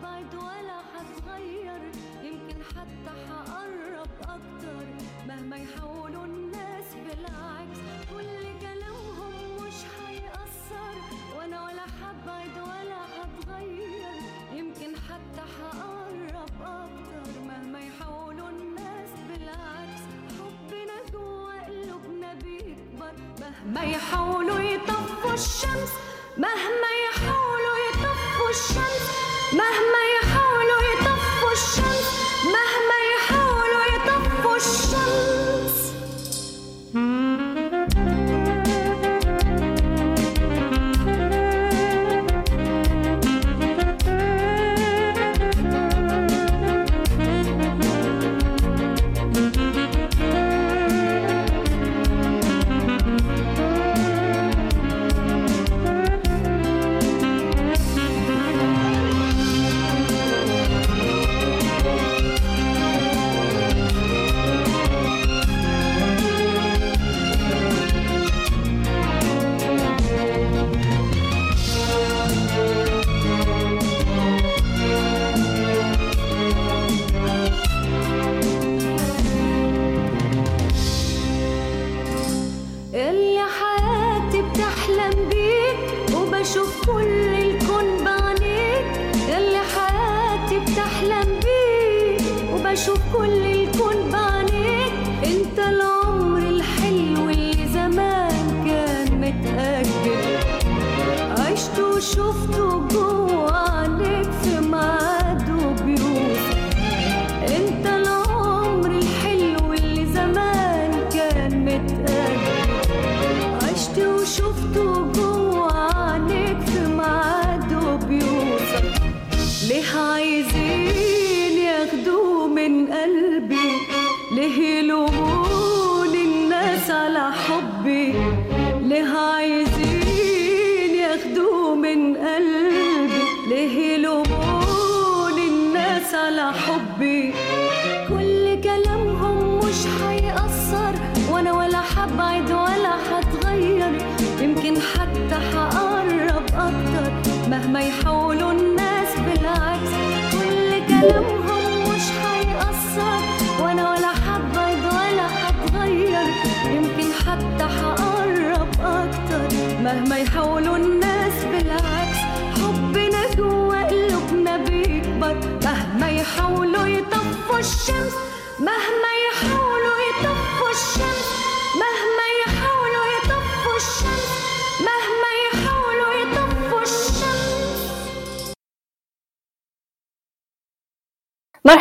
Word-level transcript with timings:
حبعد 0.00 0.34
ولا 0.34 0.78
حتغير. 0.92 1.80
يمكن 2.22 2.62
حتى 2.64 3.12
حقرب 3.28 4.10
أكتر. 4.22 4.86
مهما 5.28 5.56
يحاولوا 5.56 6.24
الناس 6.24 6.84
بالعكس. 6.94 7.78
كل 8.10 8.58
كلامهم 8.60 9.56
مش 9.56 9.74
حيأثر. 9.96 10.94
وأنا 11.36 11.64
ولا 11.64 11.82
حبعد 11.82 12.58
ولا 12.68 13.00
حتغير. 13.16 14.14
يمكن 14.52 14.96
حتى 14.96 15.42
حقرب 15.56 16.34
أكتر. 16.62 17.40
مهما 17.48 17.80
يحاولوا 17.80 18.48
الناس 18.48 19.10
بالعكس. 19.28 20.02
حبنا 20.38 20.96
جوا 21.12 21.66
قلوبنا 21.66 22.34
بيكبر. 22.34 23.12
مهما 23.40 23.82
يحاولوا 23.82 24.60
يطفوا 24.60 25.34
الشمس. 25.34 25.92
مهما 26.38 26.90
يحاولوا 27.06 27.76
يطفوا 27.88 28.50
الشمس. 28.50 29.39
مهما 29.52 30.02
يحاولوا 30.16 30.82
يطفوا 30.92 31.52
الشمس 31.52 32.06
مهما 32.44 32.96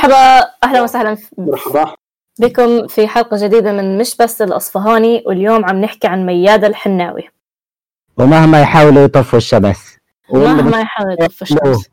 مرحبا. 0.04 0.50
أهلا 0.64 0.82
وسهلا 0.82 1.18
مرحبا. 1.38 1.94
بكم 2.40 2.88
في 2.88 3.08
حلقة 3.08 3.38
جديدة 3.48 3.72
من 3.72 3.98
مش 3.98 4.18
بس 4.18 4.42
الأصفهاني 4.42 5.24
واليوم 5.26 5.66
عم 5.66 5.82
نحكي 5.82 6.08
عن 6.08 6.26
مياد 6.26 6.64
الحناوي. 6.66 7.30
ومهما 8.18 8.62
يحاولوا 8.62 9.04
يطفوا 9.04 9.38
الشمس 9.38 9.98
مهما 10.34 10.82
يحاول 10.82 11.14
يطفي 11.20 11.42
الشمس 11.42 11.90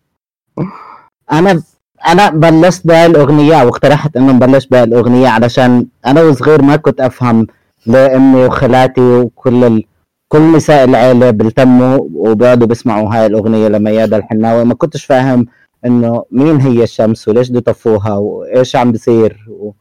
أنا 1.33 1.62
أنا 2.06 2.31
بلشت 2.31 2.87
بهاي 2.87 3.06
الاغنيه 3.06 3.62
أو 3.62 3.69
اقترحت 3.69 4.17
إنه 4.17 4.33
نبلش 4.33 4.67
بهاي 4.67 4.84
الاغنيه 4.84 5.28
علشان 5.28 5.87
أنا 6.06 6.23
وصغير 6.23 6.62
ما 6.62 6.77
كنت 6.77 7.00
أفهم 7.00 7.47
ليه 7.87 8.17
امي 8.17 8.44
وخالاتي 8.44 9.00
وكل 9.00 9.65
ال... 9.65 9.84
كل 10.28 10.53
نساء 10.53 10.84
العيلة 10.84 11.31
بيلتموا 11.31 12.09
وبيقعدوا 12.15 12.67
بيسمعوا 12.67 13.15
هاي 13.15 13.27
الأغنية 13.27 13.69
لمياد 13.69 14.15
الحناوي. 14.15 14.65
ما 14.65 14.75
كنتش 14.75 15.05
فاهم 15.05 15.47
إنه 15.86 16.24
مين 16.30 16.56
هي 16.60 16.82
الشمس 16.82 17.28
وليش 17.28 17.48
بده 17.50 17.58
يطفوها 17.58 18.16
وإيش 18.16 18.76
عم 18.76 18.92
بيصير 18.92 19.44
و... 19.48 19.72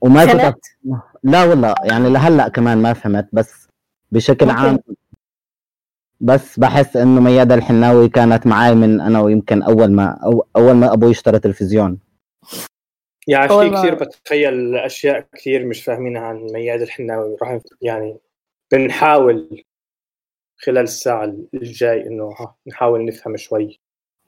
وما 0.00 0.24
كنت 0.24 0.34
أف... 0.34 0.40
فهمت؟ 0.42 0.66
لا 1.22 1.44
والله 1.44 1.74
يعني 1.84 2.10
لهلأ 2.10 2.48
كمان 2.48 2.78
ما 2.82 2.92
فهمت 2.92 3.28
بس 3.32 3.68
بشكل 4.12 4.46
ممكن. 4.46 4.58
عام 4.58 4.78
بس 6.20 6.58
بحس 6.58 6.96
إنه 6.96 7.20
ميادة 7.20 7.54
الحناوي 7.54 8.08
كانت 8.08 8.46
معي 8.46 8.74
من 8.74 9.00
أنا 9.00 9.20
ويمكن 9.20 9.62
أول 9.62 9.92
ما 9.92 10.18
أو 10.24 10.46
أول 10.56 10.72
ما 10.74 10.92
أبوي 10.92 11.10
اشترى 11.10 11.38
تلفزيون 11.38 11.98
يعني 13.28 13.48
في 13.48 13.54
ما- 13.70 13.78
كثير 13.80 13.94
بتخيل 13.94 14.76
أشياء 14.76 15.20
كثير 15.32 15.66
مش 15.66 15.84
فاهمينها 15.84 16.22
عن 16.22 16.36
مياد 16.52 16.80
الحناوي 16.80 17.36
راح 17.42 17.58
يعني 17.80 18.18
بنحاول 18.72 19.64
خلال 20.56 20.82
الساعة 20.84 21.24
الجاي 21.54 22.06
إنه 22.06 22.24
ها 22.24 22.56
نحاول 22.66 23.04
نفهم 23.04 23.36
شوي 23.36 23.80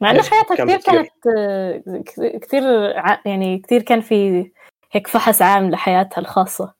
مع 0.04 0.10
انه 0.10 0.22
حياتها 0.22 0.54
كثير؟ 0.64 0.78
كانت 0.80 1.26
آه، 1.38 2.38
كثير- 2.38 2.94
يعني 3.26 3.58
كثير 3.58 3.82
كان 3.82 4.00
في 4.00 4.50
هيك 4.92 5.06
فحص 5.06 5.42
عام 5.42 5.70
لحياتها 5.70 6.20
الخاصة. 6.20 6.74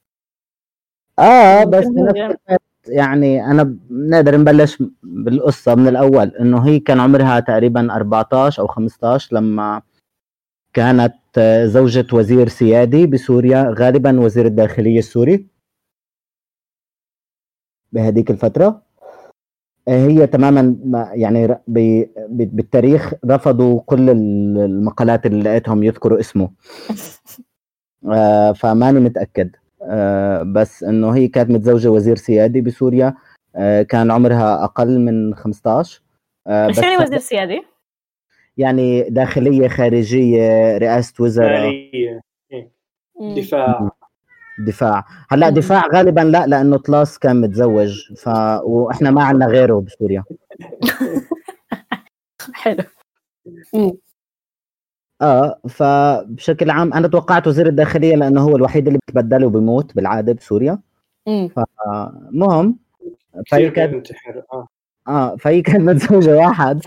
آه 1.19 1.63
بس 1.63 1.85
هي- 1.85 1.89
الوقت 1.91 2.39
يعني 2.87 3.45
أنا 3.45 3.63
بنقدر 3.89 4.37
نبلش 4.37 4.83
بالقصة 5.03 5.75
من 5.75 5.87
الأول 5.87 6.27
إنه 6.27 6.67
هي 6.67 6.79
كان 6.79 6.99
عمرها 6.99 7.39
تقريبا 7.39 7.95
14 7.95 8.61
أو 8.61 8.67
15 8.67 9.35
لما 9.35 9.81
كانت 10.73 11.13
آه، 11.37 11.65
زوجة 11.65 12.05
وزير 12.13 12.47
سيادي 12.47 13.07
بسوريا 13.07 13.73
غالبا 13.79 14.19
وزير 14.19 14.45
الداخلية 14.45 14.99
السوري. 14.99 15.47
بهذيك 17.91 18.31
الفترة. 18.31 18.81
هي 19.87 20.27
تماما 20.27 20.77
ما 20.85 21.09
يعني 21.13 21.57
بالتاريخ 22.29 23.13
رفضوا 23.25 23.81
كل 23.85 24.09
ال- 24.09 24.57
المقالات 24.57 25.25
اللي 25.25 25.43
لقيتهم 25.43 25.83
يذكروا 25.83 26.19
اسمه. 26.19 26.49
آه، 28.11 28.51
فماني 28.51 28.99
متأكد. 28.99 29.55
آه، 29.81 30.43
بس 30.43 30.83
إنه 30.83 31.09
هي 31.15 31.27
كانت 31.27 31.49
متزوجة 31.49 31.89
وزير 31.91 32.15
سيادي 32.15 32.61
بسوريا. 32.61 33.13
آه، 33.55 33.81
كان 33.81 34.11
عمرها 34.11 34.63
أقل 34.63 34.99
من 34.99 35.35
15 35.35 36.01
آه، 36.47 36.67
إيش 36.67 36.77
بس 36.77 36.83
يعني 36.83 36.97
وزير 36.97 37.19
سيادي؟ 37.19 37.61
يعني 38.57 39.09
داخلية 39.09 39.67
خارجية 39.67 40.77
رئاسة 40.77 41.13
وزراء. 41.23 41.73
دفاع. 43.19 43.91
دفاع. 44.59 45.05
هلأ. 45.29 45.49
دفاع 45.49 45.87
غالبا 45.95 46.21
لا 46.21 46.47
لأنه 46.47 46.77
طلاس 46.77 47.19
كان 47.19 47.41
متزوج 47.41 48.13
ف 48.17 48.27
وإحنا 48.63 49.11
ما 49.11 49.23
عندنا 49.23 49.45
غيره 49.47 49.79
بسوريا. 49.81 50.23
حلو. 52.53 52.83
آه 55.21 55.59
فبشكل 55.69 56.69
عام 56.69 56.93
أنا 56.93 57.07
توقعت 57.07 57.47
وزير 57.47 57.67
الداخلية 57.67 58.15
لأنه 58.15 58.41
هو 58.41 58.55
الوحيد 58.55 58.87
اللي 58.87 58.99
بتبدل 59.07 59.45
وبيموت 59.45 59.95
بالعادة 59.95 60.33
بسوريا. 60.33 60.79
المهم 62.33 62.79
فهي 63.51 63.69
كانت 63.69 63.91
بينتحر 63.93 64.41
آه. 64.53 64.67
آه 65.07 65.35
فهي 65.35 65.61
كانت 65.61 65.81
متزوجة 65.81 66.35
واحد. 66.37 66.81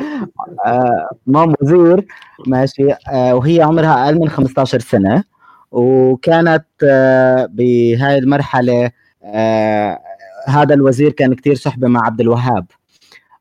آه 0.66 1.08
مام 1.26 1.54
وزير 1.62 2.06
ماشي. 2.46 2.92
آه 3.12 3.34
وهي 3.34 3.62
عمرها 3.62 4.04
أقل 4.04 4.20
من 4.20 4.28
15 4.28 4.78
سنة. 4.80 5.24
وكانت 5.70 6.66
آه 6.84 7.46
بهاي 7.46 8.18
المرحلة 8.18 8.90
آه 9.22 9.98
هذا 10.46 10.74
الوزير 10.74 11.12
كان 11.12 11.34
كتير 11.34 11.54
صحبة 11.54 11.88
مع 11.88 12.06
عبد 12.06 12.20
الوهاب. 12.20 12.66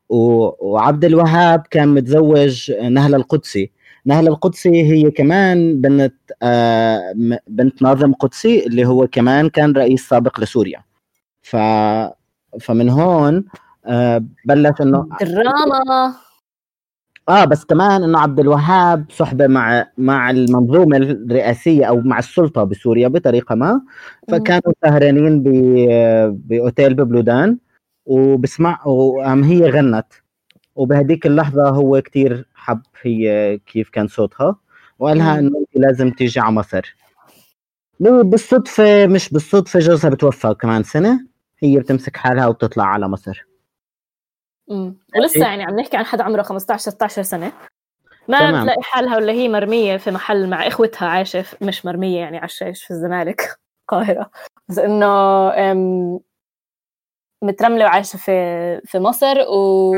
وعبد 0.08 1.04
الوهاب 1.04 1.66
كان 1.70 1.88
متزوج 1.88 2.72
نهله 2.72 3.16
القدسي. 3.16 3.70
نهله 4.04 4.28
القدسي 4.28 4.82
هي 4.82 5.10
كمان 5.10 5.80
بنت 5.80 6.14
آه 6.42 7.12
بنت 7.48 7.82
ناظم 7.82 8.12
قدسي 8.12 8.66
اللي 8.66 8.86
هو 8.86 9.06
كمان 9.06 9.48
كان 9.48 9.72
رئيس 9.72 10.08
سابق 10.08 10.40
لسوريا. 10.40 10.82
ف 11.42 11.56
فمن 12.60 12.88
هون 12.90 13.44
بلش 14.44 14.80
إنه 14.80 15.08
دراما. 15.20 16.14
آه 17.28 17.44
بس 17.44 17.64
كمان 17.64 18.02
إنه 18.02 18.18
عبد 18.18 18.40
الوهاب 18.40 19.04
صحبة 19.10 19.46
مع 19.46 19.86
مع 19.98 20.30
المنظومة 20.30 20.96
الرئاسية 20.96 21.84
أو 21.84 22.00
مع 22.00 22.18
السلطة 22.18 22.64
بسوريا 22.64 23.08
بطريقة 23.08 23.54
ما. 23.54 23.80
فكانوا 24.28 24.72
سهرانين 24.84 25.42
ب- 25.42 26.40
بأوتيل 26.48 26.94
ببلودان 26.94 27.58
وبسمع 28.06 28.86
وقام 28.86 29.44
هي 29.44 29.70
غنت. 29.70 30.06
وبهديك 30.76 31.26
اللحظة 31.26 31.68
هو 31.68 32.00
كتير 32.00 32.48
حب 32.54 32.80
هي 33.02 33.58
كيف 33.66 33.88
كان 33.90 34.06
صوتها 34.08 34.56
وقال 34.98 35.18
لها. 35.18 35.38
إنه 35.38 35.58
أنت 35.58 35.68
لازم 35.86 36.10
تيجي 36.10 36.40
على 36.40 36.52
مصر. 36.54 36.96
بالصدفة 38.00 39.06
مش 39.06 39.30
بالصدفة 39.30 39.78
جوزها 39.80 40.10
بتوفى 40.10 40.54
كمان 40.60 40.82
سنة. 40.82 41.20
هي 41.58 41.78
بتمسك 41.78 42.16
حالها 42.16 42.46
وبتطلع 42.46 42.84
على 42.84 43.08
مصر. 43.08 43.47
ولسه 45.16 45.40
يعني 45.46 45.62
عم 45.64 45.80
نحكي 45.80 45.96
عن 45.96 46.04
حدا 46.04 46.24
عمره 46.24 46.42
15 46.42 46.90
16 46.90 47.22
سنة. 47.22 47.52
ما 48.28 48.38
تمام. 48.38 48.60
بتلاقي 48.60 48.82
حالها 48.82 49.16
ولا 49.16 49.32
هي 49.32 49.48
مرمية 49.48 49.96
في 49.96 50.10
محل 50.10 50.48
مع 50.50 50.66
إخوتها 50.66 51.08
عايشة 51.08 51.44
مش 51.62 51.86
مرمية 51.86 52.20
يعني 52.20 52.36
على 52.36 52.44
الشيش 52.46 52.84
في 52.84 52.90
الزمالك 52.90 53.58
القاهرة. 53.82 54.30
بس 54.68 54.78
إنه 54.78 55.50
مترملة 57.42 57.84
وعايشة 57.84 58.16
في 58.16 58.32
في 58.84 58.98
مصر 58.98 59.40
و 59.48 59.92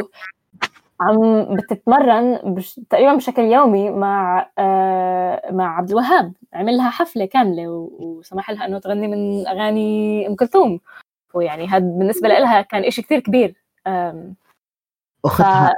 عم 1.00 1.44
بتتمرن 1.56 2.55
بش... 2.55 2.81
تقريبا 2.90 3.14
بشكل 3.14 3.43
يومي 3.43 3.90
مع 3.90 4.50
آه 4.58 5.52
مع 5.52 5.76
عبد 5.76 5.90
الوهاب. 5.90 6.32
عمل 6.55 6.76
لها 6.76 6.90
حفلة 6.90 7.25
كاملة 7.25 7.69
و... 7.69 7.90
وسمح 8.00 8.50
لها 8.50 8.67
إنه 8.67 8.78
تغني 8.78 9.08
من 9.08 9.46
أغاني 9.49 10.26
أم 10.26 10.34
كلثوم. 10.37 10.81
ويعني 11.34 11.67
هذا 11.69 11.78
بالنسبة 11.84 12.28
لها 12.28 12.62
كان 12.62 12.84
إشي 12.84 13.02
كتير 13.02 13.20
كبير. 13.20 13.55
آم،. 13.87 14.34
اختها 15.25 15.75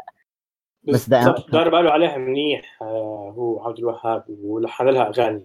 بس 0.89 0.95
بس 0.95 1.09
ده- 1.09 1.35
دار 1.53 1.69
باله 1.69 1.91
عليها 1.91 2.17
منيح 2.19 2.79
آه، 2.83 3.35
هو 3.37 3.65
عبد 3.69 3.79
الوهاب 3.79 4.25
ولحن 4.29 4.89
لها 4.89 5.09
أغاني. 5.09 5.45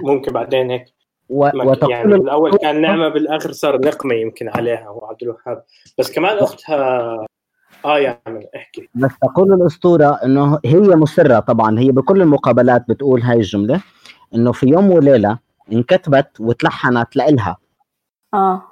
ممكن 0.00 0.32
بعدين 0.32 0.70
هيك 0.70 0.84
و... 1.28 1.46
وتقول 1.54 1.90
يعني 1.90 2.08
بالاول 2.18 2.56
كان 2.56 2.80
نعمة 2.80 3.08
بالآخر 3.08 3.52
صار 3.52 3.80
نقمة 3.80 4.14
يمكن 4.14 4.48
عليها 4.48 4.88
هو 4.88 5.06
عبد 5.06 5.22
الوهاب. 5.22 5.64
بس 5.98 6.12
كمان 6.12 6.38
أختها 6.38 7.26
آه 7.84 7.98
يعني 7.98 8.48
احكي. 8.56 8.88
بس 8.94 9.10
تقول 9.22 9.52
الأسطورة 9.52 10.18
إنه 10.24 10.58
هي 10.64 10.80
مصرة 10.96 11.40
طبعا 11.40 11.78
هي 11.78 11.90
بكل 11.92 12.22
المقابلات 12.22 12.84
بتقول 12.88 13.22
هاي 13.22 13.36
الجملة 13.36 13.80
إنه 14.34 14.52
في 14.52 14.66
يوم 14.66 14.90
وليلة 14.90 15.38
انكتبت 15.72 16.40
وتلحنت 16.40 17.16
لإلها. 17.16 17.56
آه. 18.34 18.62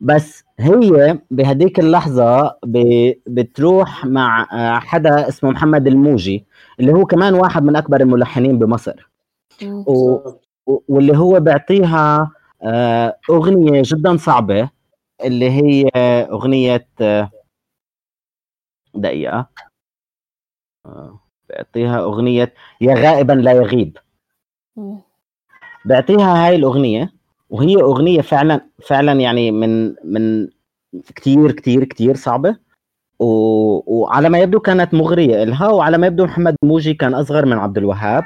بس 0.00 0.44
هي 0.60 1.18
بهديك 1.30 1.80
اللحظة. 1.80 2.58
بتروح 3.26 4.04
مع 4.04 4.46
حدا 4.80 5.28
اسمه 5.28 5.50
محمد 5.50 5.86
الموجي 5.86 6.44
اللي 6.80 6.92
هو 6.92 7.06
كمان 7.06 7.34
واحد 7.34 7.62
من 7.62 7.76
أكبر 7.76 8.00
الملحنين 8.00 8.58
بمصر. 8.58 9.10
و... 9.86 10.18
واللي 10.88 11.16
هو 11.18 11.40
بيعطيها 11.40 12.30
آه، 12.62 13.18
أغنية 13.30 13.82
جدا 13.84 14.16
صعبة 14.16 14.70
اللي 15.24 15.50
هي 15.50 15.88
أغنية 16.30 16.88
آه، 17.00 17.30
دقيقة 18.94 19.46
آه، 20.86 21.20
بيعطيها 21.48 22.00
أغنية 22.00 22.54
يا 22.80 22.94
غائبا 22.94 23.32
لا 23.32 23.52
يغيب. 23.52 23.98
بيعطيها 25.84 26.46
هاي 26.46 26.56
الأغنية 26.56 27.12
وهي 27.50 27.76
أغنية 27.82 28.20
فعلا 28.20 28.60
فعلا 28.86 29.12
يعني 29.12 29.50
من 29.50 29.94
من 30.04 30.48
كتير 31.16 31.52
كتير 31.52 31.84
كتير 31.84 32.16
صعبة. 32.16 32.56
و... 33.20 33.24
وعلى 34.00 34.28
ما 34.28 34.38
يبدو 34.38 34.60
كانت 34.60 34.94
مغرية 34.94 35.42
إلها 35.42 35.68
وعلى 35.68 35.98
ما 35.98 36.06
يبدو 36.06 36.24
محمد 36.24 36.56
موجي 36.64 36.94
كان 36.94 37.14
أصغر 37.14 37.46
من 37.46 37.52
عبد 37.58 37.78
الوهاب. 37.78 38.24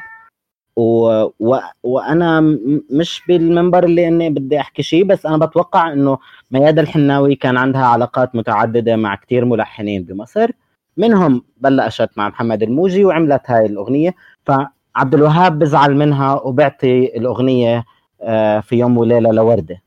و... 0.76 1.23
و... 1.41 1.59
وأنا 1.82 2.41
م- 2.41 2.82
مش 2.91 3.23
بالمنبر 3.29 3.85
اللي 3.85 4.09
إني 4.09 4.31
بدي 4.31 4.61
أحكي 4.61 4.82
شيء 4.82 5.05
بس 5.05 5.27
أنا 5.27 5.37
بتوقع 5.47 5.93
إنه 5.93 6.19
ميادة 6.50 6.82
الحناوي 6.82 7.35
كان 7.35 7.56
عندها 7.56 7.85
علاقات 7.85 8.35
متعددة 8.37 8.97
مع 8.97 9.15
كتير 9.15 9.44
ملحنين 9.44 10.05
بمصر. 10.05 10.50
منهم 10.97 11.43
بلشت 11.56 12.11
مع 12.17 12.29
محمد 12.29 12.62
الموجي 12.62 13.05
وعملت 13.05 13.43
هاي 13.47 13.67
الأغنية. 13.67 14.15
فعبد 14.47 15.15
الوهاب 15.15 15.59
بزعل 15.59 15.94
منها 15.97 16.35
وبيعطي 16.35 17.17
الأغنية 17.17 17.79
آه، 17.79 17.85
في 18.61 18.76
يوم 18.76 18.99
وليلة 18.99 19.31
لوردة. 19.31 19.82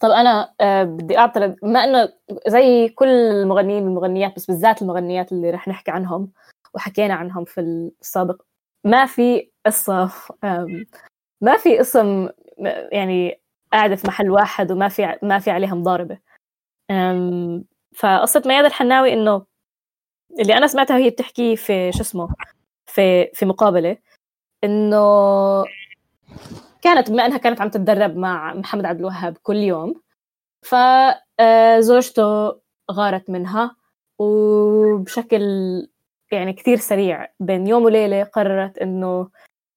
طب 0.00 0.10
أنا 0.10 0.54
آه 0.60 0.84
بدي 0.84 1.18
أعترض 1.18 1.56
بما 1.62 1.84
إنه 1.84 2.08
زي 2.46 2.88
كل 2.88 3.08
المغنيين 3.08 3.84
والمغنيات 3.84 4.36
بس 4.36 4.46
بالذات 4.46 4.82
المغنيات 4.82 5.32
اللي 5.32 5.50
رح 5.50 5.68
نحكي 5.68 5.90
عنهم 5.90 6.32
وحكينا 6.74 7.14
عنهم 7.14 7.44
في 7.44 7.60
السابق 7.60 8.42
ما 8.84 9.06
في 9.06 9.50
قصة 9.66 10.10
ما 11.40 11.56
في 11.56 11.80
اسم 11.80 12.28
يعني 12.92 13.40
قاعدة 13.72 13.96
في 13.96 14.06
محل 14.06 14.30
واحد 14.30 14.72
وما 14.72 14.88
في 14.88 15.18
ما 15.22 15.38
في 15.38 15.50
عليها 15.50 15.74
مضاربه 15.74 16.18
فقصة 17.94 18.42
ميادة 18.46 18.66
الحناوي 18.66 19.12
إنه 19.12 19.46
اللي 20.40 20.56
أنا 20.56 20.66
سمعتها 20.66 20.96
وهي 20.96 21.10
بتحكي 21.10 21.56
في 21.56 21.92
شو 21.92 22.00
اسمه 22.00 22.28
في 22.86 23.30
في 23.34 23.46
مقابلة 23.46 23.96
إنه 24.64 25.64
كانت 26.84 27.10
بما 27.10 27.26
إنها 27.26 27.38
كانت 27.38 27.60
عم 27.60 27.68
تتدرب 27.68 28.16
مع 28.16 28.54
محمد 28.54 28.84
عبد 28.84 28.98
الوهاب 29.00 29.36
كل 29.42 29.56
يوم 29.56 30.00
فزوجته 30.66 32.52
غارت 32.92 33.30
منها 33.30 33.76
وبشكل 34.18 35.42
يعني 36.32 36.52
كثير 36.52 36.76
سريع 36.76 37.28
بين 37.40 37.66
يوم 37.66 37.84
وليلة 37.84 38.24
قررت 38.24 38.78
إنه 38.78 39.28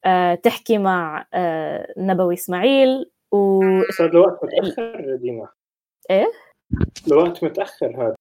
آه، 0.05 0.35
تحكي 0.35 0.77
مع 0.77 1.25
آه، 1.33 1.93
نبوي 1.97 2.33
إسماعيل 2.33 3.11
و 3.31 3.61
صار 3.97 4.13
لوقت 4.13 4.39
متأخر 4.45 5.15
دينا 5.15 5.47
إيه؟ 6.09 6.31
لوقت 7.07 7.43
متأخر 7.43 7.87
هذا 7.87 8.15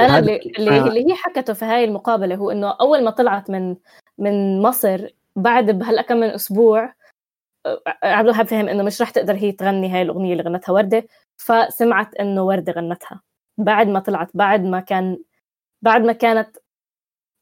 هذا- 0.00 0.18
اللي, 0.18 0.70
آه. 0.80 0.86
اللي 0.88 1.10
هي 1.10 1.14
حكته 1.14 1.52
في 1.52 1.64
هاي 1.64 1.84
المقابلة 1.84 2.34
هو 2.34 2.50
إنه 2.50 2.70
أول 2.80 3.04
ما 3.04 3.10
طلعت 3.10 3.50
من 3.50 3.76
من 4.18 4.62
مصر 4.62 5.08
بعد 5.36 5.70
بهلأ 5.70 6.02
كم 6.02 6.16
من 6.16 6.28
أسبوع 6.30 6.84
آه، 6.84 6.92
عبد 8.02 8.28
الوهاب 8.28 8.46
فهم 8.46 8.68
إنه 8.68 8.82
مش 8.82 9.02
رح 9.02 9.10
تقدر 9.10 9.34
هي 9.34 9.52
تغني 9.52 9.90
هاي 9.90 10.02
الأغنية 10.02 10.32
اللي 10.32 10.42
غنتها 10.42 10.72
وردة 10.72 11.06
فسمعت 11.36 12.14
إنه 12.14 12.42
وردة 12.42 12.72
غنتها. 12.72 13.20
بعد 13.58 13.86
ما 13.88 14.00
طلعت 14.00 14.28
بعد 14.34 14.60
ما 14.64 14.80
كان 14.80 15.18
بعد 15.82 16.00
ما 16.00 16.12
كانت 16.12 16.56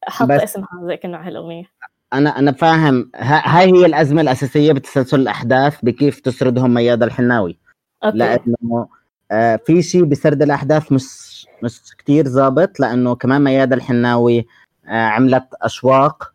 حاطة 0.04 0.44
اسمها 0.44 0.68
زي 0.82 0.96
كانه 0.96 1.16
على 1.16 1.26
هالاغنيه 1.26 1.64
أنا 2.12 2.38
أنا 2.38 2.52
فاهم. 2.52 3.10
ها- 3.14 3.58
هاي 3.58 3.72
هي 3.72 3.86
الأزمة 3.86 4.20
الأساسية 4.20 4.72
بتسلسل 4.72 5.20
الأحداث 5.20 5.78
بكيف 5.82 6.20
تسردهم 6.20 6.74
ميادة 6.74 7.06
الحناوي. 7.06 7.58
okay. 8.04 8.16
لأنه 8.18 8.88
آه، 9.30 9.56
في 9.56 9.82
شيء 9.82 10.04
بسرد 10.04 10.42
الأحداث 10.42 10.92
مش 10.92 11.46
مش 11.62 11.80
كتير 11.98 12.28
ظابط 12.28 12.80
لأنه 12.80 13.14
كمان 13.14 13.44
ميادة 13.44 13.76
الحناوي 13.76 14.46
آه، 14.86 15.06
عملت 15.06 15.48
أشواق 15.62 16.32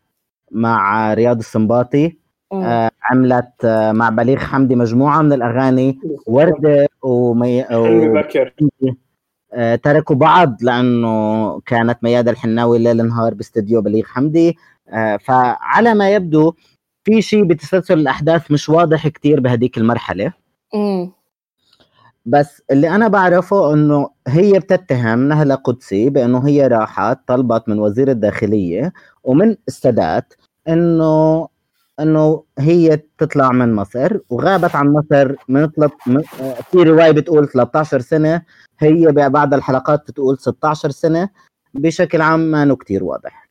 مع 0.51 1.13
رياض 1.13 1.37
السنباطي. 1.39 2.17
آه، 2.53 2.91
عملت 3.03 3.65
آه، 3.65 3.91
مع 3.91 4.09
بليغ 4.09 4.37
حمدي 4.37 4.75
مجموعة 4.75 5.21
من 5.21 5.33
الأغاني 5.33 5.99
وردة 6.27 6.87
ومي... 7.01 7.63
حلمي 7.63 8.09
و... 8.09 8.13
بكر 8.13 8.53
آه، 9.53 9.75
تركوا 9.75 10.15
بعض 10.15 10.57
لأنه 10.61 11.59
كانت 11.59 11.97
ميادة 12.03 12.31
الحناوي 12.31 12.79
ليل 12.79 13.07
نهار 13.07 13.33
باستديو 13.33 13.81
بليغ 13.81 14.05
حمدي. 14.05 14.57
آه، 14.89 15.17
فعلى 15.17 15.93
ما 15.93 16.09
يبدو 16.09 16.53
في 17.03 17.21
شيء 17.21 17.43
بتسلسل 17.43 17.99
الأحداث 17.99 18.51
مش 18.51 18.69
واضح 18.69 19.07
كتير 19.07 19.39
بهديك 19.39 19.77
المرحلة. 19.77 20.33
أمم. 20.75 21.11
بس 22.25 22.61
اللي 22.71 22.89
أنا 22.89 23.07
بعرفه 23.07 23.73
إنه 23.73 24.09
هي 24.27 24.59
بتتهم 24.59 25.27
نهله 25.27 25.55
قدسي 25.55 26.09
بإنه 26.09 26.47
هي 26.47 26.67
راحت 26.67 27.19
طلبت 27.27 27.69
من 27.69 27.79
وزير 27.79 28.11
الداخلية 28.11 28.93
ومن 29.23 29.55
السادات 29.67 30.33
إنه 30.67 31.47
إنه 31.99 32.43
هي 32.59 33.01
تطلع 33.17 33.51
من 33.51 33.73
مصر 33.73 34.17
وغابت 34.29 34.75
عن 34.75 34.87
مصر 34.93 35.35
من 35.49 35.65
طلب 35.67 35.91
من 36.07 36.21
في 36.71 36.77
رواية 36.77 37.11
بتقول 37.11 37.47
13 37.47 37.99
سنة 37.99 38.41
هي 38.79 39.11
بعد 39.11 39.53
الحلقات 39.53 40.07
بتقول 40.07 40.37
16 40.39 40.89
سنة 40.89 41.29
بشكل 41.73 42.21
عام 42.21 42.39
ما 42.39 42.75
كتير 42.75 43.03
واضح 43.03 43.49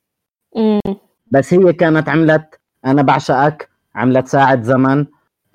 مم. 0.57 0.81
بس 1.27 1.55
هي 1.55 1.73
كانت 1.73 2.09
عملت 2.09 2.61
أنا 2.87 3.03
بعشقك 3.03 3.69
عملت 3.95 4.29
ساعة 4.29 4.63
زمن 4.63 5.07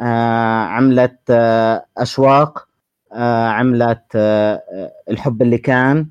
آه 0.01 0.63
عملت 0.63 1.19
آه 1.29 1.85
أشواق 1.97 2.67
آه 3.13 3.47
عملت 3.47 4.03
آه 4.15 4.61
الحب 5.09 5.41
اللي 5.41 5.57
كان 5.57 6.09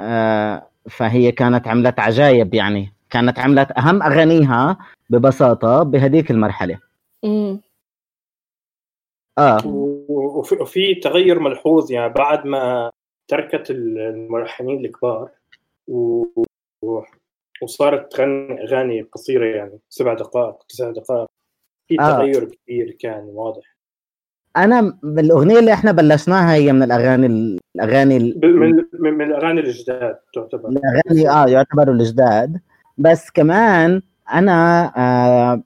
آه 0.00 0.68
فهي 0.90 1.32
كانت 1.32 1.68
عملت 1.68 2.00
عجايب 2.00 2.54
يعني 2.54 2.92
كانت 3.10 3.38
عملت 3.38 3.70
أهم 3.78 4.02
أغانيها 4.02 4.78
ببساطة 5.10 5.82
بهديك 5.82 6.30
المرحلة. 6.30 6.78
مم. 7.24 7.60
آه. 9.38 9.58
وفي, 9.66 10.54
وفي 10.54 10.94
تغير 10.94 11.38
ملحوظ 11.38 11.92
يعني 11.92 12.12
بعد 12.12 12.46
ما 12.46 12.90
تركت 13.28 13.70
الملحنين 13.70 14.84
الكبار 14.84 15.30
و... 15.88 16.24
وصارت 17.62 18.12
تغني 18.12 18.64
أغاني 18.64 19.02
قصيرة 19.02 19.56
يعني 19.56 19.78
سبع 19.88 20.14
دقائق 20.14 20.62
تسع 20.68 20.90
دقائق. 20.90 21.28
في 21.88 22.00
آه. 22.00 22.10
تغير 22.12 22.44
كبير 22.44 22.96
كان 23.00 23.24
واضح. 23.24 23.76
أنا 24.56 24.98
بالاغنية 25.02 25.58
اللي 25.58 25.72
إحنا 25.72 25.92
بلشناها 25.92 26.54
هي 26.54 26.72
من 26.72 26.82
الأغاني 26.82 27.58
الأغاني 27.76 28.16
ال- 28.16 28.38
ب- 28.38 28.44
من 28.44 28.84
من, 28.92 29.12
من 29.14 29.26
الأغاني 29.26 29.60
الجداد 29.60 30.18
تعتبر. 30.34 30.68
الأغاني 30.68 31.30
آه 31.30 31.46
يعتبروا 31.48 31.94
الجداد. 31.94 32.60
بس 32.98 33.30
كمان 33.30 34.02
أنا 34.32 34.92
آه 34.96 35.62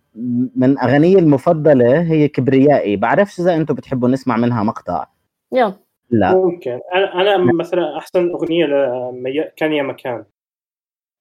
من 0.57 0.79
اغاني 0.79 1.19
المفضلة 1.19 2.03
هي 2.03 2.29
كبريائي. 2.29 2.97
بعرفش 2.97 3.41
إذا 3.41 3.57
أنتم 3.57 3.75
بتحبوا 3.75 4.09
نسمع 4.09 4.37
منها 4.37 4.63
مقطع. 4.63 5.07
يلا. 5.53 5.75
لا. 6.11 6.35
ممكن. 6.35 6.81
أنا 6.95 7.21
أنا 7.21 7.53
مثلا 7.53 7.99
أحسن 7.99 8.31
أغنية 8.31 8.67
لمي... 8.67 9.45
كان 9.57 9.73
يا 9.73 9.83
مكان. 9.83 10.25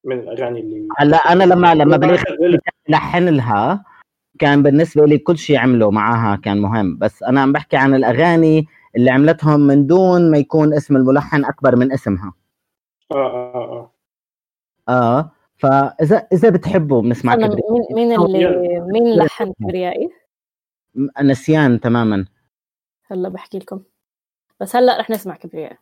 من 0.05 0.19
الأغاني 0.19 0.59
اللي 0.59 0.87
هلأ 0.97 1.17
أنا 1.17 1.43
لما 1.43 1.75
لما 1.75 1.97
بليغ 1.97 2.23
لحن 2.89 3.29
لها 3.29 3.83
كان 4.39 4.63
بالنسبة 4.63 5.05
لي 5.05 5.17
كل 5.17 5.37
شيء 5.37 5.57
عمله 5.57 5.91
معاها 5.91 6.35
كان 6.35 6.61
مهم. 6.61 6.97
بس 6.97 7.23
أنا 7.23 7.41
عم 7.41 7.51
بحكي 7.51 7.77
عن 7.77 7.95
الأغاني 7.95 8.67
اللي 8.95 9.11
عملتهم 9.11 9.59
من 9.59 9.87
دون 9.87 10.31
ما 10.31 10.37
يكون 10.37 10.73
اسم 10.73 10.95
الملحن 10.95 11.45
أكبر 11.45 11.75
من 11.75 11.91
اسمها. 11.91 12.33
آه 13.11 13.15
آه 13.15 13.55
آه. 13.55 13.91
آه. 14.89 15.31
فإذا 15.61 16.27
إذا 16.33 16.49
بتحبوا 16.49 17.01
بنسمع 17.01 17.35
كبريائي 17.35 17.61
مين 17.71 18.09
مين 18.09 18.21
اللي 18.21 18.79
مين 18.79 19.15
لحن 19.17 19.53
كبريائي؟ 19.53 20.09
نسيان 21.21 21.79
تماما. 21.79 22.25
هلأ 23.07 23.29
بحكي 23.29 23.59
لكم. 23.59 23.83
بس 24.59 24.75
هلأ 24.75 24.99
رح 24.99 25.09
نسمع 25.09 25.35
كبريائي. 25.35 25.77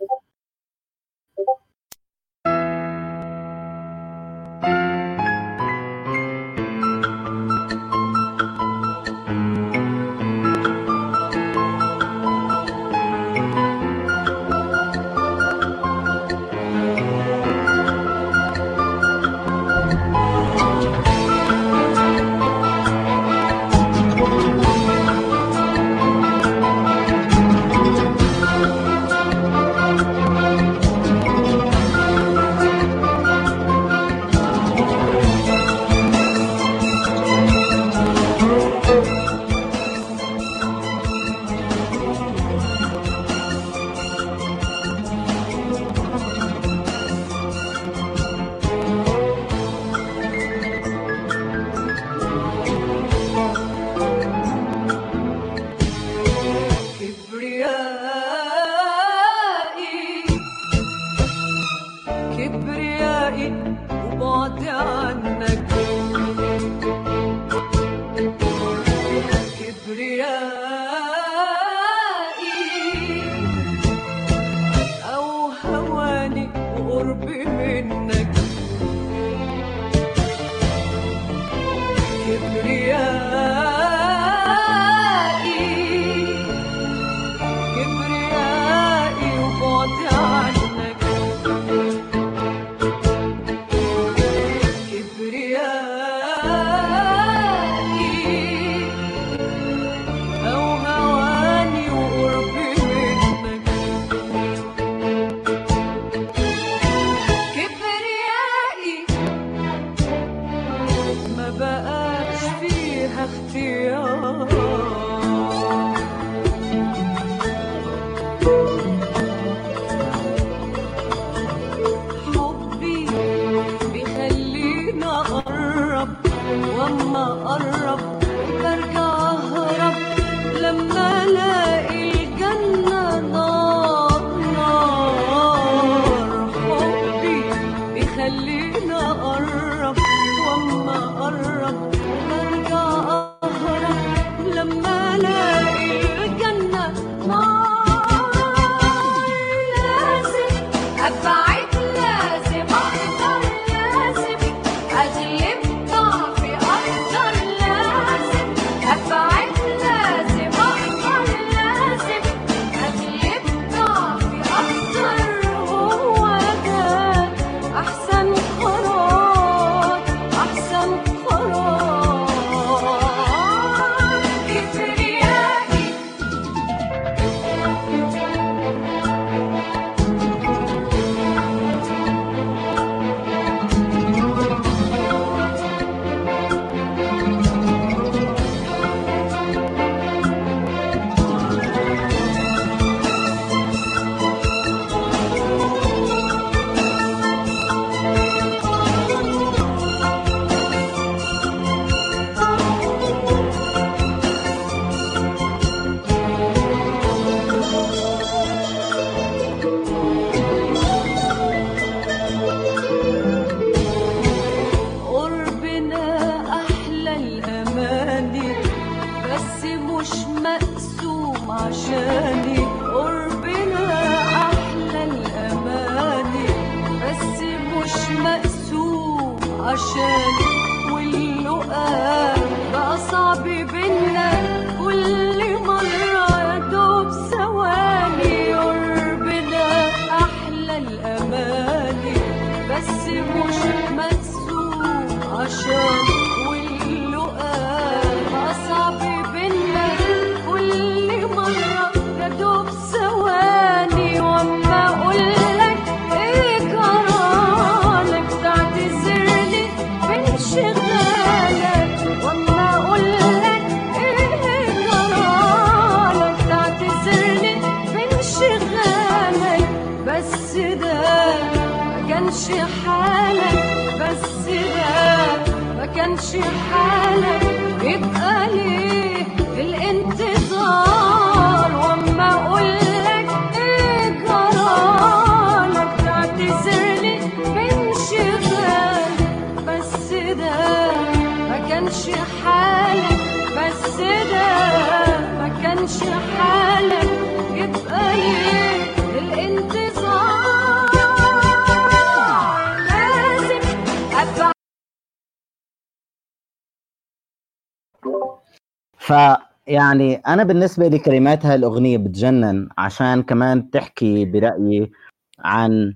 أنا 310.29 310.43
بالنسبة 310.43 310.88
لي 310.88 311.00
كلمات 311.00 311.45
هاي 311.45 311.55
الاغنيه 311.55 311.98
بتجنن 311.98 312.69
عشان 312.77 313.24
كمان 313.24 313.69
تحكي 313.69 314.25
برأيي 314.25 314.91
عن 315.39 315.95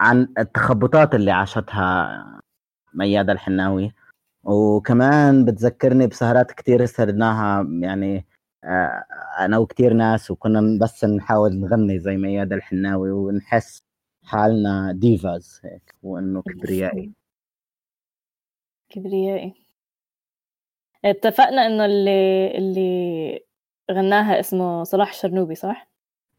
عن 0.00 0.28
التخبطات 0.38 1.14
اللي 1.14 1.30
عاشتها 1.30 2.40
ميادة 2.94 3.32
الحناوي. 3.32 3.92
وكمان 4.44 5.44
بتذكرني 5.44 6.06
بسهرات 6.06 6.52
كتير 6.52 6.86
سهرناها 6.86 7.66
يعني 7.82 8.26
آه، 8.64 9.04
أنا 9.40 9.58
وكتير 9.58 9.92
ناس 9.94 10.30
وكنا 10.30 10.78
بس 10.82 11.04
نحاول 11.04 11.56
نغني 11.60 11.98
زي 11.98 12.16
ميادة 12.16 12.56
الحناوي 12.56 13.10
ونحس 13.10 13.82
حالنا 14.24 14.92
ديفاز 14.92 15.60
هيك 15.64 15.94
وإنه 16.02 16.42
كبريائي. 16.42 17.12
كبريائي. 18.90 19.67
اتفقنا 21.04 21.66
إنه 21.66 21.84
اللي 21.84 22.50
اللي 22.58 23.40
غناها 23.90 24.40
اسمه 24.40 24.84
صلاح 24.84 25.10
الشرنوبي 25.10 25.54
صح؟ 25.54 25.88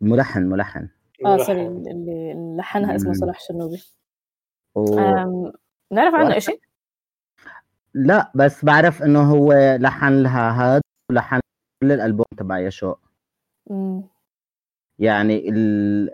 ملحن 0.02 0.44
ملحن 0.44 0.88
آه 1.26 1.38
سوري 1.38 1.68
اللي 1.68 2.56
لحنها 2.58 2.96
اسمه. 2.96 3.14
صلاح 3.14 3.36
الشرنوبي 3.40 3.84
و... 4.76 5.00
أم، 5.00 5.52
نعرف 5.92 6.14
عنه 6.16 6.30
وأنا- 6.30 6.36
إشي؟ 6.38 6.60
لا 7.94 8.32
بس 8.36 8.66
بعرف 8.66 9.04
إنه 9.04 9.32
هو 9.32 9.54
لحن 9.80 10.14
لها 10.24 10.52
هاد 10.52 10.82
ولحن 11.12 11.40
كل 11.84 11.92
الألبوم 11.92 12.26
تبع 12.38 12.60
يشوق. 12.60 13.00
يعني 15.00 15.50
ال... 15.50 16.10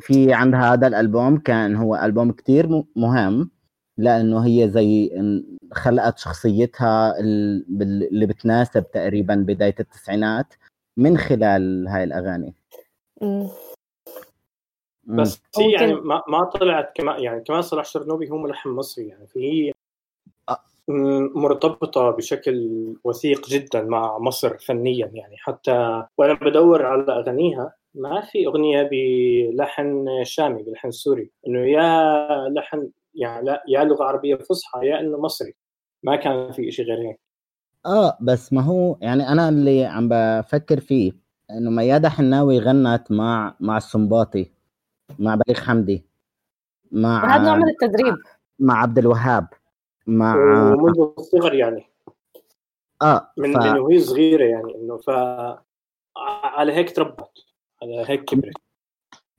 في 0.00 0.32
عندها 0.34 0.72
هذا 0.72 0.86
الألبوم 0.86 1.38
كان 1.38 1.76
هو 1.76 1.96
ألبوم 1.96 2.32
كتير 2.32 2.68
م- 2.68 2.84
مهم 2.96 3.50
لأنه 3.98 4.46
هي 4.46 4.70
زي 4.70 5.10
خلقت 5.72 6.18
شخصيتها 6.18 7.20
اللي 7.20 8.26
بتناسب 8.26 8.90
تقريبا 8.90 9.34
بداية 9.34 9.74
التسعينات 9.80 10.54
من 10.96 11.18
خلال 11.18 11.88
هاي 11.88 12.04
الأغاني 12.04 12.54
مم. 13.22 13.48
مم. 15.06 15.22
بس 15.22 15.42
هي 15.58 15.72
يعني 15.72 15.94
ما, 15.94 16.22
ما 16.28 16.44
طلعت 16.44 16.92
كمان 16.96 17.22
يعني 17.22 17.40
كمان 17.44 17.62
صلاح 17.62 17.84
شرنوبي 17.84 18.30
هو 18.30 18.36
ملحن 18.38 18.68
مصري 18.68 19.08
يعني 19.08 19.26
فهي 19.26 19.72
آه. 20.48 20.58
م- 20.88 21.40
مرتبطة 21.40 22.10
بشكل 22.10 22.68
وثيق 23.04 23.48
جدا 23.48 23.82
مع 23.82 24.18
مصر 24.18 24.58
فنيا 24.58 25.10
يعني 25.14 25.36
حتى 25.36 26.02
وأنا 26.18 26.34
بدور 26.34 26.86
على 26.86 27.12
أغانيها 27.12 27.72
ما 27.94 28.20
في 28.20 28.46
أغنية 28.46 28.88
بلحن 28.92 30.06
شامي 30.22 30.62
بلحن 30.62 30.90
سوري 30.90 31.30
إنه 31.46 31.58
يا 31.58 32.48
لحن 32.48 32.90
يعني 33.14 33.46
لا 33.46 33.64
يا 33.68 33.84
لغة 33.84 34.04
عربية 34.04 34.34
فصحى 34.36 34.86
يا 34.86 35.00
إنه 35.00 35.18
مصري. 35.18 35.54
ما 36.02 36.16
كان 36.16 36.52
في 36.52 36.70
شيء 36.70 36.86
غير 36.86 37.08
هيك. 37.08 37.20
آه 37.86 38.18
بس 38.20 38.52
ما 38.52 38.62
هو 38.62 38.96
يعني 39.00 39.28
أنا 39.28 39.48
اللي 39.48 39.84
عم 39.84 40.08
بفكر 40.12 40.80
فيه 40.80 41.12
إنه 41.50 41.70
ميادة 41.70 42.08
حناوي 42.08 42.58
غنت 42.58 43.12
مع 43.12 43.56
مع 43.60 43.76
السنباطي 43.76 44.50
مع 45.18 45.34
بليغ 45.34 45.60
حمدي 45.60 46.06
مع 46.92 47.24
وهذا 47.24 47.42
نوع 47.44 47.56
من 47.56 47.68
التدريب. 47.68 48.14
مع 48.58 48.82
عبد 48.82 48.98
الوهاب 48.98 49.48
مع 50.06 50.36
ومنذ 50.36 51.12
الصغر 51.18 51.54
يعني. 51.54 51.84
آه 53.02 53.32
من 53.36 53.52
ف... 53.54 53.56
من 53.56 53.78
وهي 53.78 54.00
صغيرة 54.00 54.44
يعني 54.44 54.74
إنه 54.74 54.96
ف 54.96 55.10
على 56.16 56.72
هيك 56.72 56.96
تربت 56.96 57.30
على 57.82 58.04
هيك 58.06 58.24
كبرت. 58.24 58.54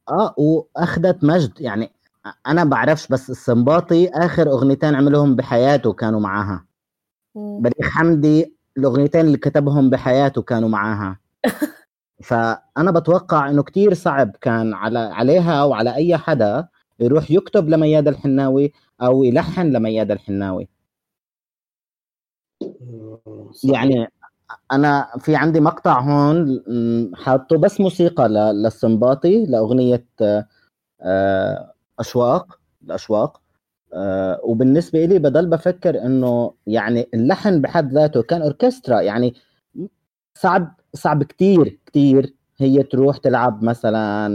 آه 0.10 0.36
وأخذت 0.38 1.24
مجد 1.24 1.62
يعني 1.62 1.92
أنا 2.48 2.64
بعرفش 2.64 3.08
بس 3.08 3.30
السنباطي 3.30 4.10
آخر 4.10 4.50
أغنيتين 4.50 4.96
عملهم 4.96 5.36
بحياته 5.36 5.94
كانوا 5.94 6.20
معاها. 6.20 6.66
بليغ 7.36 7.90
حمدي 7.90 8.56
الأغنيتين 8.78 9.22
اللي 9.22 9.38
كتبهم 9.38 9.90
بحياته 9.90 10.42
كانوا 10.42 10.70
معاها. 10.70 11.20
فأنا 12.24 12.92
بتوقع 12.92 13.50
إنه 13.50 13.64
كتير 13.64 13.94
صعب 13.94 14.36
كان 14.42 14.74
على 14.74 15.00
عليها 15.00 15.64
وعلى 15.64 15.96
أي 15.96 16.18
حدا 16.18 16.68
يروح 17.00 17.32
يكتب 17.32 17.70
لميادة 17.70 18.12
الحناوي 18.12 18.74
أو 19.02 19.24
يلحن 19.24 19.72
لميادة 19.72 20.14
الحناوي. 20.14 20.70
يعني 23.64 24.08
أنا 24.72 25.08
في 25.20 25.36
عندي 25.36 25.60
مقطع 25.60 26.00
هون 26.00 26.62
حاطه 27.16 27.58
بس 27.58 27.82
موسيقى 27.82 28.30
ل- 28.30 28.64
للسنباطي 28.64 29.46
لأغنية 29.46 30.06
آه، 31.02 31.75
اشواق 32.00 32.60
الأشواق 32.86 33.42
آه، 33.94 34.40
وبالنسبة 34.44 35.06
لي 35.06 35.20
بضل 35.20 35.48
بفكر 35.50 36.06
إنه 36.06 36.54
يعني 36.68 37.08
اللحن 37.14 37.62
بحد 37.62 37.94
ذاته 37.94 38.22
كان 38.22 38.42
أوركسترا 38.42 39.02
يعني 39.02 39.34
صعب 40.38 40.80
صعب 40.94 41.24
كتير 41.24 41.80
كتير 41.86 42.34
هي 42.58 42.84
تروح 42.84 43.18
تلعب 43.18 43.64
مثلا 43.64 44.28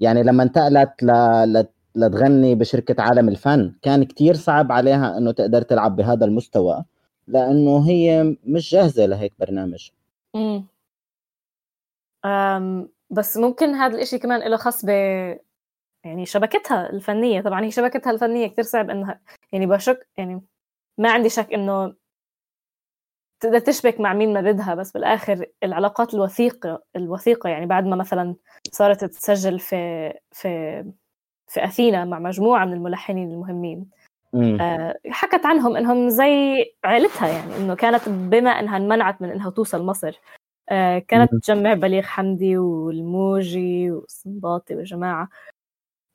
يعني 0.00 0.22
لما 0.22 0.42
انتقلت 0.42 1.02
ل... 1.02 1.64
لتغني 1.96 2.54
بشركة 2.54 3.02
عالم 3.02 3.28
الفن 3.28 3.74
كان 3.82 4.04
كتير 4.04 4.34
صعب 4.34 4.72
عليها 4.72 5.18
إنه 5.18 5.32
تقدر 5.32 5.62
تلعب 5.62 5.96
بهذا 5.96 6.24
المستوى 6.26 6.84
لأنه 7.28 7.88
هي 7.88 8.36
مش 8.44 8.70
جاهزة 8.72 9.06
لهيك 9.06 9.32
برنامج 9.40 9.90
مم. 10.34 10.64
أم، 12.24 12.88
بس 13.10 13.36
ممكن 13.36 13.74
هذا 13.74 13.94
الإشي 13.96 14.18
كمان 14.18 14.50
له 14.50 14.56
خاص 14.56 14.84
ب 14.84 14.90
يعني 16.04 16.26
شبكتها 16.26 16.90
الفنية 16.90 17.40
طبعا 17.40 17.64
هي 17.64 17.70
شبكتها 17.70 18.10
الفنية 18.10 18.46
كتير 18.46 18.64
صعب 18.64 18.90
إنها 18.90 19.20
يعني 19.52 19.66
بشك 19.66 20.08
يعني 20.16 20.42
ما 20.98 21.10
عندي 21.12 21.28
شك 21.28 21.52
إنه 21.52 21.94
تقدر 23.40 23.58
تشبك 23.58 24.00
مع 24.00 24.12
مين 24.14 24.32
ما 24.32 24.40
بدها 24.40 24.74
بس 24.74 24.92
بالآخر 24.92 25.46
العلاقات 25.62 26.14
الوثيقة 26.14 26.82
الوثيقة 26.96 27.48
يعني 27.48 27.66
بعد 27.66 27.86
ما 27.86 27.96
مثلا 27.96 28.34
صارت 28.72 29.04
تسجل 29.04 29.58
في 29.58 30.12
في 30.32 30.84
في 31.48 31.64
أثينا 31.64 32.04
مع 32.04 32.18
مجموعة 32.18 32.64
من 32.64 32.72
الملحنين 32.72 33.30
المهمين. 33.30 33.90
آه، 34.60 34.98
حكت 35.10 35.46
عنهم 35.46 35.76
إنهم 35.76 36.08
زي 36.08 36.64
عيلتها 36.84 37.28
يعني 37.28 37.56
إنه 37.56 37.74
كانت 37.74 38.08
بما 38.08 38.50
إنها 38.50 38.76
انمنعت 38.76 39.22
من 39.22 39.30
إنها 39.30 39.50
توصل 39.50 39.82
مصر 39.82 40.20
آه، 40.68 40.98
كانت. 40.98 41.34
تجمع 41.34 41.74
بليغ 41.74 42.02
حمدي 42.02 42.58
والموجي 42.58 43.90
والصنباطي 43.90 44.74
والجماعة 44.74 45.28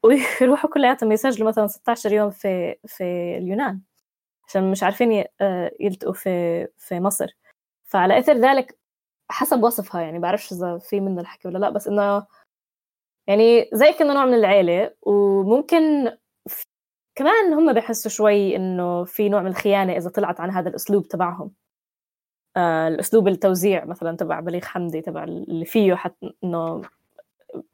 ويروحوا 0.06 0.70
كلياتهم 0.70 1.12
يسجلوا 1.12 1.48
مثلا 1.48 1.68
16 1.68 2.14
يوم 2.14 2.30
في 2.30 2.76
في 2.88 3.04
اليونان 3.38 3.82
عشان 4.48 4.72
مش 4.72 4.84
عارفين 4.84 5.24
آه، 5.42 5.72
يلتقوا 5.80 6.14
في 6.14 6.68
في 6.78 7.00
مصر. 7.00 7.28
فعلى 7.86 8.20
إثر 8.20 8.34
ذلك 8.34 8.80
حسب 9.32 9.64
وصفها 9.64 10.02
يعني 10.02 10.20
بعرفش 10.20 10.54
إذا 10.54 10.78
في 10.78 11.00
منه 11.00 11.22
الحكي 11.22 11.48
ولا 11.48 11.58
لا 11.58 11.70
بس 11.70 11.88
إنه 11.88 12.28
يعني 13.28 13.70
زي 13.74 13.94
كأنه 13.94 14.14
نوع 14.14 14.26
من 14.26 14.34
العيلة. 14.34 14.96
وممكن 15.02 16.12
كمان 17.16 17.54
هم 17.54 17.74
بحسوا 17.74 18.12
شوي 18.12 18.56
إنه 18.56 19.04
في 19.06 19.30
نوع 19.30 19.42
من 19.42 19.48
الخيانة 19.48 19.98
إذا 19.98 20.10
طلعت 20.10 20.40
عن 20.42 20.52
هذا 20.52 20.70
الأسلوب 20.70 21.08
تبعهم. 21.08 21.52
آه 22.58 22.88
الأسلوب 22.88 23.28
التوزيع 23.28 23.86
مثلا 23.86 24.18
تبع 24.18 24.40
بليغ 24.40 24.66
حمدي 24.66 25.02
تبع 25.02 25.24
اللي 25.24 25.66
فيه 25.66 25.96
حتى 25.96 26.34
إنه 26.44 26.82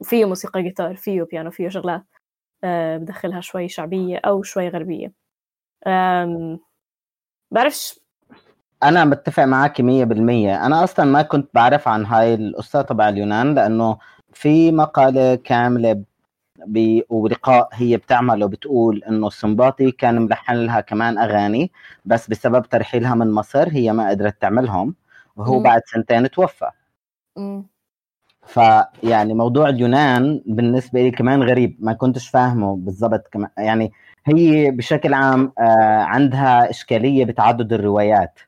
فيه 0.03 0.25
موسيقى 0.25 0.63
جيتار 0.63 0.95
فيه 0.95 1.23
بيانو 1.23 1.51
فيه 1.51 1.69
شغلات. 1.69 2.03
بدخلها 2.63 3.41
شوي 3.41 3.67
شعبية 3.69 4.17
أو 4.25 4.43
شوي 4.43 4.69
غربية 4.69 5.11
آم، 5.87 6.59
بعرفش 7.51 7.99
أنا 8.83 9.05
متفق 9.05 9.43
معك 9.43 9.81
100% 9.81 10.65
أنا 10.65 10.83
أصلا 10.83 11.05
ما 11.05 11.21
كنت 11.21 11.49
بعرف 11.53 11.87
عن 11.87 12.05
هاي 12.05 12.33
القصة 12.33 12.81
تبع 12.81 13.09
اليونان 13.09 13.55
لأنه 13.55 13.97
في 14.33 14.71
مقالة 14.71 15.35
كاملة 15.35 16.03
ب- 16.67 17.01
ولقاء 17.09 17.69
هي 17.73 17.97
بتعمله 17.97 18.45
بتقول 18.47 19.03
إنه 19.03 19.27
السنباطي 19.27 19.91
كان 19.91 20.21
ملحن 20.21 20.55
لها 20.55 20.81
كمان 20.81 21.17
أغاني 21.17 21.71
بس 22.05 22.27
بسبب 22.29 22.65
ترحيلها 22.65 23.15
من 23.15 23.31
مصر 23.31 23.69
هي 23.69 23.93
ما 23.93 24.09
قدرت 24.09 24.41
تعملهم 24.41 24.95
وهو 25.35 25.57
مم. 25.57 25.63
بعد 25.63 25.81
سنتين 25.85 26.31
توفى 26.31 26.71
مم. 27.37 27.65
فيعني 28.45 29.33
موضوع 29.33 29.69
اليونان 29.69 30.41
بالنسبة 30.45 31.01
لي 31.01 31.11
كمان 31.11 31.43
غريب 31.43 31.77
ما 31.79 31.93
كنتش 31.93 32.29
فاهمه 32.29 32.75
بالضبط 32.75 33.27
كمان 33.31 33.49
يعني 33.57 33.91
هي 34.25 34.71
بشكل 34.71 35.13
عام 35.13 35.51
آه، 35.59 36.01
عندها 36.01 36.69
إشكالية 36.69 37.25
بتعدد 37.25 37.73
الروايات 37.73 38.39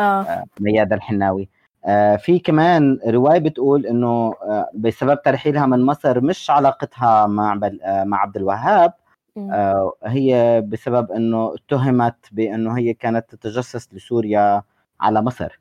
آه. 0.00 0.44
ميادة 0.60 0.96
الحناوي. 0.96 1.48
آه، 1.84 2.16
في 2.16 2.38
كمان 2.38 2.98
رواية 3.06 3.38
بتقول 3.38 3.86
إنه 3.86 4.34
آه، 4.42 4.70
بسبب 4.74 5.22
ترحيلها 5.22 5.66
من 5.66 5.86
مصر 5.86 6.20
مش 6.20 6.50
علاقتها 6.50 7.26
مع 7.26 7.60
آه، 7.82 8.04
مع 8.04 8.20
عبد 8.20 8.36
الوهاب. 8.36 8.92
آه، 9.38 9.92
هي 10.04 10.62
بسبب 10.66 11.12
إنه 11.12 11.54
اتهمت 11.54 12.26
بإنه 12.32 12.78
هي 12.78 12.94
كانت 12.94 13.34
تتجسس 13.34 13.94
لسوريا 13.94 14.62
على 15.00 15.22
مصر. 15.22 15.60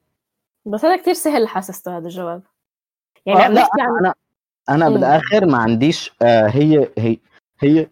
بس 0.66 0.86
هذا 0.86 0.98
كتير 0.98 1.14
سهل 1.14 1.48
حاسسته 1.48 1.98
هذا 1.98 2.06
الجواب. 2.06 2.42
يعني 3.28 3.46
آه، 3.46 3.48
لا 3.50 3.70
عن 3.80 3.98
أنا 4.00 4.14
أنا 4.70 4.90
مم. 4.90 4.96
بالآخر 4.96 5.46
ما 5.46 5.58
عنديش 5.58 6.16
آه، 6.22 6.48
هي 6.48 6.90
هي 6.98 7.18
هي 7.60 7.88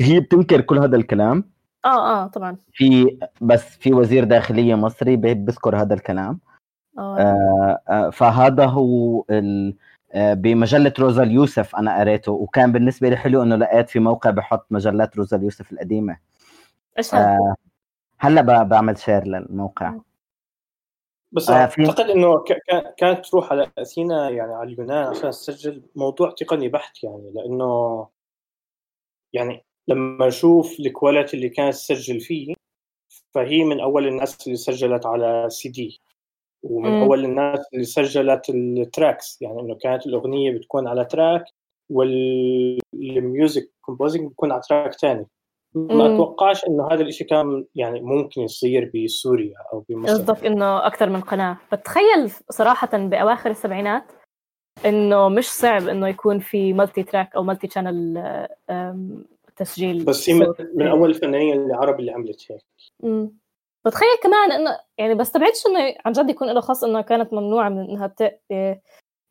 هي 0.00 0.20
بتنكر 0.20 0.60
كل 0.60 0.78
هذا 0.78 0.96
الكلام. 0.96 1.44
آه 1.84 2.24
آه 2.24 2.26
طبعا. 2.26 2.56
في 2.72 3.18
بس 3.40 3.64
في 3.64 3.92
وزير 3.92 4.24
داخلية 4.24 4.74
مصري 4.74 5.16
بي- 5.16 5.34
بيذكر 5.34 5.76
هذا 5.76 5.94
الكلام. 5.94 6.40
آه. 6.98 7.18
آه، 7.18 7.80
آه، 7.88 8.10
فهذا 8.10 8.66
هو 8.66 9.24
ال... 9.30 9.76
آه، 10.12 10.34
بمجلة 10.34 10.92
روزا 10.98 11.22
اليوسف 11.22 11.76
أنا 11.76 11.98
قريته 12.00 12.32
وكان 12.32 12.72
بالنسبة 12.72 13.08
لي 13.08 13.16
حلو 13.16 13.42
إنه 13.42 13.56
لقيت 13.56 13.88
في 13.90 13.98
موقع 13.98 14.30
بحط 14.30 14.66
مجلات 14.70 15.16
روزا 15.16 15.36
اليوسف 15.36 15.72
القديمة. 15.72 16.16
إيش؟ 16.98 17.14
آه، 17.14 17.54
هلا 18.18 18.62
بعمل 18.62 18.98
share 18.98 19.24
للموقع. 19.26 19.94
بس 21.32 21.50
آه، 21.50 21.66
في- 21.66 21.86
أعتقد 21.86 22.10
إنه 22.10 22.44
كانت 22.98 23.26
تروح 23.26 23.52
على 23.52 23.70
أثينا 23.78 24.30
يعني 24.30 24.52
على 24.54 24.72
اليونان 24.72 25.04
عشان 25.06 25.30
تسجل 25.30 25.82
موضوع 25.96 26.30
تقني 26.30 26.68
بحت 26.68 27.04
يعني 27.04 27.30
لأنه 27.34 28.06
يعني 29.32 29.64
لما 29.88 30.26
نشوف 30.26 30.80
ال 30.80 30.87
quality 30.87 31.36
اللي 31.36 31.48
كانت 31.48 31.74
تسجل 31.74 32.20
فيه 32.20 32.54
فهي 33.34 33.64
من 33.64 33.80
أول 33.80 34.06
الناس 34.06 34.46
اللي 34.46 34.56
سجلت 34.56 35.06
على 35.06 35.46
سي 35.50 35.68
دي 35.68 36.00
ومن 36.62 36.90
مم. 36.90 37.02
أول 37.02 37.24
الناس 37.24 37.60
اللي 37.74 37.84
سجلت 37.84 38.50
ال 38.50 38.63
tracks 38.63 39.42
يعني 39.42 39.60
إنه 39.60 39.74
كانت 39.74 40.06
الأغنية 40.06 40.50
بتكون 40.52 40.88
على 40.88 41.04
track 41.04 41.44
وال 41.90 42.41
music 42.41 43.70
composing 43.80 44.28
بيكون 44.28 44.52
على 44.52 44.60
track 44.68 44.92
ثاني 44.92 45.26
ما. 45.74 46.14
اتوقعش 46.14 46.64
إنه 46.64 46.88
هذا 46.92 47.02
الشيء 47.02 47.26
كان 47.26 47.64
يعني 47.74 48.00
ممكن 48.00 48.40
يصير 48.40 48.90
بسوريا 48.94 49.56
أو 49.72 49.84
بمصر. 49.88 50.12
قصدك 50.12 50.46
إنه 50.46 50.86
أكثر 50.86 51.10
من 51.10 51.20
قناة. 51.20 51.56
بتخيل 51.72 52.30
صراحة 52.50 52.98
بأواخر 52.98 53.50
السبعينات 53.50 54.04
إنه 54.86 55.28
مش 55.28 55.48
صعب 55.50 55.88
إنه 55.88 56.08
يكون 56.08 56.38
في 56.38 56.72
multi-track 56.72 57.36
أو 57.36 57.42
multi-channel 57.42 58.48
تسجيل 59.56 60.04
بس 60.04 60.30
هي 60.30 60.34
من, 60.74 60.86
أول 60.86 61.10
الفنانين 61.10 61.66
العرب 61.66 62.00
اللي 62.00 62.12
عملت 62.12 62.52
هيك. 62.52 62.62
بتخيل 63.86 64.18
كمان 64.22 64.52
إنه 64.52 64.78
يعني 64.98 65.14
بستبعدش 65.14 65.66
إنه 65.66 65.94
عن 66.04 66.12
جد 66.12 66.30
يكون 66.30 66.50
له 66.50 66.60
خاص 66.60 66.84
إنه 66.84 67.00
كانت 67.00 67.32
ممنوعة 67.32 67.68
من 67.68 67.90
إنها 67.90 68.06
ت... 68.06 68.40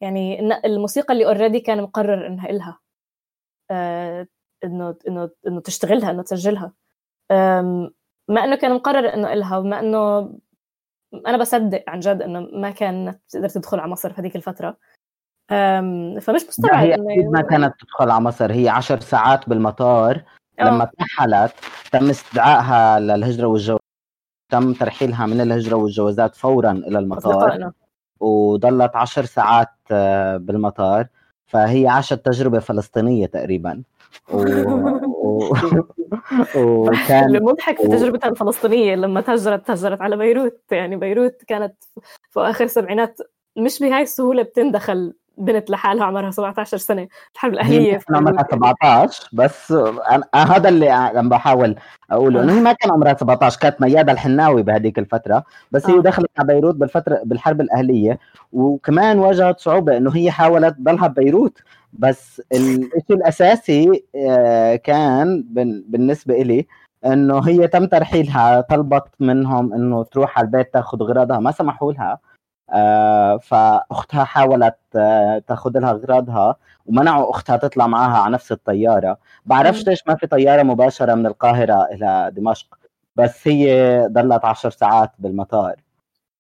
يعني 0.02 0.40
إن 0.40 0.52
الموسيقى 0.66 1.14
اللي 1.14 1.26
اوريدي 1.26 1.60
كان 1.60 1.82
مقرر 1.84 2.28
إنها 2.28 2.50
إلها. 2.50 2.80
آه، 3.72 4.28
إنه 4.64 4.96
إنه 5.08 5.30
إنه 5.48 5.60
تشتغلها 5.62 6.12
إنه 6.12 6.24
تسجلها. 6.24 6.74
ما 8.30 8.44
إنه 8.44 8.56
كان 8.56 8.74
مقرر 8.74 9.14
إنه 9.14 9.34
إلها 9.34 9.58
وما 9.58 9.80
إنه 9.80 10.34
أنا 11.28 11.38
بصدق 11.38 11.84
عن 11.88 12.00
جد 12.00 12.22
إنه 12.22 12.40
ما 12.40 12.72
كانت 12.72 13.20
تقدر 13.30 13.50
تدخل 13.50 13.80
على 13.80 13.92
مصر 13.92 14.14
في 14.14 14.22
هذيك 14.22 14.36
الفترة. 14.36 14.78
فمش 16.20 16.28
لا 16.28 16.48
مستبعد 16.48 16.84
هي 16.84 16.96
إنه 16.96 17.14
أكيد 17.14 17.26
ما 17.26 17.42
كانت 17.42 17.76
تدخل 17.82 18.10
على 18.10 18.24
مصر. 18.24 18.52
هي 18.52 18.70
عشر 18.70 19.00
ساعات 19.00 19.50
بالمطار. 19.50 20.24
آه. 20.60 20.64
لما 20.64 20.86
ترحلت 20.86 21.54
تم 21.92 22.10
استدعائها 22.10 23.00
للهجرة 23.00 23.48
والجواز 23.48 23.80
تم 24.52 24.74
ترحيلها 24.74 25.26
من 25.26 25.42
الهجرة 25.42 25.76
والجوازات 25.76 26.36
فورا 26.36 26.72
إلى 26.72 27.00
المطار. 27.00 27.72
وضلت 28.20 28.96
عشر 28.96 29.26
ساعات 29.26 29.70
آه، 29.92 30.38
بالمطار. 30.38 31.08
فهي 31.46 31.88
عاشت 31.88 32.26
تجربة 32.26 32.60
فلسطينية 32.60 33.26
تقريبا. 33.26 33.84
و... 34.34 34.38
و... 35.08 35.54
وكان 36.56 37.36
المضحك 37.36 37.78
في 37.78 37.88
تجربتها 37.88 38.30
الفلسطينية 38.30 38.96
لما 38.96 39.22
تهجرت 39.22 39.68
تهجرت 39.68 40.02
على 40.02 40.18
بيروت 40.18 40.62
يعني 40.72 40.96
بيروت 40.96 41.44
كانت 41.48 41.76
في 42.30 42.40
آخر 42.40 42.64
السبعينات 42.64 43.18
مش 43.56 43.80
بهاي 43.80 44.02
السهولة 44.02 44.44
بتندخل 44.44 45.14
بنت 45.40 45.70
لحالها 45.70 46.04
عمرها 46.06 46.32
17 46.32 46.78
سنة 46.78 47.08
الحرب 47.36 47.52
هي 47.52 47.60
الاهليه 47.62 47.98
كان 47.98 48.16
عمرها 48.16 48.46
17 48.52 49.30
بس 49.34 49.72
أنا 49.72 50.24
هذا 50.34 50.70
اللي 50.70 50.90
عم 50.90 51.30
بحاول 51.30 51.76
أقوله 52.12 52.44
إنه 52.44 52.54
هي 52.58 52.60
ما 52.62 52.74
كان 52.74 52.92
عمرها 52.92 53.14
17 53.14 53.60
كانت 53.60 53.82
ميادة 53.82 54.12
الحناوي 54.12 54.64
بهذيك 54.64 55.00
الفترة 55.00 55.44
بس 55.72 55.90
هي 55.90 55.98
آه. 55.98 56.02
دخلت 56.02 56.30
على 56.40 56.48
بيروت 56.54 56.76
بالفترة 56.76 57.22
بالحرب 57.26 57.62
الأهلية 57.62 58.20
وكمان 58.54 59.20
واجهت 59.20 59.60
صعوبة 59.60 59.98
إنه 59.98 60.16
هي 60.16 60.32
حاولت 60.32 60.76
تضلها 60.78 61.08
ببيروت. 61.08 61.60
بس 61.94 62.42
الشيء 62.54 63.16
الأساسي 63.16 64.04
آه، 64.16 64.76
كان 64.76 65.44
بال- 65.50 65.84
بالنسبة 65.88 66.34
إلي 66.42 66.68
إنه 67.06 67.40
هي 67.40 67.68
تم 67.68 67.86
ترحيلها 67.86 68.62
طلبت 68.62 69.04
منهم 69.20 69.74
إنه 69.74 70.04
تروح 70.04 70.38
على 70.38 70.46
البيت 70.46 70.74
تاخذ 70.74 71.02
اغراضها 71.02 71.40
ما 71.40 71.52
سمحوا 71.52 71.94
لها. 71.94 72.20
فأختها 73.38 74.24
حاولت 74.24 74.76
آه، 74.96 75.40
تاخذ 75.48 75.80
لها 75.80 75.92
اغراضها 75.92 76.56
ومنعوا 76.86 77.30
أختها 77.30 77.58
تطلع 77.58 77.88
معها 77.88 78.18
على 78.18 78.34
نفس 78.34 78.52
الطيارة 78.52 79.18
بعرفش. 79.46 79.88
ليش 79.88 80.04
ما 80.08 80.16
في 80.16 80.28
طيارة 80.28 80.64
مباشرة 80.64 81.16
من 81.16 81.26
القاهرة 81.26 81.86
إلى 81.92 82.32
دمشق 82.36 82.68
بس 83.16 83.48
هي 83.48 84.08
ضلت 84.12 84.46
عشر 84.46 84.70
ساعات 84.70 85.12
بالمطار 85.20 85.76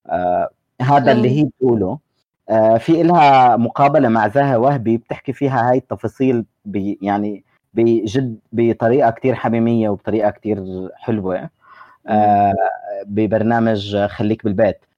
آه 0.09 0.49
هذا 0.81 1.11
اللي. 1.11 1.39
هي 1.39 1.43
بتقوله 1.43 1.99
آه 2.49 2.77
في 2.77 3.01
إلها 3.01 3.57
مقابلة 3.57 4.09
مع 4.09 4.27
زاهي 4.27 4.55
وهبي 4.55 4.97
بتحكي 4.97 5.33
فيها 5.33 5.69
هاي 5.69 5.77
التفاصيل 5.77 6.45
ب 6.65 6.95
يعني 7.01 7.43
بجد 7.73 8.39
بطريقة 8.51 9.11
كتير 9.11 9.35
حميمية 9.35 9.89
وبطريقة 9.89 10.29
كتير 10.29 10.89
حلوة 10.95 11.49
آه 12.07 12.53
ببرنامج 13.05 13.97
خليك 13.97 14.43
بالبيت 14.43 14.75
آه. 14.83 14.88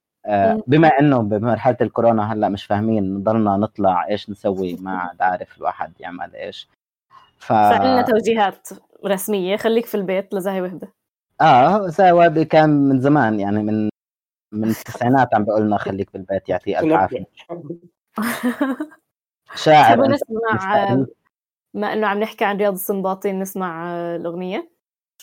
بما 0.67 0.87
إنه 0.87 1.21
بمرحلة 1.21 1.77
الكورونا 1.81 2.33
هلأ 2.33 2.49
مش 2.49 2.65
فاهمين 2.65 3.13
نضلنا 3.13 3.57
نطلع 3.57 4.07
إيش 4.07 4.29
نسوي؟ 4.29 4.75
ما 4.75 4.97
عاد 4.97 5.21
عارف 5.21 5.57
الواحد 5.57 5.93
يعمل 5.99 6.35
إيش. 6.35 6.69
ف 7.37 7.47
فعندنا 7.47 8.01
توجيهات 8.01 8.69
رسمية 9.05 9.57
خليك 9.57 9.85
في 9.85 9.95
البيت 9.95 10.33
لزاهي 10.33 10.61
وهبة. 10.61 10.87
آه 11.41 11.87
زاهي 11.87 12.11
وهبي 12.11 12.45
كان 12.45 12.69
من 12.69 12.99
زمان 12.99 13.39
يعني 13.39 13.63
من 13.63 13.89
من 14.53 14.69
التسعينات 14.69 15.35
عم 15.35 15.45
بيقول 15.45 15.61
لنا 15.61 15.77
خليك 15.77 16.13
بالبيت 16.13 16.49
يعطيه 16.49 16.79
ألف 16.79 16.93
عافية. 16.93 17.25
شاعر 19.55 20.07
نسمع. 20.07 21.05
ما 21.73 21.93
إنه 21.93 22.07
عم 22.07 22.19
نحكي 22.19 22.45
عن 22.45 22.57
رياض 22.57 22.73
السنباطي 22.73 23.31
نسمع 23.31 23.91
آه، 23.91 24.15
الأغنية؟ 24.15 24.71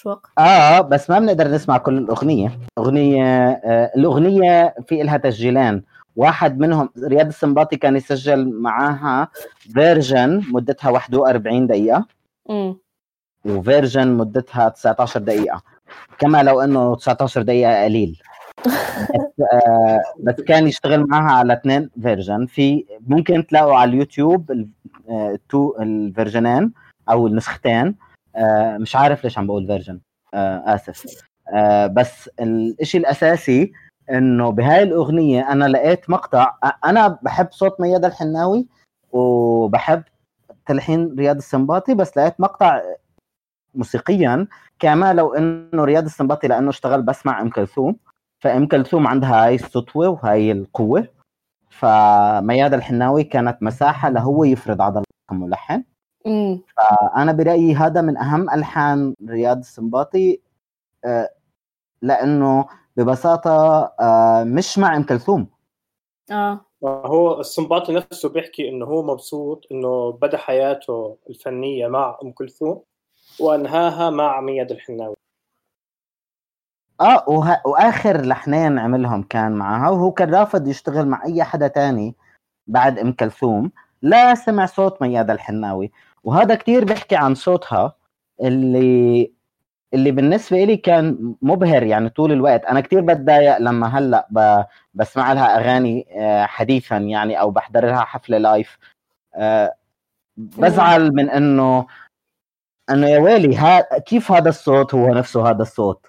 وقت 0.06 0.30
آه 0.38 0.80
بس 0.80 1.10
ما 1.10 1.18
بنقدر 1.18 1.48
نسمع 1.48 1.78
كل 1.78 1.98
الأغنية. 1.98 2.58
أغنية 2.78 3.24
آه 3.50 3.90
الأغنية 3.96 4.74
في 4.86 5.02
لها 5.02 5.16
تسجيلين. 5.16 5.82
واحد 6.16 6.58
منهم 6.58 6.88
رياض 7.04 7.26
السنباطي 7.26 7.76
كان 7.76 7.96
يسجل 7.96 8.52
معاها 8.52 9.28
version 9.58 10.42
مدتها 10.52 10.90
41 10.90 11.66
دقيقة. 11.66 12.06
امم 12.50 12.76
و 13.44 13.52
version 13.52 14.08
مدتها 14.08 14.68
19 14.68 15.20
دقيقة. 15.20 15.62
كما 16.18 16.42
لو 16.42 16.60
إنه 16.60 16.94
19 16.96 17.42
دقيقة 17.42 17.84
قليل. 17.84 18.20
بس, 18.66 19.46
آه 19.52 20.00
بس 20.22 20.34
كان 20.34 20.66
يشتغل 20.66 21.06
معاها 21.06 21.32
على 21.38 21.52
اثنين 21.52 21.90
version. 22.02 22.46
في 22.46 22.84
ممكن 23.06 23.46
تلاقوا 23.46 23.74
على 23.74 23.90
اليوتيوب 23.90 24.50
ال- 24.50 24.68
آه، 25.10 25.38
تو 25.48 25.76
ال 25.80 25.90
version 25.90 26.54
ين 26.54 26.72
أو 27.10 27.26
النسختين. 27.26 27.94
آه 28.38 28.76
مش 28.78 28.96
عارف 28.96 29.24
ليش 29.24 29.38
عم 29.38 29.46
بقول 29.46 29.66
version. 29.66 30.00
آه 30.34 30.74
آسف. 30.74 31.06
آه 31.54 31.86
بس 31.86 32.30
الإشي 32.40 32.98
الأساسي 32.98 33.72
إنه 34.10 34.50
بهاي 34.50 34.82
الأغنية 34.82 35.52
أنا 35.52 35.64
لقيت 35.64 36.10
مقطع 36.10 36.54
أنا 36.84 37.18
بحب 37.22 37.48
صوت 37.50 37.80
ميادة 37.80 38.08
الحناوي 38.08 38.66
وبحب 39.12 40.02
تلحين 40.66 41.14
رياض 41.18 41.36
السنباطي 41.36 41.94
بس 41.94 42.16
لقيت 42.18 42.40
مقطع 42.40 42.80
موسيقيا 43.74 44.46
كما 44.78 45.12
لو 45.14 45.34
إنه 45.34 45.84
رياض 45.84 46.04
السنباطي 46.04 46.48
لأنه 46.48 46.70
اشتغل 46.70 47.02
بس 47.02 47.26
مع 47.26 47.40
إم 47.40 47.50
كلثوم 47.50 47.96
فإم 48.40 48.66
كلثوم 48.66 49.06
عندها 49.06 49.44
هاي 49.46 49.54
السطوة 49.54 50.08
وهاي 50.08 50.52
القوة 50.52 51.08
فميادة 51.70 52.76
الحناوي 52.76 53.24
كانت 53.24 53.62
مساحة 53.62 54.08
لهو 54.10 54.44
يفرض 54.44 54.82
عضلاته 54.82 55.08
كملحن 55.30 55.84
امم 56.26 56.60
أنا 57.16 57.32
برأيي 57.32 57.74
هذا 57.74 58.00
من 58.00 58.16
أهم 58.16 58.50
ألحان 58.50 59.14
رياض 59.28 59.58
السنباطي 59.58 60.40
آه، 61.04 61.30
لأنه 62.02 62.66
ببساطة 62.96 63.84
آه، 64.00 64.44
مش 64.44 64.78
مع 64.78 64.96
إم 64.96 65.02
كلثوم. 65.02 65.46
آه. 66.30 66.60
هو 66.84 67.40
السنباطي 67.40 67.92
نفسه 67.92 68.28
بيحكي 68.28 68.68
إنه 68.68 68.86
هو 68.86 69.02
مبسوط 69.02 69.66
إنه 69.72 70.12
بدا 70.12 70.36
حياته 70.36 71.16
الفنية 71.30 71.88
مع 71.88 72.18
أم 72.22 72.32
كلثوم 72.32 72.82
وأنهاها 73.40 74.10
مع 74.10 74.40
مياد 74.40 74.70
الحناوي. 74.70 75.16
آه 77.00 77.24
وه... 77.28 77.60
وآخر 77.66 78.20
لحنين 78.20 78.78
عملهم 78.78 79.22
كان 79.22 79.52
معها 79.52 79.90
وهو 79.90 80.12
كان 80.12 80.34
رافض 80.34 80.68
يشتغل 80.68 81.06
مع 81.06 81.24
أي 81.24 81.44
حدا 81.44 81.68
تاني 81.68 82.14
بعد 82.66 82.98
أم 82.98 83.12
كلثوم. 83.12 83.72
لا 84.02 84.34
سمع 84.34 84.66
صوت 84.66 85.02
ميادة 85.02 85.32
الحناوي. 85.32 85.92
وهذا 86.24 86.54
كتير 86.54 86.84
بيحكي 86.84 87.16
عن 87.16 87.34
صوتها 87.34 87.96
اللي 88.42 89.32
اللي 89.94 90.10
بالنسبة 90.10 90.64
لي 90.64 90.76
كان 90.76 91.34
مبهر 91.42 91.82
يعني 91.82 92.08
طول 92.08 92.32
الوقت. 92.32 92.64
أنا 92.64 92.80
كتير 92.80 93.00
بتضايق 93.00 93.58
لما 93.58 93.98
هلأ 93.98 94.28
ب... 94.30 94.64
بسمع 94.94 95.32
لها 95.32 95.58
أغاني 95.58 96.06
آه، 96.12 96.46
حديثا 96.46 96.96
يعني 96.96 97.40
أو 97.40 97.50
بحضر 97.50 97.86
لها 97.86 98.00
حفلة 98.04 98.38
لايف 98.38 98.78
آه، 99.34 99.74
بزعل 100.36 101.10
من 101.14 101.30
إنه 101.30 101.86
إنه 102.90 103.08
يا 103.08 103.18
ويلي 103.18 103.56
ها... 103.56 103.98
كيف 103.98 104.32
هذا 104.32 104.48
الصوت 104.48 104.94
هو 104.94 105.14
نفسه 105.14 105.50
هذا 105.50 105.62
الصوت؟ 105.62 106.06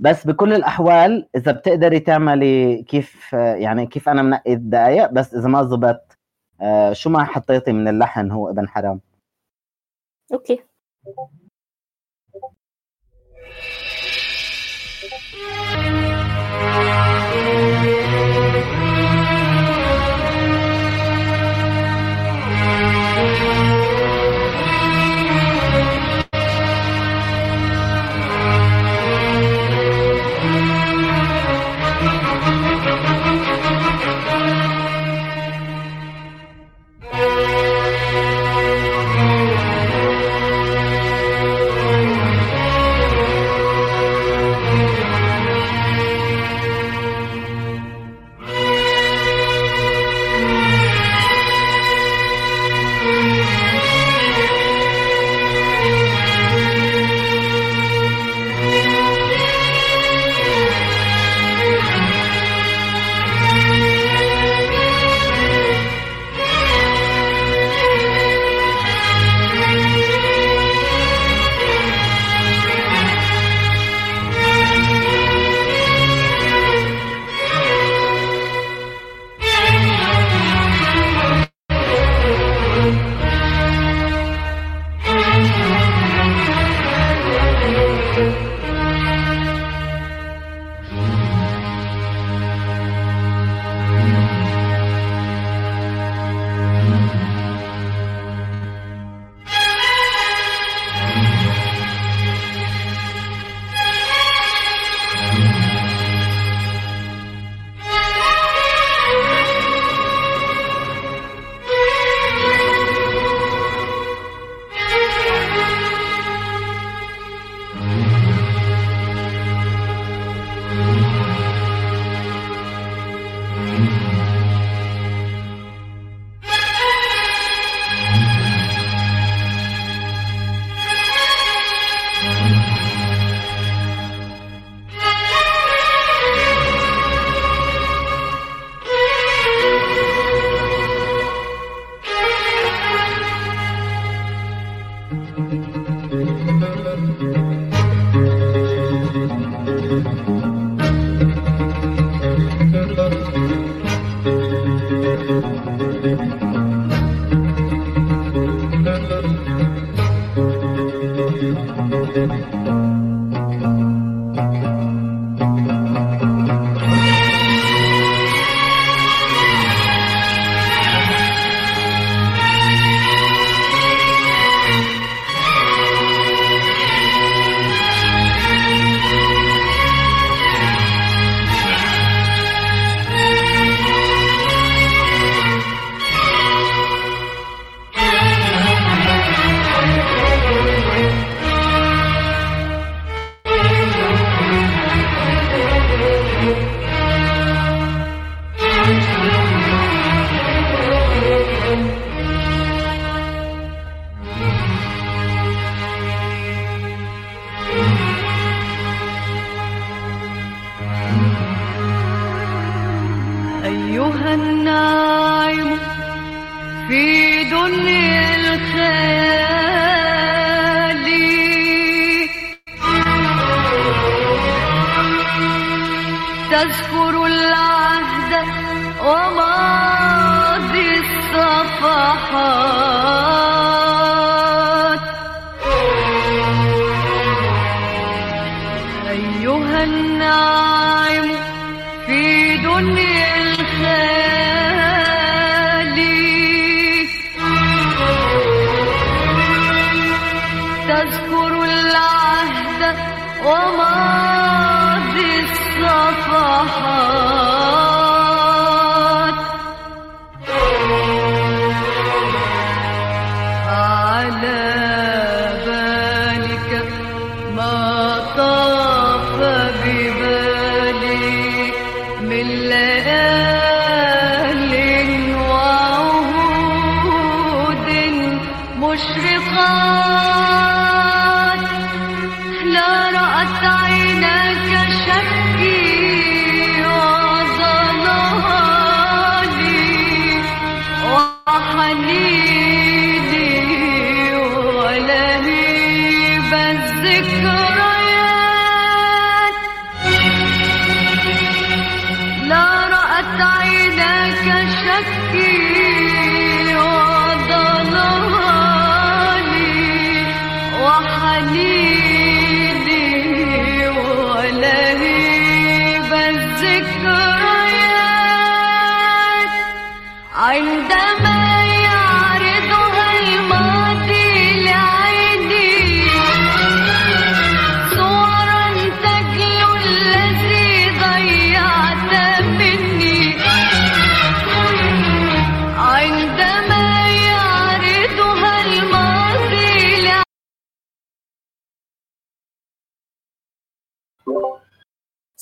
بس 0.00 0.26
بكل 0.26 0.52
الأحوال 0.52 1.28
إذا 1.36 1.52
بتقدري 1.52 2.00
تعملي 2.00 2.82
كيف 2.82 3.32
يعني 3.32 3.86
كيف 3.86 4.08
أنا 4.08 4.22
منقي 4.22 4.52
الدقايق 4.52 5.10
بس 5.12 5.34
إذا 5.34 5.48
ما 5.48 5.62
زبط 5.62 6.09
آه، 6.62 6.92
شو 6.92 7.10
ما 7.10 7.24
حطيتي 7.24 7.72
من 7.72 7.88
اللحن 7.88 8.30
هو 8.30 8.50
ابن 8.50 8.68
حرام. 8.68 9.00
أوكي. 10.32 10.64
أيها 17.32 17.79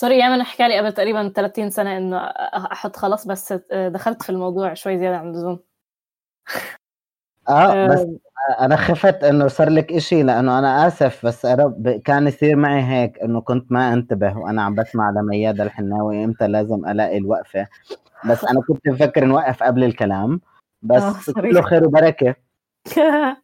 sorry 0.01 0.19
يامن 0.19 0.43
حكى 0.43 0.69
لي 0.69 0.79
قبل 0.79 0.93
تقريبا 0.93 1.29
30 1.29 1.71
سنة 1.71 1.97
إنه 1.97 2.17
أحط 2.73 2.97
خلاص 2.97 3.27
بس 3.27 3.53
دخلت 3.73 4.23
في 4.23 4.31
الموضوع 4.31 4.75
شوي 4.75 4.99
زيادة 4.99 5.17
عن 5.17 5.29
اللزوم 5.29 5.59
آه 7.49 7.87
بس 7.87 7.99
آه، 8.01 8.65
أنا 8.65 8.77
خفت 8.77 9.25
إنه 9.25 9.49
صار 9.49 9.71
لك 9.71 9.93
إشي 9.93 10.23
لأنه 10.23 10.59
أنا 10.59 10.87
آسف 10.87 11.27
بس 11.27 11.47
أنا. 11.47 12.01
كان 12.05 12.27
يصير 12.27 12.57
معي 12.57 12.83
هيك 12.83 13.19
إنه 13.19 13.41
كنت 13.41 13.73
ما 13.73 13.93
أنتبه 13.93 14.39
وأنا 14.39 14.63
عم 14.63 14.75
بسمع 14.75 15.11
لميادة 15.11 15.65
الحناوي 15.65 16.25
إمتى 16.25 16.47
لازم 16.49 16.87
ألاقي 16.87 17.19
الوقفة 17.19 17.69
بس 18.31 18.45
أنا 18.45 18.61
كنت 18.69 18.89
مفكر 18.89 19.25
نوقف 19.25 19.63
قبل 19.63 19.85
الكلام 19.85 20.33
آه، 20.33 20.39
بس 20.83 21.03
sorry. 21.03 21.51
كله 21.51 21.63
خير 21.63 21.87
وبركة 21.87 22.35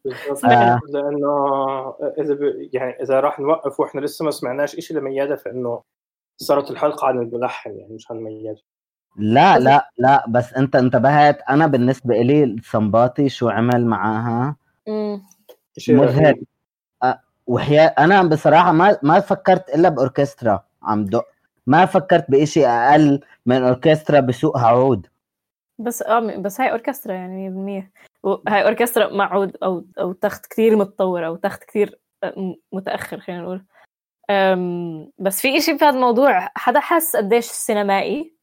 بالضبط. 0.05 0.45
آه. 0.45 0.81
لأنه 0.89 1.95
إذا 2.19 2.35
ب... 2.35 2.69
يعني 2.73 3.03
إذا 3.03 3.21
راح 3.21 3.41
نوقف 3.41 3.81
وإحنا 3.81 4.01
لسه 4.01 4.25
ما 4.25 4.31
سمعناش 4.31 4.77
شيء 4.77 4.97
لميادة 4.97 5.37
فإنه 5.37 5.83
صارت 6.37 6.71
الحلقة 6.71 7.07
عن 7.07 7.19
الملحن 7.19 7.71
يعني 7.71 7.95
مش 7.95 8.11
عن 8.11 8.17
ميادة 8.17 8.63
لا 9.17 9.59
لا 9.59 9.91
لا 9.99 10.25
بس 10.29 10.55
انت 10.55 10.77
انتبهت. 10.77 11.43
أنا 11.43 11.67
بالنسبة 11.67 12.15
لي 12.15 12.45
السنباطي 12.45 13.29
شو 13.29 13.49
عمل 13.49 13.87
معاها؟ 13.87 14.57
مذهل. 15.89 16.45
وحياة 17.47 17.87
أنا 17.99 18.23
بصراحة 18.23 18.73
ما 18.73 18.99
ما 19.03 19.21
فكرت 19.21 19.75
إلا 19.75 19.89
بأوركسترا 19.89 20.65
عم 20.83 21.05
دق. 21.05 21.25
ما 21.67 21.87
فكرت 21.87 22.31
بإشي 22.31 22.67
أقل 22.67 23.21
من 23.47 23.63
أوركسترا 23.63 24.21
بسوقها 24.21 24.67
عود 24.67 25.07
بس 25.79 26.03
آه 26.03 26.37
بس 26.37 26.61
هاي 26.61 26.71
أوركسترا 26.71 27.13
يعني 27.13 27.51
100% 27.51 28.23
وهاي 28.23 28.65
أوركسترا 28.65 29.13
مع 29.13 29.33
عود 29.33 29.57
أو 29.63 29.85
أو 29.99 30.13
تخت 30.13 30.47
كثير 30.47 30.77
متطور 30.77 31.27
أو 31.27 31.37
تخت 31.37 31.65
كثير 31.65 31.99
متأخر 32.73 33.21
خلينا 33.21 33.43
نقول. 33.43 33.65
بس 35.19 35.41
في 35.41 35.59
إشي 35.59 35.79
في 35.79 35.85
هذا 35.85 35.95
الموضوع 35.97 36.49
حدا 36.55 36.81
حس 36.81 37.17
قديش 37.17 37.45
سينمائي 37.45 38.35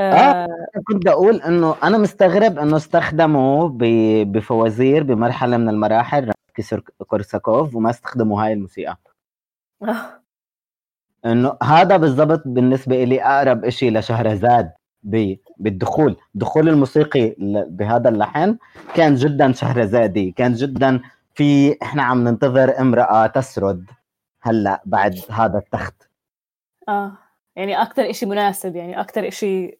آه. 0.00 0.48
كنت 0.86 1.08
أقول 1.08 1.42
إنه 1.42 1.76
أنا 1.82 1.98
مستغرب 1.98 2.58
إنه 2.58 2.76
استخدموا 2.76 3.70
بفوازير 4.24 5.02
بمرحلة 5.02 5.56
من 5.56 5.68
المراحل 5.68 6.32
كسر 6.54 6.80
كورساكوف 7.06 7.74
وما 7.74 7.90
استخدموا 7.90 8.44
هاي 8.44 8.52
الموسيقى 8.52 8.98
آه. 9.82 10.22
إنه 11.24 11.56
هذا 11.62 11.96
بالضبط 11.96 12.42
بالنسبة 12.46 13.04
لي 13.04 13.22
أقرب 13.22 13.64
إشي 13.64 13.90
لشهرزاد 13.90 14.72
بالدخول 15.58 16.16
الدخول 16.34 16.68
الموسيقي 16.68 17.34
بهذا 17.68 18.08
اللحن 18.08 18.58
كان 18.94 19.14
جدا 19.14 19.52
شهرزادي 19.52 20.30
كان 20.30 20.54
جدا 20.54 21.00
في 21.34 21.78
إحنا 21.82 22.02
عم 22.02 22.28
ننتظر 22.28 22.80
امرأة 22.80 23.26
تسرد 23.26 23.90
هلا 24.44 24.82
بعد 24.84 25.14
هذا 25.30 25.58
التخت. 25.58 26.10
آه. 26.88 27.18
يعني 27.56 27.82
أكثر 27.82 28.10
إشي 28.10 28.26
مناسب 28.26 28.76
يعني 28.76 29.00
أكثر 29.00 29.28
إشي 29.28 29.78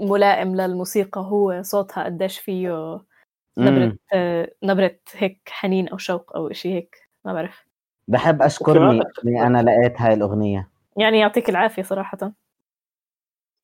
ملائم 0.00 0.56
للموسيقى 0.56 1.20
هو 1.20 1.62
صوتها 1.62 2.04
قديش 2.04 2.38
فيه 2.38 3.00
نبرة. 3.58 3.96
آه، 4.14 4.52
نبرة 4.62 4.98
هيك 5.12 5.48
حنين 5.48 5.88
أو 5.88 5.96
شوق 5.98 6.36
أو 6.36 6.50
إشي 6.50 6.74
هيك. 6.74 7.08
ما 7.24 7.32
بعرف. 7.32 7.66
بحب 8.08 8.42
أشكرني 8.42 9.02
إني 9.24 9.46
أنا 9.46 9.62
لقيت 9.62 10.00
هاي 10.00 10.14
الأغنية. 10.14 10.70
يعني 10.96 11.18
يعطيك 11.18 11.50
العافية 11.50 11.82
صراحة. 11.82 12.32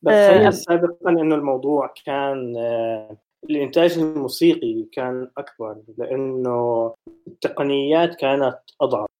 بس 0.02 0.14
آه، 0.14 0.34
خلينا 0.34 0.50
سابقا 0.50 1.10
إنه 1.10 1.34
الموضوع 1.34 1.94
كان 2.06 2.56
آه، 2.56 3.16
الإنتاج 3.44 3.98
الموسيقي 3.98 4.88
كان 4.92 5.30
أكبر 5.38 5.82
لأنه 5.98 6.94
التقنيات 7.26 8.14
كانت 8.14 8.58
أضعف. 8.80 9.02
آه، 9.02 9.19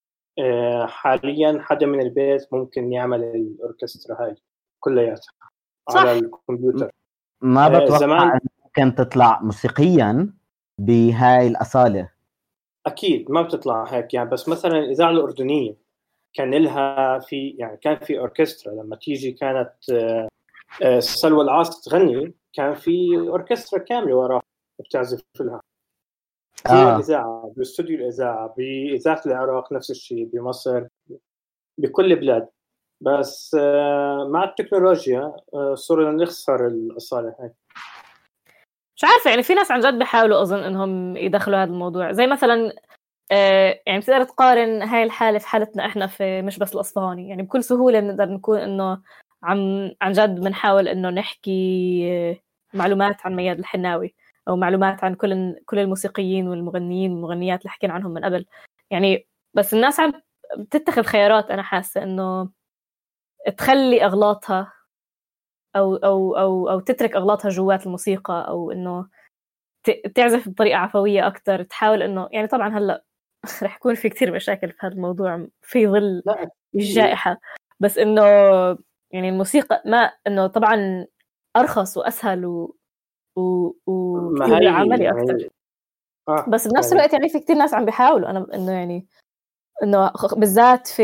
حاليا 0.87 1.59
حدا 1.63 1.87
من 1.87 2.01
البيت 2.01 2.53
ممكن 2.53 2.93
يعمل 2.93 3.23
الأوركسترا 3.25 4.17
هاي 4.25 4.35
كلياتها. 4.81 5.33
على 5.91 6.13
الكمبيوتر. 6.19 6.91
ما 7.41 7.67
آه، 7.67 7.69
بتوقع 7.69 7.99
زمان- 7.99 8.39
ممكن 8.65 8.95
تطلع 8.95 9.41
موسيقيا 9.43 10.33
بهاي 10.79 11.47
الأصالة. 11.47 12.09
أكيد 12.87 13.31
ما 13.31 13.43
بتطلع 13.43 13.85
هيك 13.85 14.15
يعني 14.15 14.31
بس 14.31 14.49
مثلا 14.49 14.79
الاذاعه 14.79 15.11
الأردنية 15.11 15.75
كان 16.35 16.55
لها 16.55 17.19
في 17.19 17.49
يعني 17.49 17.77
كان 17.77 17.97
في 17.97 18.19
أوركسترا 18.19 18.73
لما 18.75 18.97
تيجي 18.97 19.33
كانت 19.33 19.73
آه، 19.93 20.29
آه، 20.83 21.01
سلوى 21.01 21.45
العاص 21.45 21.81
تغني 21.85 22.35
كان 22.53 22.75
في 22.75 23.17
أوركسترا 23.19 23.79
كاملة 23.79 24.15
وراها 24.17 24.43
بتعزف 24.81 25.23
لها. 25.41 25.61
زي 26.69 26.75
آه. 26.75 26.97
الإذاعة 26.97 27.53
باستوديو 27.57 27.99
الإذاعة 27.99 28.55
بإذاعة 28.57 29.23
العراق 29.27 29.73
نفس 29.73 29.91
الشيء 29.91 30.25
بمصر 30.33 30.87
بكل 31.79 32.13
البلاد. 32.13 32.49
بس 33.01 33.57
آه، 33.61 34.29
مع 34.31 34.45
التكنولوجيا 34.45 35.33
آه، 35.55 35.75
صرنا 35.75 36.11
نخسر 36.25 36.67
الاصاله 36.67 37.35
هاي 37.41 37.51
مش 38.97 39.05
عارفة 39.05 39.31
يعني 39.31 39.43
في 39.43 39.55
ناس 39.55 39.71
عن 39.71 39.81
جد 39.81 39.99
بيحاولوا 39.99 40.43
أظن 40.43 40.59
إنهم 40.59 41.17
يدخلوا 41.17 41.59
هذا 41.59 41.71
الموضوع. 41.71 42.13
زي 42.13 42.27
مثلا 42.27 42.73
يعني 43.87 43.99
بتقدر 44.01 44.25
تقارن 44.25 44.83
هاي 44.83 45.03
الحالة 45.03 45.39
في 45.39 45.49
حالتنا 45.49 45.87
إحنا 45.87 46.07
في 46.07 46.43
مش 46.43 46.59
بس 46.59 46.75
الأصفهاني 46.75 47.29
يعني 47.29 47.43
بكل 47.43 47.65
سهولة 47.65 48.01
بنقدر 48.01 48.25
نكون 48.25 48.59
إنه 48.59 49.03
عم 49.43 49.91
عن 50.03 50.13
جد 50.13 50.41
بنحاول 50.41 50.89
إنه 50.89 51.11
نحكي 51.11 52.39
معلومات 52.75 53.17
عن 53.25 53.37
مياد 53.37 53.59
الحناوي. 53.59 54.15
أو 54.51 54.57
معلومات 54.57 55.05
عن 55.05 55.15
كل 55.15 55.57
كل 55.67 55.79
الموسيقيين 55.79 56.49
والمغنيين 56.49 57.13
والمغنيات 57.13 57.61
اللي 57.61 57.71
حكينا 57.71 57.93
عنهم 57.95 58.11
من 58.15 58.25
قبل. 58.25 58.47
يعني 58.91 59.27
بس 59.55 59.75
الناس 59.75 60.01
عم 60.01 60.13
بتتخذ 60.59 61.03
خيارات 61.03 61.51
أنا 61.51 61.63
حاسة 61.63 62.03
إنه 62.03 62.51
تخلي 63.59 64.05
أغلاطها 64.05 64.73
أو 65.77 65.97
أو 65.97 66.37
أو 66.37 66.71
أو 66.71 66.81
تترك 66.81 67.17
أغلاطها 67.17 67.49
جوات 67.49 67.87
الموسيقى 67.87 68.47
أو 68.49 68.73
إنه 68.73 69.09
تعزف 70.15 70.49
بطريقة 70.49 70.79
عفوية 70.79 71.27
أكثر 71.27 71.63
تحاول 71.63 72.03
إنه 72.03 72.29
يعني 72.33 72.47
طبعا 72.49 72.79
هلأ 72.79 73.05
رح 73.63 73.77
يكون 73.77 73.95
في 73.95 74.09
كثير 74.09 74.33
مشاكل 74.35 74.73
في 74.73 74.79
هذا 74.81 74.95
الموضوع 74.95 75.47
في 75.63 75.87
ظل 75.89 76.23
الجائحة. 76.75 77.41
بس 77.81 77.99
إنه 77.99 78.23
يعني 79.11 79.29
الموسيقى 79.29 79.83
ما 79.87 80.13
إنه 80.27 80.47
طبعا 80.47 81.07
أرخص 81.57 81.97
وأسهل 81.97 82.47
و 82.47 82.77
و 83.87 84.31
ما 84.39 84.45
وكثير 84.47 84.63
هي 84.63 84.69
عملي 84.69 85.11
أكثر 85.11 85.49
آه. 86.29 86.45
بس 86.49 86.69
بنفس 86.69 86.87
يعني- 86.93 86.99
الوقت 87.01 87.13
يعني 87.13 87.29
في 87.29 87.41
كتير 87.41 87.57
ناس 87.57 87.75
عم 87.75 87.85
بيحاولوا. 87.85 88.31
أنا 88.31 88.47
إنه 88.55 88.73
يعني 88.73 89.07
إنه 89.83 90.13
بالذات 90.37 90.87
في 90.89 91.03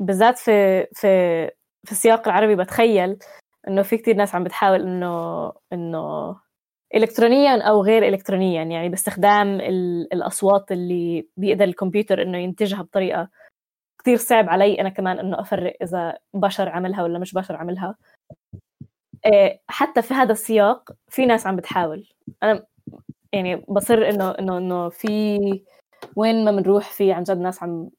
بالذات 0.00 0.38
في 0.38 0.86
في 0.92 1.46
في 1.86 1.92
السياق 1.92 2.28
العربي 2.28 2.56
بتخيل 2.56 3.18
إنه 3.68 3.82
في 3.82 3.96
كتير 3.96 4.16
ناس 4.16 4.34
عم 4.34 4.44
بتحاول 4.44 4.80
انه 4.80 5.52
إنه 5.72 6.36
الكترونيا 6.94 7.62
أو 7.62 7.82
غير 7.82 8.08
الكترونيا. 8.08 8.62
يعني 8.64 8.88
باستخدام 8.88 9.60
ال- 9.60 10.12
الأصوات 10.12 10.72
اللي 10.72 11.28
بيقدر 11.36 11.64
الكمبيوتر 11.64 12.22
إنه 12.22 12.38
ينتجها 12.38 12.82
بطريقة 12.82 13.28
كتير 13.98 14.16
صعب 14.16 14.48
علي. 14.48 14.80
أنا 14.80 14.88
كمان 14.88 15.18
إنه 15.18 15.40
أفرق 15.40 15.76
إذا 15.82 16.18
بشر 16.34 16.68
عملها 16.68 17.02
ولا 17.02 17.18
مش 17.18 17.34
بشر 17.34 17.56
عملها. 17.56 17.96
حتى 19.68 20.02
في 20.02 20.14
هذا 20.14 20.32
السياق 20.32 20.92
في 21.08 21.26
ناس 21.26 21.46
عم 21.46 21.56
بتحاول 21.56 22.08
أنا 22.42 22.66
يعني 23.32 23.64
بصر 23.68 23.94
إنه 24.08 24.30
إنه 24.30 24.58
إنه 24.58 24.88
في 24.88 25.38
وين 26.16 26.44
ما 26.44 26.50
بنروح 26.50 26.90
في 26.90 27.12
عن 27.12 27.22
جد 27.22 27.38
ناس 27.38 27.62
عم 27.62 27.90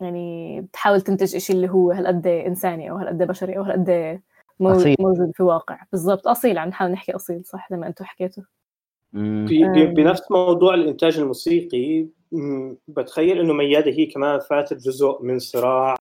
يعني 0.00 0.60
بتحاول 0.60 1.00
تنتج 1.00 1.36
إشي 1.36 1.52
اللي 1.52 1.68
هو 1.68 1.90
هالقد 1.92 2.26
إنساني 2.26 2.90
أو 2.90 2.96
هالقد 2.96 3.22
بشري 3.22 3.58
أو 3.58 3.62
هالقد. 3.62 4.20
موجود 4.60 5.30
في 5.34 5.42
واقع 5.42 5.80
بالضبط 5.92 6.28
أصيل 6.28 6.58
عم 6.58 6.68
نحاول 6.68 6.90
نحكي 6.92 7.16
أصيل 7.16 7.44
صح 7.44 7.70
زي 7.70 7.76
ما 7.76 7.86
أنتم 7.86 8.04
حكيتوا. 8.04 8.42
في. 9.12 9.92
بنفس 9.96 10.30
موضوع 10.30 10.74
الإنتاج 10.74 11.18
الموسيقي 11.18 12.06
بتخيل 12.88 13.40
إنه 13.40 13.52
ميادة 13.52 13.90
هي 13.90 14.06
كمان 14.06 14.40
فاتت 14.40 14.76
جزء 14.76 15.22
من 15.22 15.38
صراع 15.38 15.96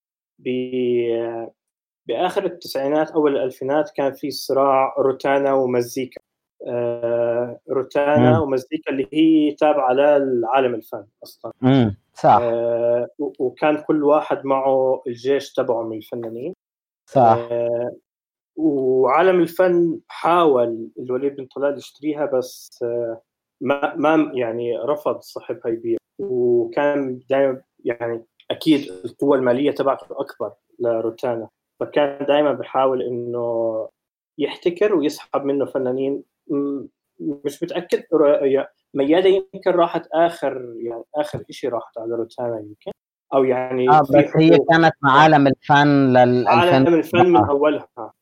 بآخر 2.07 2.45
التسعينات 2.45 3.11
اول 3.11 3.37
الألفينات 3.37 3.91
كان 3.95 4.13
في 4.13 4.31
صراع 4.31 4.95
روتانا 4.99 5.53
ومزيكا. 5.53 6.21
آه، 6.67 7.59
روتانا 7.69 8.37
مم. 8.37 8.43
ومزيكا 8.43 8.91
اللي 8.91 9.07
هي 9.13 9.51
تابعة 9.51 9.93
للعالم 9.93 10.75
الفن 10.75 11.05
أصلا. 11.23 11.51
مم. 11.61 11.97
صح. 12.13 12.39
آه، 12.41 13.07
وكان 13.39 13.83
كل 13.87 14.03
واحد 14.03 14.45
معه 14.45 15.01
الجيش 15.07 15.53
تبعه 15.53 15.83
من 15.83 15.97
الفنانين. 15.97 16.53
صح. 17.09 17.47
آه، 17.51 17.95
وعالم 18.55 19.39
الفن 19.41 19.99
حاول 20.07 20.89
الوليد 20.99 21.35
بن 21.35 21.45
طلال 21.45 21.77
يشتريها 21.77 22.25
بس 22.25 22.79
آه، 22.83 23.21
ما 23.61 23.95
ما 23.95 24.31
يعني 24.35 24.77
رفض 24.77 25.19
صاحبها 25.19 25.71
يبيع. 25.71 25.97
وكان 26.19 27.19
دائما 27.29 27.61
يعني 27.85 28.25
أكيد 28.51 28.91
القوة 29.05 29.37
المالية 29.37 29.71
تبعته 29.71 30.05
أكبر 30.11 30.53
لروتانا. 30.79 31.49
فكان 31.85 32.25
دائما 32.25 32.53
بيحاول 32.53 33.01
إنه 33.01 33.87
يحتكر 34.37 34.95
ويسحب 34.95 35.45
منه 35.45 35.65
فنانين. 35.65 36.23
مش 37.19 37.63
متأكد 37.63 38.03
ميادة 38.93 39.29
يمكن 39.29 39.71
راحت 39.71 40.07
اخر 40.13 40.73
يعني 40.77 41.03
آخر 41.15 41.43
شيء 41.49 41.69
راحت 41.69 41.97
على 41.97 42.15
روتانا 42.15 42.59
يمكن. 42.59 42.91
أو 43.33 43.43
يعني 43.43 43.89
آه 43.89 44.01
بس 44.01 44.31
هي. 44.35 44.49
كانت 44.49 44.93
مع 45.01 45.21
عالم 45.21 45.47
الفن 45.47 46.13
لل 46.13 46.47
عالم 46.47 46.87
2000 46.87 46.93
الفن 46.93 47.29
من 47.29 47.45
أولها. 47.49 48.13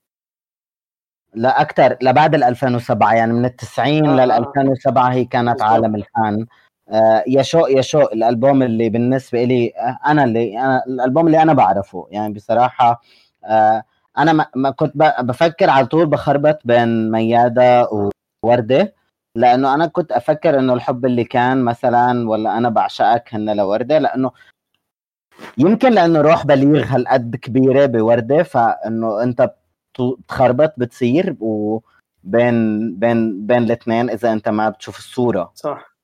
لا 1.34 1.62
أكثر 1.62 1.97
لبعد 2.01 2.36
ال 2.36 2.43
2007 2.43 3.14
يعني 3.16 3.34
من 3.34 3.45
ال 3.45 3.55
90 3.55 4.05
آه، 4.09 4.26
لل 4.26 4.32
آه. 4.32 4.38
2007 4.38 5.14
هي 5.14 5.26
كانت 5.26 5.49
بالضبط. 5.49 5.62
عالم 5.70 5.95
الفن. 5.95 6.45
آه 6.89 7.24
يا 7.28 7.41
شوق 7.41 7.72
يا 7.72 7.82
شوق 7.82 8.12
الألبوم 8.14 8.64
اللي 8.64 8.89
بالنسبة 8.89 9.43
لي 9.43 9.74
آه، 9.78 10.12
أنا 10.12 10.24
اللي 10.24 10.59
أنا 10.59 10.84
الألبوم 10.88 11.28
اللي 11.28 11.41
أنا 11.41 11.53
بعرفه. 11.53 12.07
يعني 12.12 12.34
بصراحة 12.34 12.89
آه 12.91 12.97
أنا 14.17 14.47
ما, 14.55 14.69
كنت 14.71 14.91
بفكر 15.19 15.69
على 15.69 15.85
طول 15.85 16.05
بخربط 16.05 16.59
بين 16.65 17.11
ميادة 17.11 17.89
ووردة 18.43 18.93
لأنه 19.35 19.73
أنا 19.73 19.87
كنت 19.87 20.11
أفكر 20.11 20.59
إنه 20.59 20.73
الحب 20.73 21.05
اللي 21.05 21.23
كان 21.23 21.63
مثلا 21.65 22.29
ولا 22.29 22.57
أنا 22.57 22.69
بعشقك 22.69 23.33
هن 23.33 23.55
لوردة 23.57 23.99
لأنه 23.99 24.31
يمكن 25.57 25.91
لأنه 25.91 26.21
روح 26.21 26.45
بليغ 26.45 26.83
هالقد 26.85 27.35
كبيرة 27.35 27.85
بوردة 27.85 28.43
فإنه 28.43 29.23
أنت 29.23 29.41
بت- 29.41 30.17
تخربط 30.27 30.73
بتصير 30.77 31.35
وبين 31.39 32.95
بين 32.95 33.45
بين 33.47 33.63
الاثنين 33.63 34.09
إذا 34.09 34.33
أنت 34.33 34.49
ما 34.49 34.69
بتشوف 34.69 34.97
الصورة. 34.97 35.51
صح. 35.55 35.95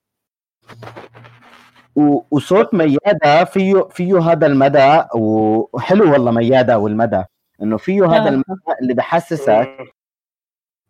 وصوت 2.31 2.73
ميادة 2.73 3.43
فيه 3.43 3.87
فيه 3.91 4.19
هذا 4.19 4.47
المدى 4.47 5.03
وحلو 5.15 6.11
والله 6.13 6.31
ميادة 6.31 6.77
والمدى 6.79 7.23
إنه 7.61 7.77
فيه 7.77 8.05
هذا 8.05 8.25
آه. 8.25 8.27
المدى 8.27 8.79
اللي 8.81 8.93
بحسسك. 8.93 9.93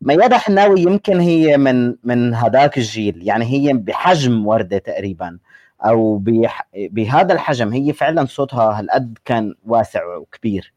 ميادة 0.02 0.38
حناوي 0.38 0.82
يمكن 0.82 1.20
هي 1.20 1.58
من 1.58 1.96
من 2.04 2.34
هذاك 2.34 2.78
الجيل 2.78 3.28
يعني 3.28 3.46
هي 3.46 3.74
بحجم 3.74 4.48
وردة 4.48 4.78
تقريبا 4.78 5.40
أو 5.86 6.18
بح 6.18 6.68
بهذا 6.76 7.34
الحجم 7.34 7.74
هي 7.74 7.94
فعلا 7.94 8.26
صوتها 8.26 8.80
هالقد 8.80 9.18
كان 9.26 9.56
واسع 9.66 10.16
وكبير 10.16 10.74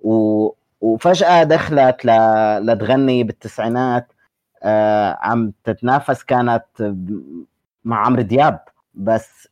و 0.00 0.50
وفجأة 0.80 1.42
دخلت 1.42 2.04
ل... 2.04 2.10
لتغني 2.66 3.24
بالتسعينات 3.24 4.12
آه 4.62 5.18
عم 5.20 5.52
تتنافس 5.64 6.22
كانت 6.22 6.64
مع 7.84 8.06
عمرو 8.06 8.22
دياب 8.22 8.60
بس 8.94 9.48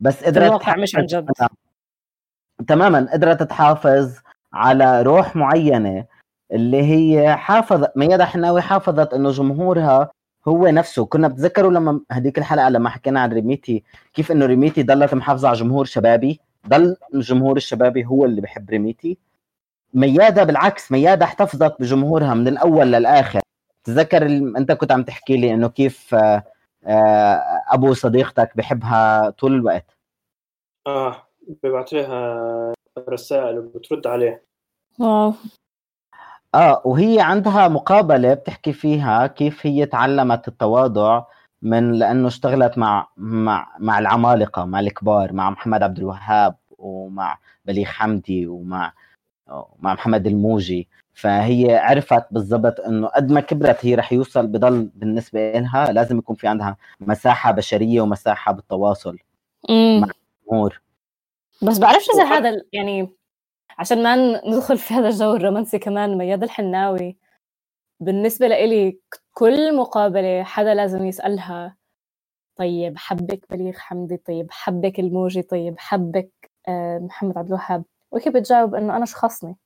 بس 0.00 0.24
قدرت 0.24 0.44
الواقع 0.46 0.76
مش 0.76 0.96
عن 0.96 1.06
جد. 1.06 1.30
تماما 2.68 3.08
قدرت 3.12 3.42
تحافظ 3.42 4.18
على 4.52 5.02
روح 5.02 5.36
معينة 5.36 6.04
اللي 6.52 6.82
هي 6.82 7.36
حافظت 7.36 7.96
ميادة 7.96 8.24
حناوي 8.24 8.60
حافظت 8.62 9.14
إنه 9.14 9.30
جمهورها 9.30 10.10
هو 10.48 10.66
نفسه. 10.68 11.06
كنا 11.06 11.28
بتذكروا 11.28 11.70
لما 11.70 12.00
هديك 12.10 12.38
الحلقة 12.38 12.68
لما 12.68 12.90
حكينا 12.90 13.20
عن 13.20 13.32
ريميتي 13.32 13.84
كيف 14.14 14.32
إنه 14.32 14.46
ريميتي 14.46 14.82
ضلت 14.82 15.14
محافظة 15.14 15.48
على 15.48 15.58
جمهور 15.58 15.84
شبابي؟ 15.84 16.40
ضل 16.68 16.96
الجمهور 17.14 17.56
الشبابي 17.56 18.04
هو 18.04 18.24
اللي 18.24 18.40
بحب 18.40 18.70
ريميتي. 18.70 19.18
ميادة 19.94 20.44
بالعكس 20.44 20.92
ميادة 20.92 21.24
احتفظت 21.24 21.80
بجمهورها 21.80 22.34
من 22.34 22.48
الأول 22.48 22.92
للآخر. 22.92 23.40
تذكر. 23.84 24.26
أنت 24.26 24.72
كنت 24.72 24.92
عم 24.92 25.02
تحكي 25.02 25.36
لي 25.36 25.54
إنه 25.54 25.68
كيف 25.68 26.16
أبو 27.68 27.94
صديقتك 27.94 28.56
بحبها 28.56 29.30
طول 29.30 29.54
الوقت. 29.54 29.96
آه 30.86 31.22
ببعث 31.62 31.92
لها 31.92 32.72
رسائل 33.08 33.58
وبترد 33.58 34.06
عليه 34.06 34.44
واو. 34.98 35.32
آه 36.54 36.82
وهي 36.84 37.20
عندها 37.20 37.68
مقابلة 37.68 38.34
بتحكي 38.34 38.72
فيها 38.72 39.26
كيف 39.26 39.66
هي 39.66 39.86
تعلمت 39.86 40.48
التواضع 40.48 41.24
من 41.62 41.92
لأنه 41.92 42.28
اشتغلت 42.28 42.78
مع 42.78 43.08
مع 43.16 43.76
مع 43.78 43.98
العمالقة 43.98 44.64
مع 44.64 44.80
الكبار 44.80 45.32
مع 45.32 45.50
محمد 45.50 45.82
عبد 45.82 45.98
الوهاب 45.98 46.56
ومع 46.78 47.38
بليغ 47.64 47.86
حمدي 47.86 48.46
ومع 48.46 48.92
مع 49.78 49.94
محمد 49.94 50.26
الموجي. 50.26 50.88
فهي 51.18 51.76
عرفت 51.76 52.24
بالضبط 52.30 52.80
إنه 52.80 53.06
قد 53.08 53.30
ما 53.32 53.40
كبرت 53.40 53.86
هي 53.86 53.94
رح 53.94 54.12
يوصل 54.12 54.46
بضل 54.46 54.90
بالنسبة 54.94 55.52
لها 55.52 55.92
لازم 55.92 56.18
يكون 56.18 56.36
في 56.36 56.46
عندها 56.48 56.76
مساحة 57.00 57.52
بشرية 57.52 58.00
ومساحة 58.00 58.52
بالتواصل 58.52 59.18
امم 59.70 60.06
امور 60.52 60.80
بس 61.62 61.78
بعرفش 61.78 62.10
إذا 62.10 62.24
هذا 62.24 62.48
ال- 62.48 62.66
يعني 62.72 63.08
عشان 63.78 64.02
ما 64.02 64.16
ندخل 64.48 64.78
في 64.78 64.94
هذا 64.94 65.08
الجو 65.08 65.34
الرومانسي 65.36 65.78
كمان 65.78 66.18
ميادة 66.18 66.42
الحناوي 66.42 67.16
بالنسبة 68.00 68.46
لإلي 68.48 68.98
كل 69.34 69.76
مقابلة 69.76 70.42
حدا 70.42 70.74
لازم 70.74 71.04
يسألها 71.06 71.76
طيب 72.56 72.98
حبك 72.98 73.44
بليغ 73.50 73.72
حمدي؟ 73.78 74.16
طيب 74.16 74.46
حبك 74.50 74.98
الموجي؟ 75.00 75.42
طيب 75.42 75.74
حبك 75.78 76.30
آه، 76.68 76.98
محمد 76.98 77.38
عبد 77.38 77.48
الوهاب؟ 77.48 77.84
وهي 78.10 78.30
بتجاوب 78.30 78.74
إنه 78.74 78.96
أنا 78.96 79.04
شخصني 79.04 79.56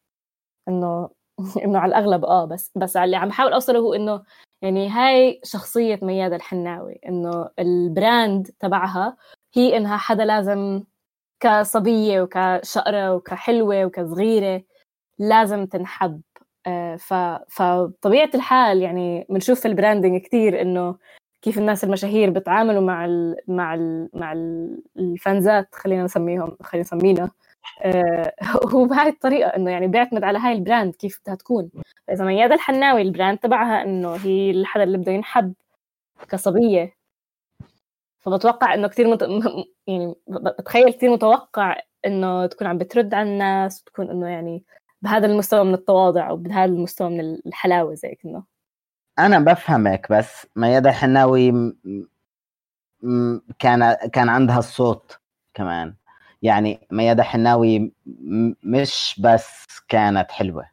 إنه 0.69 1.09
انه 1.65 1.79
على 1.79 1.89
الأغلب 1.91 2.25
آه 2.25 2.45
بس 2.45 2.71
بس 2.77 2.97
اللي 2.97 3.17
عم 3.17 3.29
بحاول 3.29 3.53
أوصله 3.53 3.79
هو 3.79 3.95
إنه 3.95 4.23
يعني 4.63 4.89
هاي 4.91 5.41
شخصية 5.45 5.99
ميادة 6.03 6.37
الحناوي 6.37 6.99
إنه 7.09 7.49
ال 7.59 7.74
brand 7.74 8.51
تبعها 8.61 9.17
هي 9.55 9.77
إنها 9.77 9.97
حدا 9.97 10.25
لازم 10.25 10.83
كصبية 11.41 12.23
وكشقرة 12.23 13.15
وكحلوة 13.15 13.85
وكصغيرة 13.87 14.63
لازم 15.19 15.67
تنحب. 15.67 16.23
آه، 16.69 16.97
ف 16.97 17.15
فطبيعة 17.51 18.31
الحال 18.37 18.83
يعني 18.83 19.27
بنشوف 19.31 19.61
في 19.61 19.69
ال 19.69 19.75
branding 19.75 20.23
كتير 20.23 20.63
إنه 20.63 20.97
كيف 21.43 21.59
الناس 21.59 21.85
المشاهير 21.85 22.31
بتعاملوا 22.31 22.83
مع 22.83 23.05
ال 23.07 23.37
مع 23.49 23.75
ال 23.75 24.11
مع 24.15 24.33
ال 24.33 24.79
ال 24.99 25.10
fans 25.10 25.57
ات 25.57 25.69
خلينا 25.75 26.05
نسميهم 26.05 26.57
خلينا 26.63 26.83
نسمينا. 26.87 27.31
هو 28.75 28.85
بهاي 28.85 29.09
الطريقة 29.09 29.49
إنه 29.49 29.71
يعني 29.71 29.87
بيعتمد 29.89 30.25
على 30.25 30.39
هاي 30.39 30.53
ال 30.53 30.60
brand 30.60 30.95
كيف 30.95 31.21
بدها 31.25 31.35
تكون. 31.35 31.71
فإذا 32.09 32.25
ميادة 32.25 32.55
الحناوي 32.55 33.03
ال 33.03 33.09
brand 33.09 33.39
تبعها 33.39 33.83
إنه 33.83 34.15
هي 34.17 34.51
الحدا 34.51 34.85
اللي 34.85 34.99
بده 34.99 35.13
ينحب 35.13 35.55
كصبية. 36.29 36.97
فبتوقع 38.19 38.75
إنه 38.75 38.89
كثير 38.89 39.09
مت... 39.11 39.23
يعني 39.87 40.15
بتخيل 40.29 40.93
كثير 40.93 41.11
متوقع 41.13 41.81
إنه 42.07 42.47
تكون 42.47 42.67
عم 42.67 42.79
بترد 42.79 43.15
على 43.15 43.29
الناس 43.33 43.83
وتكون 43.83 44.11
إنه 44.11 44.29
يعني 44.29 44.65
بهذا 45.03 45.27
المستوى 45.27 45.65
من 45.65 45.75
التواضع 45.75 46.31
وبهذا 46.31 46.65
المستوى 46.65 47.11
من 47.11 47.39
الحلاوة 47.47 47.95
زي 47.95 48.17
انه 48.25 48.45
أنا 49.19 49.39
بفهمك 49.39 50.07
بس 50.13 50.47
ميادة 50.57 50.91
الحناوي 50.91 51.53
م- 51.53 51.77
م- 53.03 53.41
كان 53.59 53.95
كان 53.95 54.29
عندها 54.29 54.59
الصوت 54.59 55.19
كمان. 55.55 55.95
يعني 56.43 56.81
ميادة 56.91 57.23
الحناوي 57.23 57.79
م- 58.07 58.53
مش 58.63 59.21
بس 59.25 59.65
كانت 59.89 60.31
حلوة. 60.31 60.65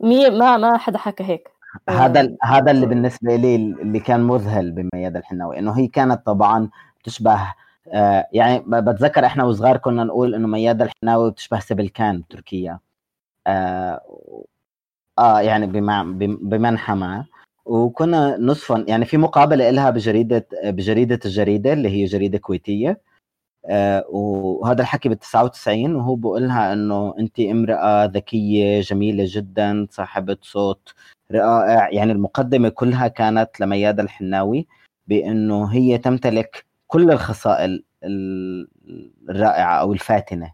مية 0.00 0.28
ما 0.30 0.56
ما 0.56 0.76
حدا 0.76 0.98
حكى 0.98 1.24
هيك. 1.24 1.48
هذا 1.88 2.36
هذا 2.42 2.70
اللي 2.70 2.86
بالنسبة 2.86 3.36
لي 3.36 3.56
اللي 3.56 4.00
كان 4.00 4.20
مذهل 4.20 4.70
بميادة 4.72 5.18
الحناوي 5.18 5.58
إنه 5.58 5.78
هي 5.78 5.86
كانت 5.86 6.26
طبعا 6.26 6.68
بتشبه 7.00 7.54
آه 7.92 8.26
يعني 8.32 8.64
بتذكر 8.66 9.26
إحنا 9.26 9.44
وصغار 9.44 9.76
كنا 9.76 10.04
نقول 10.04 10.34
إنه 10.34 10.48
ميادة 10.48 10.84
الحناوي 10.84 11.30
بتشبه 11.30 11.58
سيبل 11.60 11.88
كان 11.88 12.20
بتركيا 12.20 12.78
آه, 13.46 14.00
آه 15.18 15.40
يعني 15.40 15.66
بمع 15.66 16.02
بم- 16.02 16.38
بمنحمة 16.42 17.26
وكنا 17.64 18.36
نصفن 18.36 18.84
يعني 18.88 19.04
في 19.04 19.16
مقابلة 19.16 19.70
لها 19.70 19.90
بجريدة 19.90 20.46
بجريدة 20.64 21.18
الجريدة 21.24 21.72
اللي 21.72 21.88
هي 21.88 22.04
جريدة 22.04 22.38
كويتية. 22.38 23.00
آه 23.66 24.04
وهذا 24.08 24.82
الحكي 24.82 25.08
بال 25.08 25.18
99 25.18 25.94
وهو 25.96 26.14
بقول 26.14 26.42
لها 26.48 26.72
إنه 26.72 27.14
انت 27.18 27.40
امرأة 27.40 28.04
ذكية 28.04 28.80
جميلة 28.80 29.24
جدا 29.28 29.86
صاحبة 29.90 30.36
صوت 30.42 30.94
رائع. 31.32 31.88
يعني 31.90 32.12
المقدمة 32.12 32.68
كلها 32.68 33.08
كانت 33.08 33.60
لميادة 33.60 34.02
الحناوي 34.02 34.66
بإنه 35.06 35.64
هي 35.66 35.98
تمتلك 35.98 36.66
كل 36.86 37.10
الخصائل 37.10 37.84
ال- 38.04 38.68
الرائعة 39.30 39.80
أو 39.80 39.92
الفاتنة. 39.92 40.52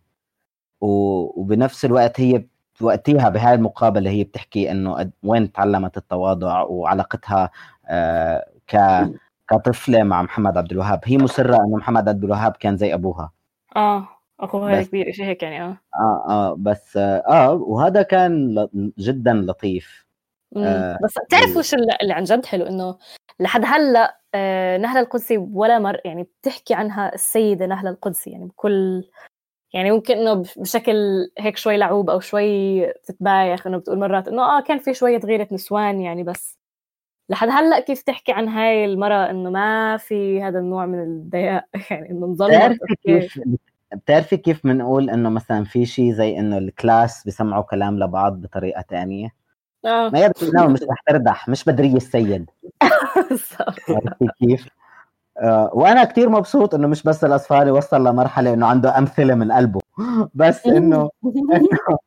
و- 0.80 1.40
وبنفس 1.40 1.84
الوقت 1.84 2.20
هي 2.20 2.44
وقتها 2.80 3.28
بهاي 3.28 3.54
المقابلة 3.54 4.11
هي 4.11 4.24
بتحكي 4.24 4.70
إنه 4.70 5.11
وين 5.22 5.52
تعلمت 5.52 5.96
التواضع 5.96 6.62
وعلاقتها 6.62 7.50
آه، 7.88 8.46
ك 8.68 8.76
كطفلة 9.51 10.03
مع 10.03 10.22
محمد 10.22 10.57
عبد 10.59 10.72
الوهاب. 10.72 11.01
هي 11.05 11.18
مصرة 11.18 11.57
إنه 11.57 11.76
محمد 11.76 12.09
عبد 12.09 12.24
الوهاب 12.24 12.53
كان 12.53 12.76
زي 12.76 12.94
أبوها. 12.94 13.32
آه 13.76 14.09
أخوها 14.40 14.80
بس- 14.80 14.88
كبير 14.88 15.12
شيء 15.12 15.24
هيك 15.24 15.42
يعني 15.42 15.62
آه. 15.62 15.76
آه 16.01 16.24
آه 16.28 16.55
بس 16.59 16.96
آه, 16.96 17.22
آه 17.28 17.53
وهذا 17.53 18.03
كان 18.03 18.55
ل- 18.55 18.92
جدا 18.98 19.32
لطيف. 19.34 20.07
آه، 20.57 20.98
بس 21.05 21.14
بتعرف 21.26 21.57
وش 21.57 21.74
اللي 21.74 22.12
عن 22.12 22.24
جد 22.24 22.46
حلو؟ 22.46 22.66
إنه 22.66 22.98
لحد 23.40 23.62
هلأ 23.64 24.16
آه، 24.34 24.76
نهلة 24.78 25.01
القدسي 25.01 25.36
ولا 25.38 25.78
مر 25.78 26.01
يعني 26.05 26.22
بتحكي 26.22 26.74
عنها 26.74 27.14
السيدة 27.14 27.66
نهلة 27.66 27.90
القدسي 27.90 28.30
يعني 28.30 28.44
بكل 28.46 29.05
يعني 29.74 29.90
ممكن 29.90 30.16
إنه 30.16 30.34
بش- 30.34 30.59
بشكل 30.59 30.94
هيك 31.38 31.57
شوي 31.57 31.76
لعوب 31.76 32.11
أو 32.11 32.20
شوي 32.20 32.86
بتتبايخ 32.86 33.66
إنه 33.66 33.78
بتقول 33.78 33.98
مرات 33.98 34.28
إنه 34.28 34.42
آه 34.42 34.61
كان 34.61 34.78
في 34.78 34.94
شوية 34.94 35.18
غيرة 35.18 35.48
نسوان 35.53 36.01
يعني 36.01 36.22
بس 36.22 36.59
لحد 37.31 37.49
هلأ 37.49 37.81
كيف 37.81 38.03
تحكي 38.03 38.33
عن 38.33 38.49
هاي 38.49 38.85
المرأة 38.85 39.31
إنه 39.31 39.51
ما 39.51 39.97
في 39.97 40.43
هذا 40.43 40.59
النوع 40.59 40.87
من 40.87 41.03
الضياء؟ 41.03 41.64
يعني 41.91 42.11
إنه 42.11 42.26
أوكي. 42.26 42.97
كيف 43.05 43.41
بتعرفي 43.95 44.37
كيف 44.37 44.66
بنقول 44.66 45.11
إنه 45.11 45.28
مثلا 45.28 45.64
في 45.64 45.87
شيء 45.87 46.12
زي 46.12 46.39
إنه 46.39 46.59
الكلاس 46.59 47.24
بيسمعوا 47.24 47.62
كلام 47.62 47.99
لبعض 47.99 48.41
بطريقة 48.41 48.83
تانية؟ 48.89 49.28
آه. 49.85 50.09
ما 50.09 50.18
يبدو 50.20 50.68
مش 50.68 50.83
رح 50.83 51.03
تردح 51.07 51.49
مش 51.49 51.64
بدرية 51.64 51.97
السيد. 51.97 52.51
عرفتي 53.89 54.26
كيف؟ 54.41 54.68
آه 55.39 55.70
وأنا 55.74 56.05
كتير 56.05 56.28
مبسوط 56.28 56.74
إنه 56.74 56.89
مش 56.89 57.03
بس 57.03 57.24
الاصفهاني 57.24 57.70
وصل 57.70 58.07
لمرحلة 58.07 58.55
إنه 58.55 58.66
عنده 58.66 58.99
أمثلة 58.99 59.35
من 59.35 59.53
قلبه 59.53 59.81
بس 60.35 60.66
إنه 60.66 61.11
إنه 61.24 61.99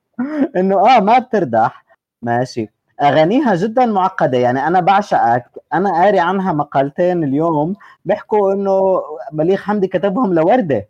إنه 0.57 0.95
آه 0.95 0.99
ما 0.99 1.19
بتردح 1.19 1.86
ماشي. 2.21 2.69
أغانيها 3.01 3.55
جدا 3.55 3.85
معقدة. 3.85 4.37
يعني 4.37 4.67
أنا 4.67 4.79
بعشقك. 4.79 5.45
أنا 5.73 5.93
قاري 5.93 6.19
عنها 6.19 6.53
مقالتين 6.53 7.23
اليوم 7.23 7.75
بيحكوا 8.05 8.53
إنه 8.53 9.01
بليغ 9.31 9.57
حمدي 9.57 9.87
كتبهم 9.87 10.33
لوردة. 10.33 10.87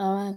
آه. 0.00 0.34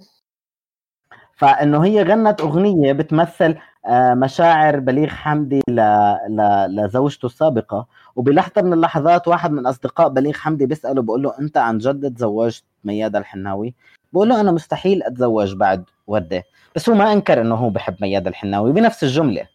فإنه 1.35 1.85
هي 1.85 2.03
غنت 2.03 2.41
أغنية 2.41 2.93
بتمثل 2.93 3.55
آه، 3.85 4.13
مشاعر 4.13 4.79
بليغ 4.79 5.09
حمدي 5.09 5.61
ل... 5.69 5.81
ل... 6.29 6.65
لزوجته 6.69 7.25
السابقة. 7.25 7.87
وبلحظة 8.15 8.61
من 8.61 8.73
اللحظات 8.73 9.27
واحد 9.27 9.51
من 9.51 9.67
أصدقاء 9.67 10.09
بليغ 10.09 10.33
حمدي 10.33 10.65
بيسأله 10.65 11.01
بقول 11.01 11.23
له 11.23 11.39
أنت 11.39 11.57
عن 11.57 11.77
جد 11.77 12.15
تزوجت 12.15 12.63
ميادة 12.83 13.19
الحناوي؟ 13.19 13.75
بقول 14.13 14.29
له 14.29 14.41
أنا 14.41 14.51
مستحيل 14.51 15.03
أتزوج 15.03 15.55
بعد 15.55 15.83
وردة. 16.07 16.43
بس 16.75 16.89
هو 16.89 16.95
ما 16.95 17.13
أنكر 17.13 17.41
إنه 17.41 17.55
هو 17.55 17.69
بحب 17.69 17.95
ميادة 18.01 18.29
الحناوي 18.29 18.71
بنفس 18.71 19.03
الجملة. 19.03 19.47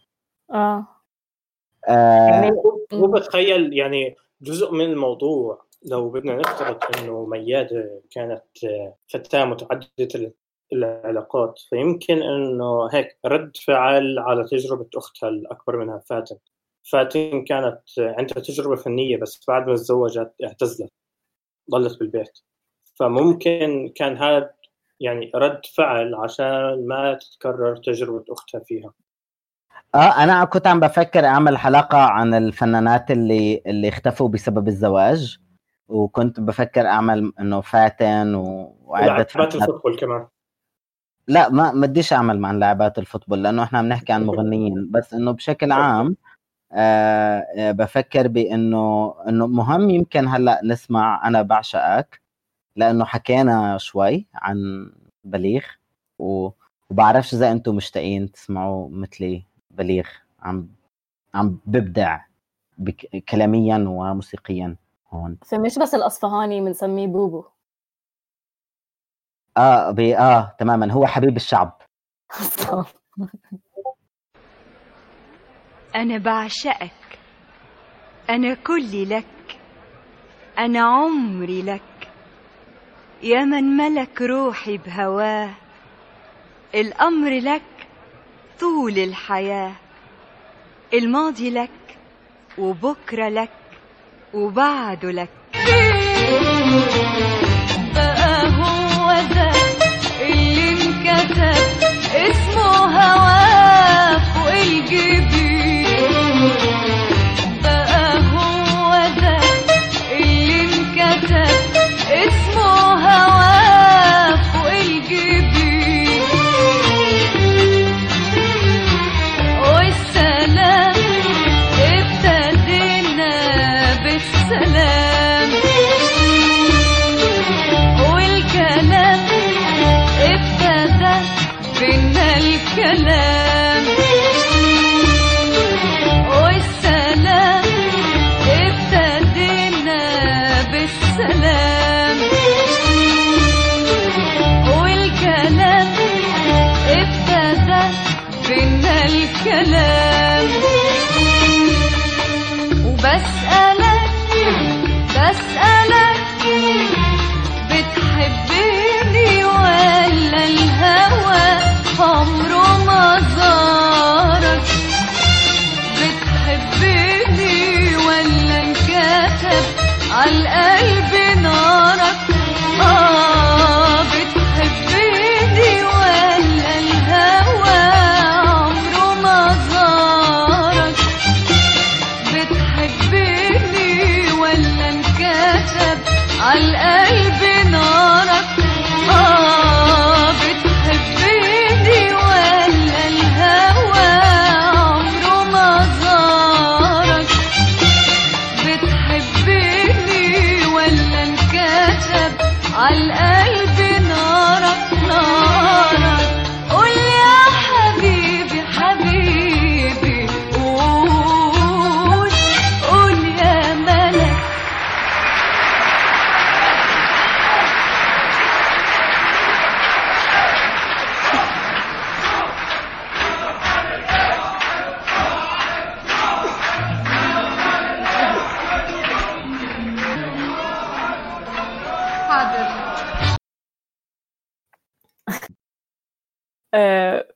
آه. 0.53 0.96
آه 1.87 2.27
يعني 2.29 2.51
مو 2.93 3.07
بتخيل 3.07 3.73
يعني 3.73 4.15
جزء 4.41 4.71
من 4.71 4.85
الموضوع 4.85 5.65
لو 5.85 6.09
بدنا 6.09 6.35
نفترض 6.35 6.77
إنه 6.97 7.25
ميادة 7.25 8.01
كانت 8.11 8.43
آه، 8.65 8.95
فتاة 9.13 9.45
متعددة 9.45 9.87
ال- 10.15 10.33
العلاقات 10.73 11.59
فيمكن 11.69 12.21
إنه 12.23 12.87
هيك 12.93 13.17
رد 13.25 13.57
فعل 13.57 14.19
على 14.19 14.43
تجربة 14.43 14.87
أختها 14.95 15.29
الأكبر 15.29 15.77
منها 15.77 15.97
فاتن. 16.09 16.37
فاتن 16.91 17.43
كانت 17.43 17.79
عندها 17.99 18.39
تجربة 18.43 18.75
فنية 18.75 19.17
بس 19.17 19.41
بعد 19.47 19.67
ما 19.67 19.75
تزوجت 19.75 20.33
اعتزلت 20.43 20.91
ضلت 21.71 21.99
بالبيت. 21.99 22.39
فممكن 22.99 23.91
كان 23.95 24.17
هذا 24.17 24.53
يعني 24.99 25.31
رد 25.35 25.65
فعل 25.65 26.15
عشان 26.15 26.87
ما 26.87 27.13
تتكرر 27.13 27.77
تجربة 27.77 28.23
أختها 28.29 28.59
فيها. 28.59 28.93
آه 29.97 30.23
أنا 30.23 30.45
كنت 30.45 30.67
عم 30.67 30.79
بفكر 30.79 31.25
أعمل 31.25 31.57
حلقة 31.57 31.97
عن 31.97 32.33
الفنانات 32.33 33.11
اللي 33.11 33.61
اللي 33.67 33.89
اختفوا 33.89 34.29
بسبب 34.29 34.67
الزواج 34.67 35.37
وكنت 35.89 36.39
بفكر 36.39 36.87
أعمل 36.87 37.33
إنه 37.39 37.61
فاتن 37.61 38.35
و... 38.35 38.75
وعدة 38.85 39.05
ولعبات 39.05 39.31
فنانات 39.31 39.55
الفوتبول 39.55 39.97
كمان. 39.97 40.27
لا 41.27 41.49
ما 41.49 41.71
ما 41.71 41.87
بديش 41.87 42.13
أعمل 42.13 42.45
عن 42.45 42.59
لاعبات 42.59 42.99
الفوتبول 42.99 43.43
لأنه 43.43 43.63
إحنا 43.63 43.79
عم 43.79 43.85
نحكي 43.85 44.13
عن 44.13 44.25
مغنيين. 44.29 44.91
بس 44.91 45.13
إنه 45.13 45.31
بشكل 45.31 45.71
عام 45.71 46.15
آه 46.71 47.45
آه، 47.57 47.71
بفكر 47.71 48.27
بإنه 48.27 49.15
إنه 49.29 49.47
مهم 49.47 49.89
يمكن 49.89 50.27
هلأ 50.27 50.61
نسمع 50.63 51.27
أنا 51.27 51.41
بعشقك 51.41 52.21
لأنه 52.75 53.05
حكينا 53.05 53.77
شوي 53.77 54.27
عن 54.35 54.57
بليغ 55.23 55.63
و- 56.19 56.49
وبعرفش 56.89 57.33
إذا 57.33 57.51
أنتم 57.51 57.75
مشتاقين 57.75 58.31
تسمعوا 58.31 58.89
مثلي. 58.91 59.46
بليغ 59.77 60.07
عم 60.41 60.67
عم 61.35 61.59
ببدع 61.65 62.19
بك 62.77 63.23
كلاميا 63.29 63.75
وموسيقيا 63.87 64.75
هون. 65.09 65.37
فمش 65.45 65.79
بس 65.79 65.95
الأصفهاني 65.95 66.61
بنسميه 66.61 67.07
بوبو. 67.07 67.45
آه 69.57 69.91
بي 69.91 70.17
آه 70.17 70.55
تماما 70.59 70.91
هو 70.91 71.05
حبيب 71.05 71.35
الشعب. 71.35 71.81
أنا 75.95 76.17
بعشقك. 76.17 77.19
أنا 78.29 78.53
كلي 78.53 79.05
لك. 79.05 79.59
أنا 80.57 80.79
عمري 80.79 81.61
لك. 81.61 81.81
يا 83.23 83.45
من 83.45 83.63
ملك 83.63 84.21
روحي 84.21 84.77
بهواه. 84.77 85.49
الأمر 86.75 87.29
لك 87.39 87.61
طول 88.59 88.97
الحياة. 88.99 89.71
الماضي 90.93 91.49
لك 91.49 91.69
وبكرة 92.57 93.29
لك 93.29 93.49
وبعده 94.33 95.11
لك. 95.11 95.29
بقى 97.95 98.47
هو 98.47 99.13
ده 99.35 99.51
اللي 100.21 100.69
انكتب 100.71 101.87
اسمه 102.15 102.71
هواه 103.01 103.46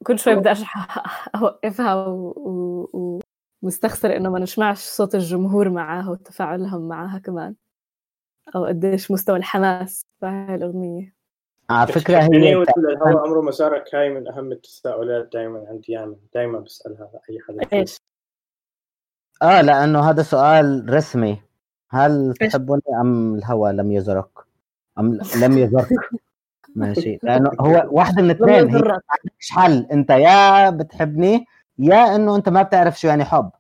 كل 0.06 0.20
شوي 0.20 0.36
بدي 0.36 0.52
اشرح 0.52 0.97
أوقفها 1.36 1.95
و- 1.95 2.34
و- 2.93 3.20
ومستخسر 3.64 4.16
إنه 4.18 4.30
ما 4.30 4.39
نسمعش 4.39 4.78
صوت 4.80 5.16
الجمهور 5.16 5.70
معاها 5.70 6.10
وتفاعلهم 6.10 6.88
معاها 6.88 7.20
كمان. 7.20 7.56
أو 8.56 8.66
قديش 8.66 9.12
مستوى 9.12 9.38
الحماس 9.38 10.02
في 10.20 10.26
هاي 10.26 10.56
الأغنية. 10.56 11.14
على 11.70 11.91
فكرة 11.93 12.18
هي 12.20 12.28
الهواء 12.78 13.28
عمره 13.28 13.41
ما 13.41 13.52
زارك 13.52 13.95
هاي 13.95 14.10
من 14.10 14.28
أهم 14.28 14.52
التساؤلات 14.52 15.30
دائما 15.34 15.66
عندي 15.70 15.97
اياها 15.99 16.16
دائما 16.34 16.60
بسألها 16.60 17.12
أي 17.30 17.39
حدا 17.47 17.78
إيش 17.80 17.97
آه 19.41 19.62
لأنه 19.62 20.10
هذا 20.10 20.24
سؤال 20.24 20.86
رسمي. 20.93 21.41
هل 21.89 22.34
تحبني 22.39 22.82
أم 23.02 23.36
الهوى 23.36 23.72
لم 23.72 23.91
يزرك 23.91 24.30
أم 24.99 25.20
لم 25.41 25.58
يزرك 25.58 25.88
ماشي. 26.76 27.19
لأنه 27.24 27.51
هو 27.59 27.88
واحدة 27.91 28.22
من 28.22 28.32
الاثنين 28.32 28.49
هي 28.49 28.59
يضرك. 28.59 29.01
مش 29.39 29.51
حل. 29.51 29.88
أنت 29.91 30.09
يا 30.09 30.69
بتحبني 30.69 31.45
يا 31.80 32.15
إنه 32.15 32.36
أنت 32.36 32.49
ما 32.49 32.61
بتعرف 32.61 32.99
شو 32.99 33.07
يعني 33.07 33.26
حب. 33.26 33.51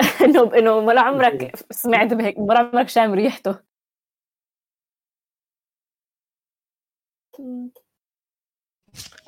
انه 0.24 0.54
إنه 0.58 0.72
ولا 0.72 1.00
عمرك 1.00 1.56
سمعت 1.70 2.14
بهيك 2.14 2.38
ولا 2.38 2.58
عمرك 2.58 2.88
شام 2.88 3.14
ريحته. 3.14 3.68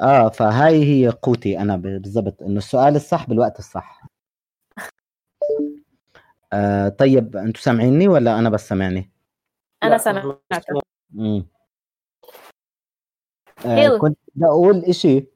آه 0.00 0.28
فهاي 0.28 0.84
هي 0.84 1.08
قوتي 1.08 1.58
أنا 1.58 1.76
بالضبط 1.76 2.42
إنه 2.42 2.58
السؤال 2.58 2.96
الصح 2.96 3.26
بالوقت 3.28 3.58
الصح. 3.58 4.06
آه 6.52 6.88
طيب 6.88 7.36
أنتوا 7.36 7.62
سامعيني 7.62 8.08
ولا 8.08 8.38
أنا 8.38 8.50
بس 8.50 8.68
سامعني؟ 8.68 9.10
أنا. 9.82 9.98
حلو. 10.52 11.44
آه 13.66 13.98
كنت 13.98 14.18
بدي 14.34 14.46
أقول 14.46 14.76
إشي 14.84 15.26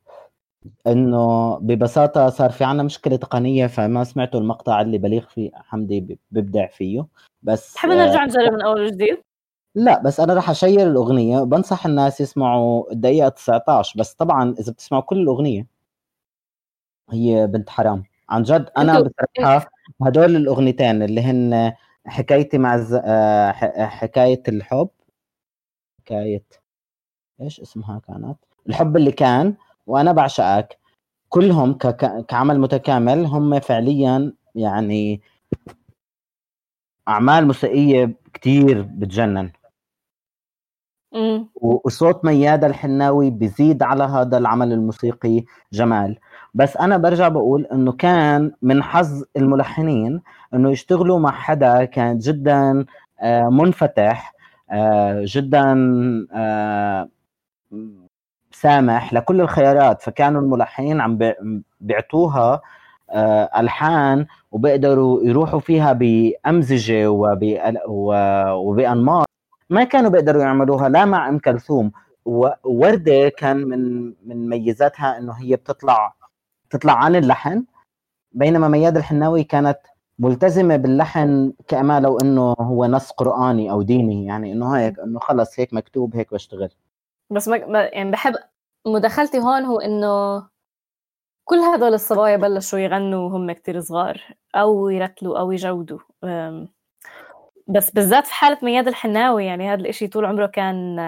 إنه 0.87 1.57
ببساطة 1.59 2.29
صار 2.29 2.51
في 2.51 2.65
عنا 2.65 2.83
مشكلة 2.83 3.17
تقنية 3.17 3.67
فما 3.67 4.05
سمعتوا 4.05 4.41
المقطع 4.41 4.81
اللي 4.81 4.99
بليغ 4.99 5.27
فيه 5.27 5.51
حمدي 5.55 6.19
ببدع 6.31 6.67
فيه. 6.67 7.07
بس 7.43 7.75
تحب 7.75 7.91
آه 7.91 7.95
نرجع 7.95 8.25
نجرب 8.25 8.53
من 8.53 8.63
أول 8.63 8.83
وجديد؟ 8.83 9.23
لا 9.75 10.03
بس 10.03 10.21
أنا 10.21 10.35
راح 10.35 10.51
أشير 10.51 10.87
الأغنية 10.91 11.41
بنصح 11.41 11.87
الناس 11.87 12.21
يسمعوا 12.21 12.93
الدقيقة 12.93 13.29
19 13.29 14.01
بس 14.01 14.15
طبعا 14.15 14.55
إذا 14.59 14.73
بتسمعوا 14.73 15.03
كل 15.03 15.19
الأغنية 15.23 15.67
هي 17.11 17.47
بنت 17.47 17.71
حرام. 17.71 18.05
عن 18.29 18.43
جد 18.43 18.71
أنا 18.79 19.01
بصراحة 19.01 19.71
هدول 20.03 20.37
الأغنيتين 20.37 21.03
اللي 21.03 21.21
هن 21.21 21.73
حكايتي 22.07 22.59
مع 22.59 22.75
الز... 22.75 23.01
آه، 23.05 23.53
حكاية 23.87 24.43
الحب 24.49 24.89
حكاية 26.01 26.45
إيش 27.45 27.61
اسمها 27.61 28.01
كانت؟ 28.09 28.37
الحب 28.69 28.97
اللي 28.97 29.13
كان 29.13 29.55
وأنا 29.87 30.13
بعشقك. 30.13 30.79
كلهم 31.29 31.73
كعمل 32.29 32.61
متكامل 32.61 33.25
هم 33.27 33.61
فعليا 33.61 34.33
يعني 34.55 35.21
أعمال 37.09 37.47
موسيقية 37.47 38.15
كتير 38.35 38.83
بتجنن. 38.83 39.51
وصوت 41.55 42.25
ميادة 42.25 42.67
الحناوي 42.67 43.31
بيزيد 43.31 43.83
على 43.83 44.05
هذا 44.05 44.39
العمل 44.39 44.73
الموسيقي 44.73 45.45
جمال. 45.73 46.19
بس 46.55 46.77
أنا 46.77 46.97
برجع 46.97 47.29
بقول 47.29 47.67
إنه 47.67 47.93
كان 47.93 48.53
من 48.63 48.83
حظ 48.83 49.23
الملحنين 49.37 50.23
إنه 50.55 50.71
يشتغلوا 50.71 51.19
مع 51.19 51.31
حدا 51.31 51.85
كان 51.85 52.19
جدا 52.19 52.85
آه، 53.21 53.49
منفتح 53.49 54.35
آه، 54.71 55.25
جدا 55.27 55.75
آه، 56.33 57.09
سامح 58.53 59.13
لكل 59.15 59.41
الخيارات 59.41 60.03
فكانوا 60.03 60.41
الملحنين 60.41 61.01
عم 61.01 61.19
بي- 61.19 61.63
بيعطوها 61.81 62.61
آه، 63.11 63.51
ألحان 63.61 64.27
وبيقدروا 64.53 65.23
يروحوا 65.23 65.61
فيها 65.61 65.93
بأمزجة 65.93 67.09
وبأل- 67.11 67.89
و- 67.89 68.53
وبأنماط. 68.53 69.27
ما 69.71 69.85
كانوا 69.85 70.11
بيقدروا 70.11 70.43
يعملوها 70.43 70.89
لا 70.89 71.05
مع 71.05 71.29
أم 71.29 71.39
كلثوم. 71.39 71.93
ووردة 72.25 73.29
كان 73.29 73.57
من 73.57 74.05
من 74.27 74.49
ميزاتها 74.49 75.19
إنه 75.19 75.33
هي 75.33 75.57
بتطلع 75.57 76.15
تطلع 76.71 76.93
عن 76.93 77.17
اللحن 77.17 77.65
بينما 78.33 78.69
مياد 78.69 78.97
الحناوي 78.97 79.45
كانت 79.45 79.79
ملتزمة 80.19 80.77
باللحن 80.77 81.53
كما 81.69 82.01
لو 82.01 82.19
إنه 82.19 82.53
هو 82.61 82.87
نص 82.87 83.11
قرآني 83.11 83.71
أو 83.71 83.83
ديني 83.83 84.27
يعني 84.27 84.53
إنه 84.53 84.77
هيك 84.77 84.99
إنه 85.01 85.19
خلص 85.19 85.61
هيك 85.61 85.75
مكتوب 85.75 86.17
هيك 86.17 86.35
بشتغل. 86.35 86.69
بس 87.35 87.49
ما 87.49 87.85
يعني 87.93 88.11
بحب 88.11 88.35
مداخلتي 88.87 89.39
هون 89.39 89.65
هو 89.65 89.81
إنه 89.81 90.39
كل 91.45 91.57
هدول 91.57 91.95
الصبايا 91.95 92.37
بلشوا 92.37 92.79
يغنوا 92.79 93.29
وهم 93.29 93.53
كتير 93.53 93.81
صغار 93.81 94.23
أو 94.55 94.89
يرتلوا 94.89 95.39
أو 95.39 95.53
يجودوا. 95.53 95.99
بس 97.69 97.91
بالذات 97.91 98.27
في 98.27 98.35
حالة 98.35 98.59
مياد 98.63 98.89
الحناوي 98.89 99.45
يعني 99.47 99.69
هذا 99.69 99.81
الإشي 99.81 100.09
طول 100.09 100.25
عمره 100.25 100.47
كان 100.47 100.99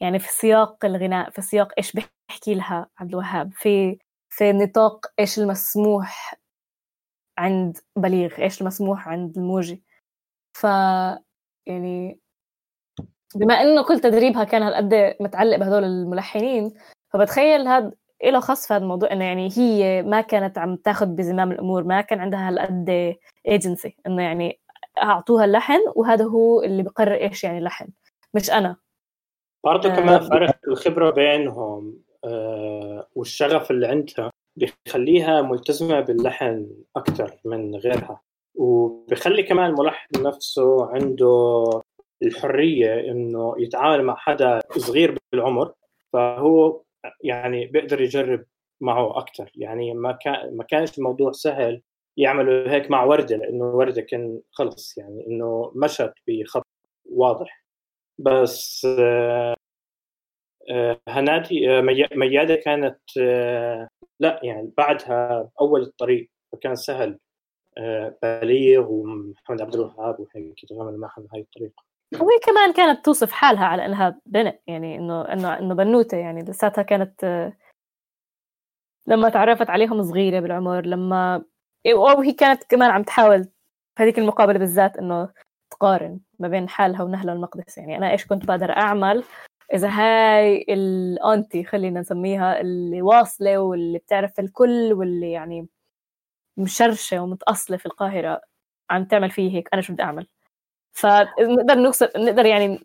يعني 0.00 0.18
في 0.18 0.28
سياق 0.28 0.84
الغناء 0.84 1.30
في 1.30 1.42
سياق 1.42 1.72
إيش 1.78 1.92
بيحكي 1.92 2.54
لها 2.54 2.90
عبد 2.98 3.10
الوهاب 3.10 3.52
في 3.52 3.98
في 4.30 4.52
نطاق 4.52 5.06
إيش 5.18 5.38
المسموح 5.38 6.34
عند 7.38 7.78
بليغ 7.96 8.38
إيش 8.42 8.60
المسموح 8.60 9.08
عند 9.08 9.38
الموجي. 9.38 9.82
ف 10.56 10.64
يعني 11.66 12.20
بما 13.36 13.54
إنه 13.54 13.82
كل 13.82 14.00
تدريبها 14.00 14.44
كان 14.44 14.62
هالقد 14.62 15.14
متعلق 15.20 15.56
بهدول 15.56 15.84
الملحنين 15.84 16.74
فبتخيل 17.12 17.68
هذا 17.68 17.92
له 18.24 18.40
خص 18.40 18.66
في 18.66 18.74
هذا 18.74 18.82
الموضوع 18.82 19.12
إنه 19.12 19.24
يعني 19.24 19.48
هي 19.56 20.02
ما 20.02 20.20
كانت 20.20 20.58
عم 20.58 20.76
تاخذ 20.76 21.06
بزمام 21.06 21.52
الأمور 21.52 21.84
ما 21.84 22.00
كان 22.00 22.20
عندها 22.20 22.48
هالقد 22.48 23.16
ايجنسي 23.48 23.96
إنه 24.06 24.22
يعني 24.22 24.60
أعطوها 25.02 25.44
اللحن 25.44 25.80
وهذا 25.96 26.24
هو 26.24 26.62
اللي 26.62 26.82
بقرر 26.82 27.14
إيش 27.14 27.44
يعني 27.44 27.60
لحن 27.60 27.88
مش 28.34 28.50
أنا 28.50 28.76
برضه 29.64 29.92
آه. 29.92 29.96
كمان 29.96 30.20
فرق 30.20 30.56
الخبرة 30.68 31.10
بينهم 31.10 31.98
آه، 32.24 33.06
والشغف 33.14 33.70
اللي 33.70 33.86
عندها 33.86 34.30
بيخليها 34.56 35.42
ملتزمة 35.42 36.00
باللحن 36.00 36.70
أكثر 36.96 37.40
من 37.44 37.76
غيرها 37.76 38.20
وبيخلي 38.54 39.42
كمان 39.42 39.70
الملحن 39.70 40.22
نفسه 40.22 40.86
عنده 40.86 41.64
الحرية 42.22 43.00
إنه 43.10 43.54
يتعامل 43.58 44.04
مع 44.04 44.14
حدا 44.16 44.60
صغير 44.78 45.18
بالعمر 45.32 45.72
فهو 46.12 46.82
يعني 47.24 47.66
بيقدر 47.66 48.00
يجرب 48.00 48.44
معه 48.80 49.18
أكثر 49.18 49.50
يعني 49.54 49.94
ما 49.94 50.12
كان 50.12 50.56
ما 50.56 50.64
كانش 50.64 50.98
الموضوع 50.98 51.32
سهل 51.32 51.82
يعملوا 52.16 52.68
هيك 52.70 52.90
مع 52.90 53.04
وردة 53.04 53.36
لأنه 53.36 53.64
وردة 53.64 54.02
كان 54.02 54.40
خلص 54.50 54.98
يعني 54.98 55.26
إنه 55.26 55.72
مشت 55.76 56.12
بخط 56.28 56.66
واضح. 57.10 57.64
بس 58.18 58.86
آه، 59.00 59.56
آه، 60.70 61.00
هنادي 61.08 61.70
آه، 61.78 61.80
مي- 61.80 62.08
ميادة 62.14 62.54
كانت 62.56 62.98
لا 64.20 64.40
يعني 64.42 64.72
بعدها 64.76 65.50
أول 65.60 65.82
الطريق 65.82 66.30
فكان 66.52 66.76
سهل 66.76 67.18
بليغ 68.22 68.90
ومحمد 68.92 69.60
عبد 69.62 69.74
الوهاب 69.74 70.20
وهيك 70.20 70.64
يتعامل 70.64 70.96
معهم 70.98 71.26
بهاي 71.26 71.40
الطريقة. 71.40 71.84
وهي 72.20 72.38
كمان 72.46 72.72
كانت 72.72 73.04
توصف 73.04 73.32
حالها 73.32 73.64
على 73.64 73.86
إنها 73.86 74.20
بنت 74.26 74.60
يعني 74.66 74.96
إنه 74.96 75.22
إنه 75.22 75.58
إنه 75.58 75.74
بنوتة 75.74 76.16
يعني 76.16 76.42
لساتها 76.42 76.82
كانت 76.82 77.52
لما 79.06 79.28
تعرفت 79.28 79.70
عليهم 79.70 80.02
صغيرة 80.02 80.40
بالعمر 80.40 80.86
لما 80.86 81.44
أو 81.86 82.20
هي 82.20 82.32
كانت 82.32 82.64
كمان 82.64 82.90
عم 82.90 83.02
تحاول 83.02 83.48
هذيك 83.98 84.18
المقابلة 84.18 84.58
بالذات 84.58 84.96
إنه 84.96 85.28
تقارن 85.70 86.20
ما 86.38 86.48
بين 86.48 86.68
حالها 86.68 87.02
ونهله 87.02 87.32
المقدس. 87.32 87.78
يعني 87.78 87.98
أنا 87.98 88.10
إيش 88.10 88.26
كنت 88.26 88.46
بقدر 88.46 88.70
أعمل 88.70 89.24
إذا 89.74 89.88
هاي 89.88 90.66
الأنتي 90.68 91.64
خلينا 91.64 92.00
نسميها 92.00 92.60
اللي 92.60 93.02
واصلة 93.02 93.58
واللي 93.58 93.98
بتعرف 93.98 94.40
الكل 94.40 94.92
واللي 94.92 95.32
يعني 95.32 95.68
مشرشة 96.56 97.20
ومتأصلة 97.22 97.76
في 97.76 97.86
القاهرة 97.86 98.40
عم 98.90 99.04
تعمل 99.04 99.30
فيه 99.30 99.52
هيك 99.56 99.68
أنا 99.74 99.82
شو 99.82 99.92
بدي 99.92 100.02
أعمل؟ 100.02 100.26
فنقدر 100.92 101.74
نوصل 101.74 102.08
نقدر 102.16 102.46
يعني 102.46 102.80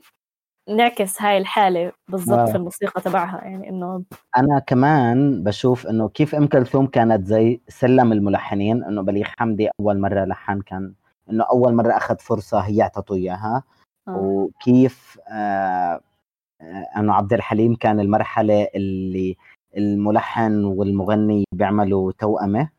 نعكس 0.69 1.21
هاي 1.21 1.37
الحالة 1.37 1.91
بالضبط. 2.07 2.49
في 2.49 2.55
الموسيقى 2.55 3.01
تبعها 3.01 3.41
يعني 3.43 3.69
إنه 3.69 4.03
أنا 4.37 4.59
كمان 4.59 5.43
بشوف 5.43 5.87
إنه 5.87 6.09
كيف 6.09 6.35
أم 6.35 6.47
كلثوم 6.47 6.87
كانت 6.87 7.25
زي 7.25 7.61
سلم 7.67 8.11
الملحنين 8.11 8.83
إنه 8.83 9.01
بليغ 9.01 9.25
حمدي 9.25 9.69
أول 9.79 9.99
مرة 9.99 10.25
لحن 10.25 10.61
كان 10.61 10.93
إنه 11.29 11.43
أول 11.43 11.73
مرة 11.73 11.97
أخذ 11.97 12.17
فرصة 12.17 12.59
هي 12.59 12.81
أعطته 12.81 13.15
إياها 13.15 13.63
آه. 14.07 14.17
وكيف 14.17 15.19
آه 15.29 16.01
إنه 16.97 17.13
عبد 17.13 17.33
الحليم 17.33 17.75
كان 17.75 17.99
المرحلة 17.99 18.67
اللي 18.75 19.37
الملحن 19.77 20.63
والمغني 20.63 21.43
بيعملوا 21.51 22.11
توأمة 22.11 22.69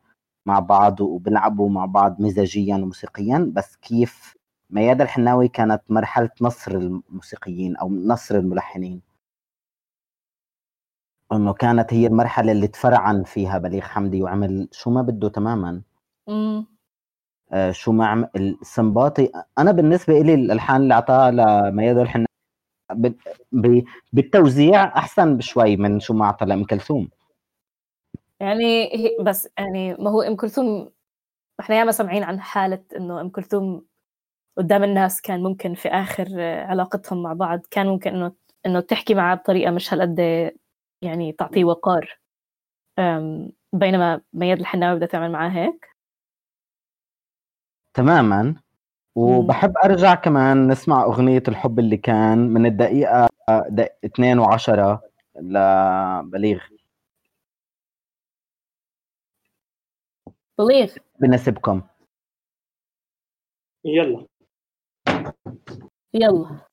مع 0.45 0.59
بعض 0.59 1.01
وبيلعبوا 1.01 1.69
مع 1.69 1.85
بعض 1.85 2.21
مزاجيا 2.21 2.75
وموسيقيا 2.75 3.51
بس 3.53 3.75
كيف 3.75 4.33
ميادة 4.69 5.03
الحناوي 5.03 5.47
كانت 5.47 5.81
مرحلة 5.89 6.29
نصر 6.41 6.71
الموسيقيين 6.71 7.75
أو 7.77 7.89
نصر 7.89 8.35
الملحنين. 8.35 9.01
إنه 11.31 11.53
كانت 11.53 11.93
هي 11.93 12.07
المرحلة 12.07 12.51
اللي 12.51 12.67
تفرعن 12.67 13.23
فيها 13.23 13.57
بليغ 13.57 13.81
حمدي 13.81 14.21
وعمل 14.23 14.67
شو 14.71 14.89
ما 14.89 15.01
بده 15.01 15.29
تماما. 15.29 15.81
مم. 16.27 16.65
آه 17.51 17.71
شو 17.71 17.91
ما 17.91 18.07
عمل 18.07 18.29
السنباطي 18.35 19.31
أنا 19.57 19.71
بالنسبة 19.71 20.19
لي 20.19 20.33
الألحان 20.33 20.81
اللي 20.81 20.93
أعطاها 20.93 21.31
لميادة 21.31 22.01
الحناوي 22.01 22.27
ب- 22.93 23.15
ب- 23.51 23.83
بالتوزيع 24.13 24.83
أحسن 24.97 25.37
بشوي 25.37 25.77
من 25.77 25.99
شو 25.99 26.13
ما 26.13 26.25
أعطى 26.25 26.45
لأم 26.45 26.63
كلثوم. 26.65 27.09
يعني 28.39 28.89
بس 29.21 29.49
يعني 29.57 29.93
ما 29.93 30.09
هو 30.09 30.21
أم 30.21 30.35
كلثوم 30.35 30.89
إحنا 31.59 31.75
ياما 31.75 31.91
سامعين 31.91 32.23
عن 32.23 32.39
حالة 32.41 32.83
إنه 32.95 33.21
أم 33.21 33.29
كلثوم 33.29 33.85
قدام 34.57 34.83
الناس 34.83 35.21
كان 35.21 35.43
ممكن 35.43 35.73
في 35.75 35.89
آخر 35.89 36.27
آه، 36.39 36.65
علاقتهم 36.65 37.23
مع 37.23 37.33
بعض 37.33 37.59
كان 37.71 37.87
ممكن 37.87 38.09
إنه 38.15 38.31
إنه 38.65 38.79
تحكي 38.79 39.13
معاه 39.13 39.35
بطريقة 39.35 39.71
مش 39.71 39.93
هالقد 39.93 40.19
يعني 41.01 41.31
تعطيه 41.31 41.63
وقار. 41.65 42.19
بينما 43.73 44.21
مياد 44.33 44.59
الحناوي 44.59 44.95
بدها 44.95 45.07
تعمل 45.07 45.31
معاه 45.31 45.49
هيك. 45.49 45.87
تماما. 47.93 48.55
وبحب 49.15 49.73
أرجع 49.85 50.15
كمان 50.15 50.67
نسمع 50.67 51.03
أغنية 51.03 51.43
الحب 51.47 51.79
اللي 51.79 51.97
كان 51.97 52.37
من 52.37 52.65
الدقيقة 52.65 53.29
دق- 53.69 53.95
2 54.05 54.39
و10 54.45 54.99
لبليغ 55.35 56.59
بليغ. 60.57 60.95
بناسبكم 61.19 61.81
يلا. 63.85 64.28
يلا. 66.13 66.68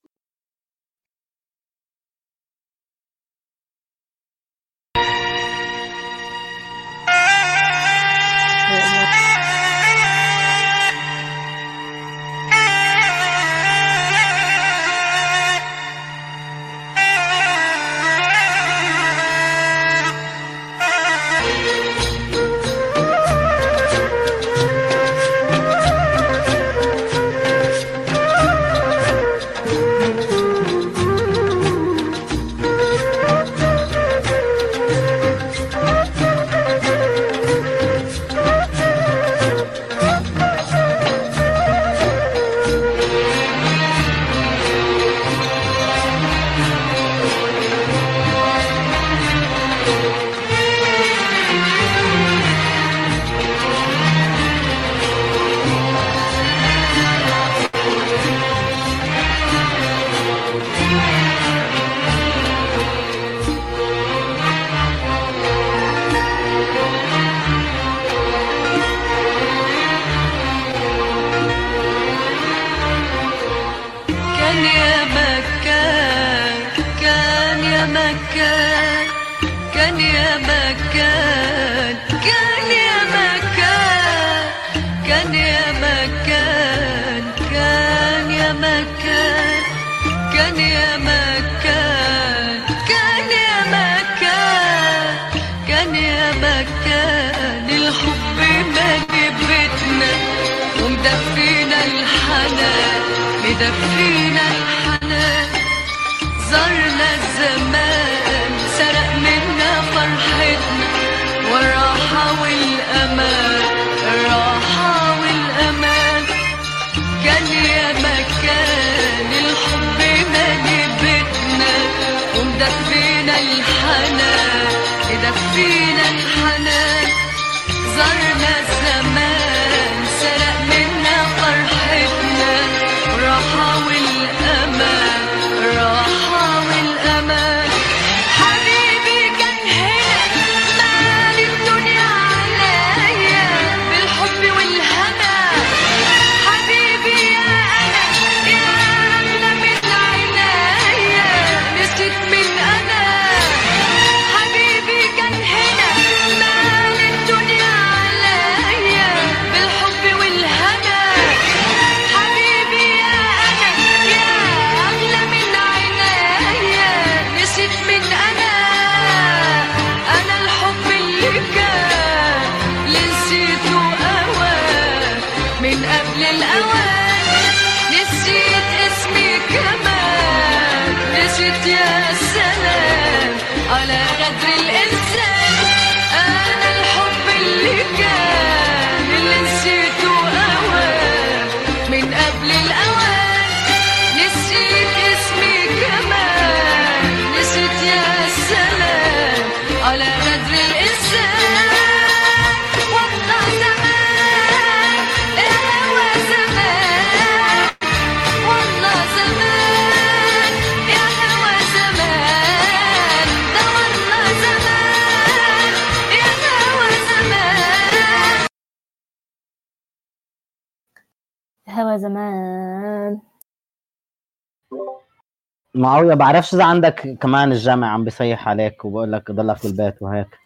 معاوية 225.76 226.14
بعرفش 226.14 226.54
إذا 226.54 226.64
عندك 226.64 227.18
كمان 227.20 227.52
الجامع 227.52 227.88
عم 227.92 228.04
بيصيح 228.04 228.48
عليك 228.48 228.84
وبقول 228.84 229.12
لك 229.12 229.30
ضلك 229.30 229.62
بالبيت 229.66 230.02
وهيك. 230.02 230.38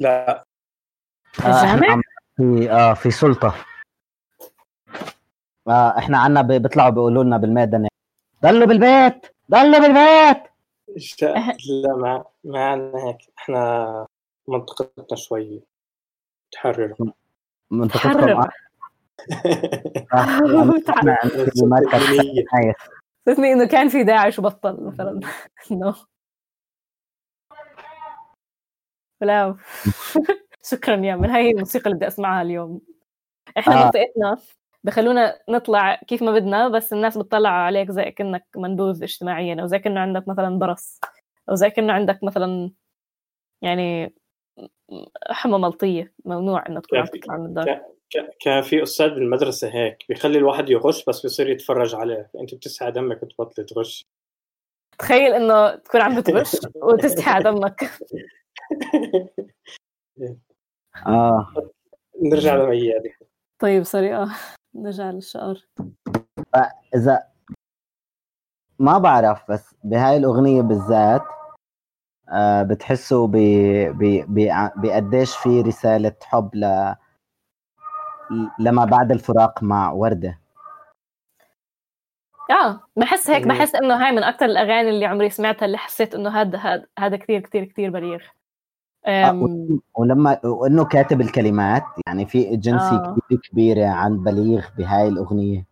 لا. 0.00 0.30
آه، 0.30 0.44
إحنا 1.42 1.74
الجامع؟ 1.74 1.92
عم- 1.92 2.02
في 2.36 2.70
آه 2.72 2.94
في 2.94 3.10
سلطة. 3.10 3.54
آه 5.68 5.98
إحنا 5.98 6.18
عنا 6.18 6.42
ب- 6.42 6.52
بيطلعوا 6.52 6.90
بيقولوا 6.90 7.24
لنا 7.24 7.36
بالميدان 7.36 7.88
ضلوا 8.42 8.66
بالبيت! 8.66 9.26
ضلوا 9.50 9.78
بالبيت! 9.78 10.42
لا 11.82 11.96
ما 11.96 12.24
ما 12.44 12.64
عندنا 12.64 13.04
هيك. 13.08 13.18
إحنا 13.38 14.06
منطقتنا 14.48 15.16
شوي 15.16 15.62
تحرر. 16.52 16.94
منطقتكم 17.70 18.12
تحرر. 18.12 18.48
آه، 20.14 20.40
مركز. 21.04 21.62
صدقني 23.26 23.52
إنه 23.52 23.66
كان 23.66 23.88
في 23.88 24.04
داعش 24.04 24.38
وبطل 24.38 24.84
مثلا. 24.84 25.20
انه 25.70 25.94
لا 29.20 29.56
شكرا 30.70 30.96
يا 30.96 31.16
من. 31.16 31.30
هاي 31.30 31.50
الموسيقى 31.50 31.86
اللي 31.86 31.96
بدي 31.96 32.06
أسمعها 32.06 32.42
اليوم. 32.42 32.80
إحنا 33.58 33.74
آه. 33.74 33.84
منطقتنا 33.84 34.36
بخلونا 34.84 35.38
نطلع 35.48 35.94
كيف 35.94 36.22
ما 36.22 36.32
بدنا 36.32 36.68
بس 36.68 36.92
الناس 36.92 37.18
بتطلع 37.18 37.50
عليك 37.50 37.90
زي 37.90 38.10
كأنك 38.10 38.46
منبوذ 38.56 39.02
اجتماعيا 39.02 39.60
أو 39.60 39.66
زي 39.66 39.78
كأنه 39.78 40.00
عندك 40.00 40.28
مثلا 40.28 40.58
برص 40.58 41.00
أو 41.50 41.54
زي 41.54 41.70
كأنه 41.70 41.92
عندك 41.92 42.24
مثلا 42.24 42.70
يعني 43.62 44.14
حمى 45.30 45.58
ملطية 45.58 46.12
ممنوع 46.24 46.66
إنه 46.68 46.80
تكون 46.80 46.98
عم. 46.98 47.06
تطلع 47.06 47.36
من 47.36 47.46
الدار. 47.46 47.93
كان 48.40 48.62
في 48.62 48.82
أستاذ 48.82 49.08
بالمدرسة 49.08 49.68
هيك 49.74 50.04
بيخلي 50.08 50.38
الواحد 50.38 50.70
يغش 50.70 51.04
بس 51.04 51.22
بيصير 51.22 51.48
يتفرج 51.50 51.94
عليه. 51.94 52.30
أنت 52.40 52.54
بتسعى 52.54 52.92
دمك 52.92 53.20
تبطل 53.20 53.66
تغش. 53.66 54.04
تخيل 54.98 55.32
إنه 55.32 55.76
تكون 55.76 56.00
عم 56.00 56.20
بتغش 56.20 56.56
وتستحى 56.82 57.42
دمك. 57.42 57.90
آه. 61.06 61.52
نرجع 62.22 62.54
لميادة 62.56 63.10
طيب 63.58 63.82
سوري 63.82 64.14
آه. 64.16 64.28
نرجع 64.74 65.10
للشعر. 65.10 65.66
إذا 66.94 67.22
ما 68.78 68.98
بعرف 68.98 69.50
بس 69.50 69.74
بهاي 69.84 70.16
الأغنية 70.16 70.62
بالذات 70.62 71.22
آه 72.28 72.62
بتحسوا 72.62 73.26
ب 73.26 73.32
ب- 73.98 74.24
ب- 74.28 74.70
بقديش 74.76 75.36
في 75.36 75.60
رسالة 75.60 76.16
حب 76.22 76.50
ل 76.54 76.94
لما 78.58 78.84
بعد 78.84 79.12
الفراق 79.12 79.62
مع 79.62 79.92
وردة. 79.92 80.38
آه 82.50 82.80
بحس 82.96 83.30
هيك 83.30 83.42
مم. 83.42 83.48
بحس 83.48 83.74
إنه 83.74 83.94
هاي 83.94 84.12
من 84.12 84.22
أكثر 84.22 84.44
الأغاني 84.44 84.88
اللي 84.90 85.06
عمري 85.06 85.30
سمعتها 85.30 85.66
اللي 85.66 85.78
حسيت 85.78 86.14
إنه 86.14 86.30
هذا 86.30 86.58
هذا 86.58 86.86
هذا 86.98 87.16
كثير 87.16 87.40
كثير 87.40 87.64
كثير 87.64 87.90
بليغ. 87.90 88.20
آه، 89.06 89.30
أم، 89.30 89.80
ولما 89.94 90.40
وإنه 90.44 90.84
كاتب 90.84 91.20
الكلمات 91.20 91.84
يعني 92.06 92.26
في 92.26 92.38
ايجنسي 92.48 92.94
آه. 92.94 93.16
كثير 93.26 93.38
كبيرة 93.38 93.86
عن 93.86 94.24
بليغ 94.24 94.66
بهاي 94.78 95.08
الأغنية. 95.08 95.66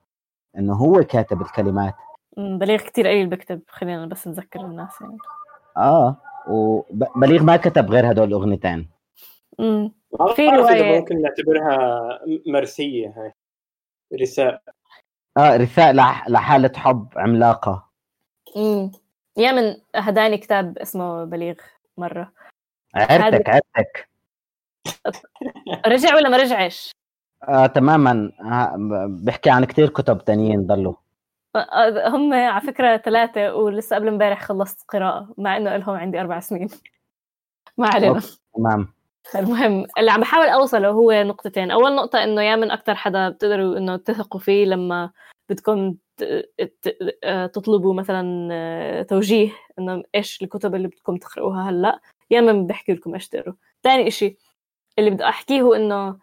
إنه 0.58 0.74
هو 0.74 0.92
كاتب 1.04 1.40
الكلمات. 1.40 1.94
بليغ 2.36 2.78
كثير 2.78 3.06
قليل 3.06 3.26
بكتب 3.26 3.62
خلينا 3.68 4.06
بس 4.06 4.28
نذكر 4.28 4.60
الناس 4.60 5.00
يعني. 5.00 5.18
آه 5.76 6.16
وبليغ 6.48 7.42
ما 7.42 7.56
كتب 7.56 7.90
غير 7.90 8.10
هدول 8.10 8.28
الأغنيتين. 8.28 8.90
أم، 9.60 9.82
ما 9.82 9.90
في 10.36 10.48
رواية- 10.50 10.98
ممكن 11.00 11.22
نعتبرها 11.22 12.00
مرثية 12.46 13.08
هاي. 13.16 13.32
رثاء. 14.22 14.62
آه 15.36 15.56
رثاء 15.56 15.92
لح- 15.92 16.28
لحالة 16.28 16.72
حب 16.76 17.08
عملاقة. 17.16 17.88
أم. 18.56 18.90
يمن 19.36 19.76
هداني 19.96 20.38
كتاب 20.38 20.78
اسمه 20.78 21.24
بليغ 21.24 21.54
مرة. 21.96 22.32
عرتك 22.94 23.48
عرتك 23.48 24.08
رجع 25.86 26.14
ولا 26.14 26.28
ما 26.28 26.36
رجعش؟ 26.36 26.92
آه 27.48 27.66
تماما. 27.66 28.32
آه 28.40 28.74
بحكي 29.24 29.50
عن 29.50 29.64
كتير 29.64 29.88
كتب 29.88 30.24
تانيين 30.24 30.66
ضلوا. 30.66 30.94
آه، 31.56 32.08
هم 32.08 32.34
على 32.34 32.60
فكرة 32.60 32.96
ثلاثة 32.96 33.54
ولسه 33.54 33.96
قبل 33.96 34.08
امبارح 34.08 34.42
خلصت 34.42 34.84
قراءة 34.88 35.34
مع 35.38 35.56
إنه 35.56 35.76
لهم 35.76 35.94
عندي 35.96 36.20
أربع 36.20 36.40
سنين. 36.40 36.68
ما 37.78 37.88
علينا. 37.94 38.20
تمام. 38.56 38.88
المهم 39.34 39.86
اللي 39.98 40.10
عم 40.10 40.20
بحاول 40.20 40.46
أوصله 40.46 40.88
هو 40.88 41.12
نقطتين. 41.12 41.70
أول 41.70 41.94
نقطة 41.96 42.24
إنه 42.24 42.42
يا 42.42 42.56
من 42.56 42.70
أكثر 42.70 42.94
حدا 42.94 43.28
بتقدروا 43.28 43.78
إنه 43.78 43.96
تثقوا 43.96 44.40
فيه 44.40 44.64
لما 44.64 45.10
بدكم 45.50 45.94
آه، 47.24 47.46
تطلبوا 47.46 47.94
مثلا 47.94 48.48
آه، 48.52 49.02
توجيه 49.02 49.50
إنه 49.78 50.02
إيش 50.14 50.42
الكتب 50.42 50.74
اللي 50.74 50.88
بدكم 50.88 51.16
تقرأوها 51.16 51.70
هلأ. 51.70 52.00
يا 52.30 52.40
من 52.40 52.66
بحكي 52.66 52.92
لكم 52.92 53.14
إيش 53.14 53.28
تقروا. 53.28 53.54
ثاني 53.82 54.08
إشي 54.08 54.36
اللي 54.98 55.10
بدي 55.10 55.24
أحكيه 55.24 55.62
هو 55.62 55.74
إنه 55.74 56.18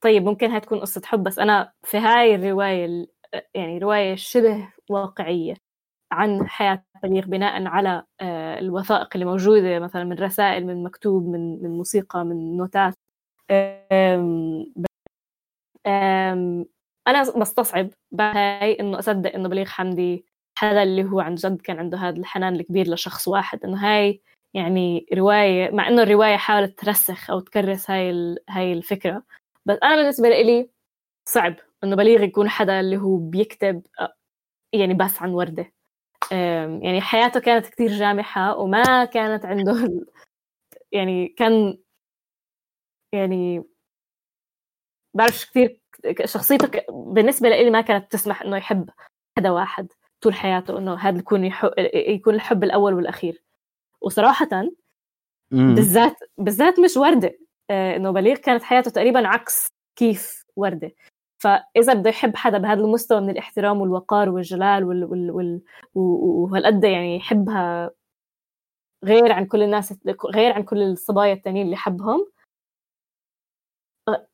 طيب 0.00 0.24
ممكن 0.24 0.50
هاي 0.50 0.60
تكون 0.60 0.80
قصة 0.80 1.02
حب 1.04 1.22
بس 1.22 1.38
أنا 1.38 1.72
في 1.82 1.98
هاي 1.98 2.34
الرواية 2.34 2.84
ال- 2.84 3.08
يعني 3.54 3.78
رواية 3.78 4.14
شبه 4.14 4.68
واقعية 4.90 5.54
عن 6.12 6.48
حياة 6.48 6.84
بليغ 7.02 7.26
بناء 7.26 7.66
على 7.66 8.02
آه، 8.20 8.58
الوثائق 8.58 9.08
اللي 9.14 9.24
موجودة 9.24 9.78
مثلا 9.78 10.04
من 10.04 10.18
رسائل 10.18 10.66
من 10.66 10.82
مكتوب 10.84 11.26
من 11.28 11.62
من 11.62 11.70
موسيقى 11.70 12.24
من 12.24 12.56
نوتات. 12.56 12.94
أنا 17.08 17.22
بستصعب 17.36 17.90
بهاي 18.12 18.80
إنه 18.80 18.98
أصدق 18.98 19.34
إنه 19.34 19.48
بليغ 19.48 19.66
حمدي 19.66 20.26
حدا 20.58 20.82
اللي 20.82 21.04
هو 21.04 21.20
عن 21.20 21.34
جد 21.34 21.60
كان 21.62 21.78
عنده 21.78 21.98
هذا 21.98 22.16
الحنان 22.16 22.54
الكبير 22.54 22.88
لشخص 22.94 23.28
واحد. 23.28 23.64
إنه 23.64 23.76
هاي 23.76 24.22
يعني 24.54 25.06
رواية 25.14 25.70
مع 25.70 25.88
إنه 25.88 26.02
الرواية 26.02 26.36
حاولت 26.36 26.78
ترسخ 26.78 27.30
أو 27.30 27.40
تكرس 27.40 27.90
هاي 27.90 28.36
هاي 28.50 28.72
الفكرة. 28.72 29.22
بس 29.66 29.78
أنا 29.82 29.96
بالنسبة 29.96 30.28
لي 30.28 30.70
صعب 31.28 31.56
إنه 31.84 31.96
بليغ 31.96 32.22
يكون 32.22 32.48
حدا 32.48 32.80
اللي 32.80 32.96
هو 32.96 33.16
بيكتب 33.16 33.82
آه، 34.00 34.14
يعني 34.72 34.94
بس 34.94 35.22
عن 35.22 35.30
وردة. 35.30 35.72
يعني 36.82 37.00
حياته 37.00 37.40
كانت 37.40 37.66
كتير 37.66 37.90
جامحة 37.90 38.56
وما 38.56 39.04
كانت 39.04 39.44
عنده 39.44 40.04
يعني 40.92 41.28
كان 41.28 41.78
يعني 43.12 43.64
بعرفش 45.14 45.46
كثير 45.50 45.80
شخصيته 46.24 46.82
بالنسبة 46.90 47.48
لي 47.48 47.70
ما 47.70 47.80
كانت 47.80 48.12
تسمح 48.12 48.42
إنه 48.42 48.56
يحب 48.56 48.90
حدا 49.38 49.50
واحد 49.50 49.92
طول 50.20 50.34
حياته 50.34 50.78
إنه 50.78 50.94
هذا 50.94 51.18
يكون 51.18 51.52
يكون 51.94 52.34
الحب 52.34 52.64
الأول 52.64 52.94
والأخير. 52.94 53.42
وصراحة 54.00 54.48
مم. 55.50 55.74
بالذات 55.74 56.16
بالذات 56.38 56.80
مش 56.80 56.96
وردة. 56.96 57.38
آه، 57.70 57.96
إنه 57.96 58.10
بليغ 58.10 58.36
كانت 58.36 58.62
حياته 58.62 58.90
تقريبا 58.90 59.28
عكس 59.28 59.66
كيف 59.96 60.44
وردة. 60.56 60.92
فإذا 61.38 61.94
بده 61.94 62.10
يحب 62.10 62.36
حدا 62.36 62.58
بهذا 62.58 62.80
المستوى 62.80 63.20
من 63.20 63.30
الاحترام 63.30 63.80
والوقار 63.80 64.28
والجلال 64.30 64.84
وال 64.84 65.04
وال 65.04 65.30
وال 65.30 65.60
وهالقد 65.94 66.84
يعني 66.84 67.16
يحبها 67.16 67.90
غير 69.04 69.32
عن 69.32 69.46
كل 69.46 69.62
الناس 69.62 69.94
غير 70.34 70.52
عن 70.52 70.62
كل 70.62 70.82
الصبايا 70.82 71.32
التانيين 71.32 71.66
اللي 71.66 71.76
حبهم 71.76 72.26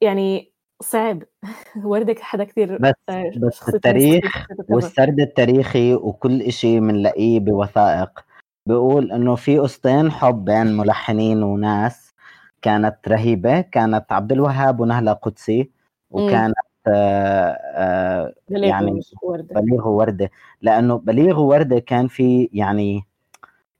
يعني 0.00 0.52
صعب. 0.82 1.22
وردة 1.84 2.14
حدا 2.20 2.44
كثير 2.44 2.78
بس 2.78 2.94
آه، 3.08 3.32
بس 3.36 3.68
التاريخ. 3.68 4.46
والسرد 4.70 5.20
التاريخي 5.20 5.94
وكل 5.94 6.42
إشي 6.42 6.80
بنلاقيه 6.80 7.40
بوثائق. 7.40 8.24
بيقول 8.68 9.12
إنه 9.12 9.34
في 9.34 9.58
قصتين 9.58 10.10
حب 10.12 10.44
بين 10.44 10.76
ملحنين 10.76 11.42
وناس 11.42 12.14
كانت 12.62 13.08
رهيبة 13.08 13.60
كانت 13.60 14.12
عبد 14.12 14.32
الوهاب 14.32 14.80
ونهلة 14.80 15.12
قدسي 15.12 15.70
وكانت 16.10 16.54
آه 16.88 17.58
آه 17.74 18.34
بليغ 18.48 18.68
يعني 18.68 19.00
وردة 19.22 19.60
بليغ 19.60 19.88
ووردة 19.88 20.30
لأنه 20.62 20.98
بليغ 20.98 21.40
ووردة 21.40 21.78
كان 21.78 22.08
في 22.08 22.50
يعني 22.52 23.04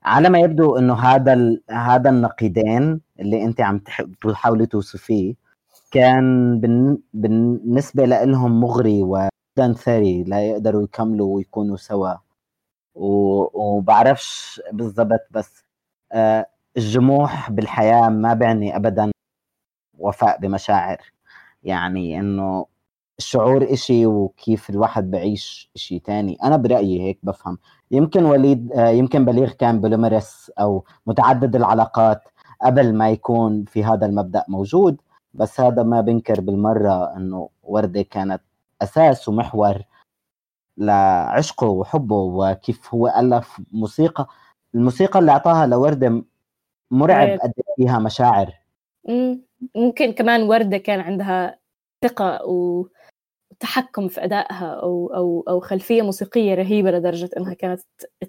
على 0.05 0.29
ما 0.29 0.39
يبدو 0.39 0.77
إنه 0.79 0.95
هذا. 0.95 1.59
هذا 1.71 2.11
النقيضين 2.11 3.01
اللي 3.21 3.45
أنت 3.45 3.61
عم 3.61 3.79
تح... 3.79 4.03
تحاولي 4.23 4.67
توصفيه 4.67 5.35
كان 5.91 6.61
بالن... 6.61 6.99
بالنسبة 7.15 8.05
لهم 8.05 8.61
مغري 8.61 9.03
وجدا 9.03 9.73
ثري 9.77 10.25
لا 10.25 10.43
يقدروا 10.51 10.83
يكملوا 10.83 11.37
ويكونوا 11.37 11.77
سوا. 11.77 12.15
وبعرفش 12.95 14.61
بالضبط 14.73 15.27
بس 15.31 15.65
آه 16.13 16.47
الجموح 16.77 17.51
بالحياة 17.51 18.09
ما 18.09 18.35
بعني 18.35 18.77
ابدا 18.77 19.11
وفاء 19.99 20.39
بمشاعر 20.41 20.99
يعني 21.63 22.19
إنه 22.21 22.67
الشعور 23.19 23.73
إشي 23.73 24.07
وكيف 24.07 24.71
الواحد 24.71 25.11
بعيش 25.11 25.71
إشي 25.77 25.99
تاني 25.99 26.39
أنا 26.45 26.57
برأيي 26.57 27.03
هيك 27.03 27.19
بفهم 27.23 27.59
يمكن 27.91 28.25
وليد 28.25 28.73
آه، 28.73 28.89
يمكن 28.89 29.25
بليغ 29.25 29.51
كان 29.51 29.81
بوليمرس 29.81 30.51
أو 30.61 30.85
متعدد 31.07 31.57
العلاقات 31.57 32.23
قبل 32.63 32.95
ما 32.95 33.11
يكون 33.11 33.65
في 33.65 33.85
هذا 33.85 34.07
المبدأ 34.07 34.45
موجود 34.49 35.01
بس 35.35 35.61
هذا 35.61 35.83
ما 35.83 36.01
بنكر 36.01 36.41
بالمرة 36.41 37.17
أنه 37.17 37.49
وردة 37.63 38.03
كانت 38.03 38.43
أساس 38.83 39.29
ومحور 39.29 39.83
لعشقه 40.77 41.67
وحبه 41.67 42.17
وكيف 42.17 42.95
هو 42.95 43.09
ألف 43.09 43.61
موسيقى 43.73 44.27
الموسيقى 44.75 45.19
اللي 45.19 45.33
أعطاها 45.33 45.67
لوردة 45.67 46.23
مرعب 46.91 47.29
إيه. 47.29 47.39
قد 47.39 47.53
إيه 47.59 47.75
فيها 47.77 47.99
مشاعر 47.99 48.55
مم. 49.09 49.43
ممكن 49.77 50.13
كمان 50.13 50.43
وردة 50.43 50.79
كان 50.79 51.01
عندها 51.01 51.59
ثقة 52.05 52.41
وتحكم 53.65 54.09
في 54.09 54.25
أدائها 54.25 54.75
أو 54.83 55.07
أو 55.15 55.45
أو 55.49 55.61
خلفية 55.61 56.03
موسيقية 56.03 56.55
رهيبة 56.55 56.91
لدرجة 56.91 57.31
إنها 57.37 57.55
كانت 57.55 57.81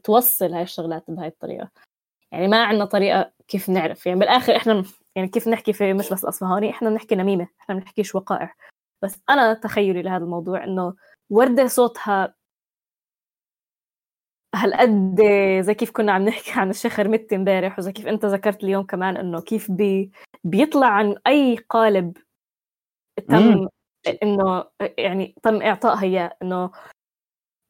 توصل 0.03 0.53
هاي 0.53 0.63
الشغلات 0.63 1.03
بهاي 1.11 1.27
الطريقة. 1.27 1.69
يعني 2.31 2.47
ما 2.47 2.63
عندنا 2.63 2.85
طريقة 2.85 3.31
كيف 3.47 3.69
نعرف. 3.69 4.05
يعني 4.05 4.19
بالآخر 4.19 4.55
إحنا 4.55 4.83
يعني 5.15 5.27
كيف 5.27 5.47
نحكي 5.47 5.73
في 5.73 5.93
مش 5.93 6.09
بس 6.13 6.23
الأصفهاني؟ 6.23 6.69
إحنا 6.69 6.89
بنحكي 6.89 7.15
نميمة 7.15 7.47
إحنا 7.61 7.75
بنحكيش 7.75 8.15
وقائع. 8.15 8.55
بس 9.03 9.21
أنا 9.29 9.53
تخيلي 9.53 10.01
لهذا 10.01 10.23
الموضوع 10.23 10.63
إنه 10.63 10.95
وردة 11.29 11.67
صوتها 11.67 12.35
هالقد 14.55 15.21
زي 15.61 15.73
كيف 15.73 15.91
كنا 15.91 16.11
عم 16.11 16.25
نحكي 16.25 16.51
عن 16.59 16.69
الشيخ 16.69 16.99
رمتي 16.99 17.35
إمبارح 17.35 17.79
وزي 17.79 17.91
كيف 17.91 18.07
أنت 18.07 18.25
ذكرت 18.25 18.63
اليوم 18.63 18.85
كمان 18.85 19.17
إنه 19.17 19.41
كيف 19.41 19.71
بي 19.71 20.11
بيطلع 20.43 20.87
عن 20.87 21.15
أي 21.27 21.55
قالب 21.69 22.17
تم. 23.29 23.67
إنه 24.07 24.63
يعني 24.97 25.35
تم 25.43 25.61
اعطائها 25.61 26.01
اياه 26.03 26.37
إنه 26.41 26.71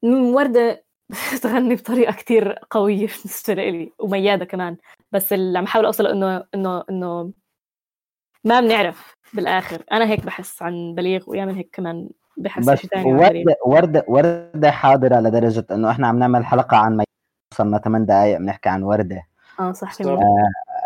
وردة 0.03 0.85
تغني 1.43 1.75
بطريقة 1.75 2.13
كتير 2.13 2.51
قوية 2.71 3.07
بالنسبة 3.23 3.53
لي 3.53 3.91
وميادة 3.99 4.45
كمان 4.45 4.77
بس 5.11 5.33
اللي 5.33 5.57
عم 5.57 5.63
احاول 5.63 5.85
أوصله 5.85 6.11
إنه 6.11 6.43
إنه 6.55 6.83
إنه 6.89 7.31
ما 8.43 8.59
بنعرف 8.61 9.15
بالآخر 9.33 9.83
أنا 9.91 10.05
هيك 10.09 10.25
بحس 10.25 10.61
عن 10.61 10.95
بليغ 10.95 11.23
ويامن 11.29 11.55
هيك 11.55 11.69
كمان 11.73 12.09
بحس 12.37 12.69
بس. 12.69 12.87
وردة 12.95 13.55
وردة 13.65 14.05
وردة 14.07 14.71
حاضرة 14.71 15.19
لدرجة 15.19 15.65
إنه 15.71 15.91
إحنا 15.91 16.07
عم 16.07 16.19
نعمل 16.19 16.45
حلقة 16.45 16.77
عن 16.77 17.03
وصلنا 17.53 17.77
8 17.77 18.05
دقائق 18.05 18.37
بنحكي 18.37 18.69
عن 18.69 18.83
وردة 18.83 19.23
آه 19.59 19.71
صح. 19.71 20.01
جميل. 20.01 20.17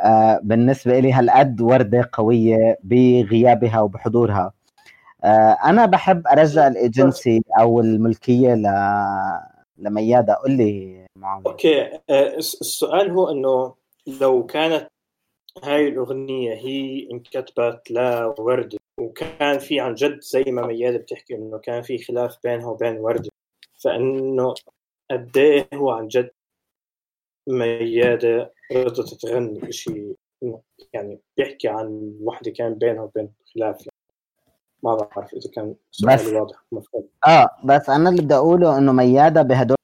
آه 0.04 0.40
بالنسبة 0.44 1.00
لي 1.00 1.14
هالقد 1.14 1.62
وردة 1.62 2.10
قوية 2.14 2.78
بغيابها 2.84 3.80
وبحضورها 3.82 4.42
آه 4.46 4.59
أنا 5.66 5.86
بحب 5.86 6.28
أرجع 6.28 6.68
الإيجنسي 6.68 7.42
أو 7.60 7.80
الملكية 7.80 8.54
ل 8.54 8.68
لميادة. 9.78 10.34
قول 10.34 10.52
لي 10.52 11.06
معاوية. 11.16 11.44
okay. 11.48 11.82
آه، 12.10 12.36
الس- 12.38 12.62
السؤال 12.62 13.12
هو 13.12 13.30
إنه 13.32 13.74
لو 14.22 14.46
كانت 14.46 14.88
هاي 15.64 15.88
الأغنية 15.88 16.54
هي 16.54 17.08
انكتبت 17.12 17.92
لوردة 17.92 18.78
وكان 19.00 19.60
في 19.60 19.80
عن 19.80 19.94
جد 19.94 20.20
زي 20.22 20.44
ما 20.48 20.68
ميادة 20.68 20.98
بتحكي 20.98 21.36
إنه 21.36 21.58
كان 21.58 21.82
في 21.82 21.98
خلاف 21.98 22.38
بينها 22.44 22.68
وبين 22.68 22.98
وردة 22.98 23.30
فإنه 23.84 24.54
قد 25.12 25.38
إيه 25.38 25.68
هو 25.74 25.92
عن 25.92 26.08
جد 26.08 26.30
ميادة 27.48 28.54
رضت 28.72 29.14
تغني 29.14 29.72
شيء 29.72 30.16
يعني 30.94 31.20
بيحكي 31.38 31.68
عن 31.68 32.14
وحدة 32.22 32.52
كان 32.52 32.74
بينها 32.74 33.02
وبين 33.02 33.30
خلاف. 33.56 33.76
يعني. 33.80 33.99
ما 34.84 34.96
بعرف 34.96 35.34
إذا 35.34 35.50
كان 35.56 35.70
بس- 35.90 36.22
سؤالي 36.22 36.40
واضح 36.40 36.56
مفهوم. 36.72 37.04
آه 37.28 37.50
بس 37.64 37.90
أنا 37.90 38.10
اللي 38.10 38.22
بدي 38.22 38.36
أقوله 38.36 38.78
إنه 38.78 38.92
ميادة 38.92 39.42
بهدول 39.42 39.78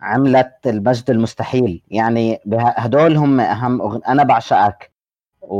عملت 0.00 0.66
المجد 0.66 1.10
المستحيل. 1.10 1.82
يعني 1.88 2.40
هدول 2.54 3.16
هم 3.16 3.40
أهم 3.40 3.82
أغن... 3.82 4.00
أنا 4.08 4.22
بعشقك. 4.24 4.92
و... 5.42 5.56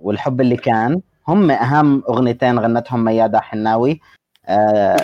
والحب 0.00 0.40
اللي 0.40 0.56
كان 0.56 1.00
هم 1.28 1.50
أهم 1.50 2.02
أغنيتين 2.08 2.58
غنتهم 2.58 3.04
ميادة 3.04 3.40
حناوي. 3.40 4.00
آه 4.46 4.96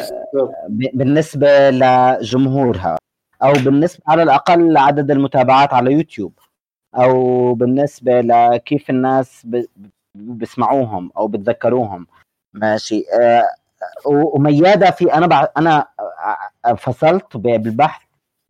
ب- 0.68 0.98
بالنسبة 0.98 1.70
لجمهورها 1.70 2.96
أو 3.42 3.52
بالنسبة 3.52 4.02
على 4.08 4.22
الأقل 4.22 4.72
لعدد 4.72 5.10
المتابعات 5.10 5.74
على 5.74 5.92
يوتيوب 5.92 6.32
أو 6.94 7.54
بالنسبة 7.54 8.20
لكيف 8.20 8.90
الناس 8.90 9.42
ب... 9.46 9.64
بيسمعوهم 10.14 11.10
أو 11.16 11.28
بتذكروهم. 11.28 12.06
ماشي. 12.54 13.04
آه 13.20 13.44
و- 14.06 14.36
وميادة 14.36 14.90
في 14.90 15.14
أنا 15.14 15.26
بع... 15.26 15.48
أنا 15.56 15.86
فصلت 16.76 17.36
بالبحث 17.36 18.02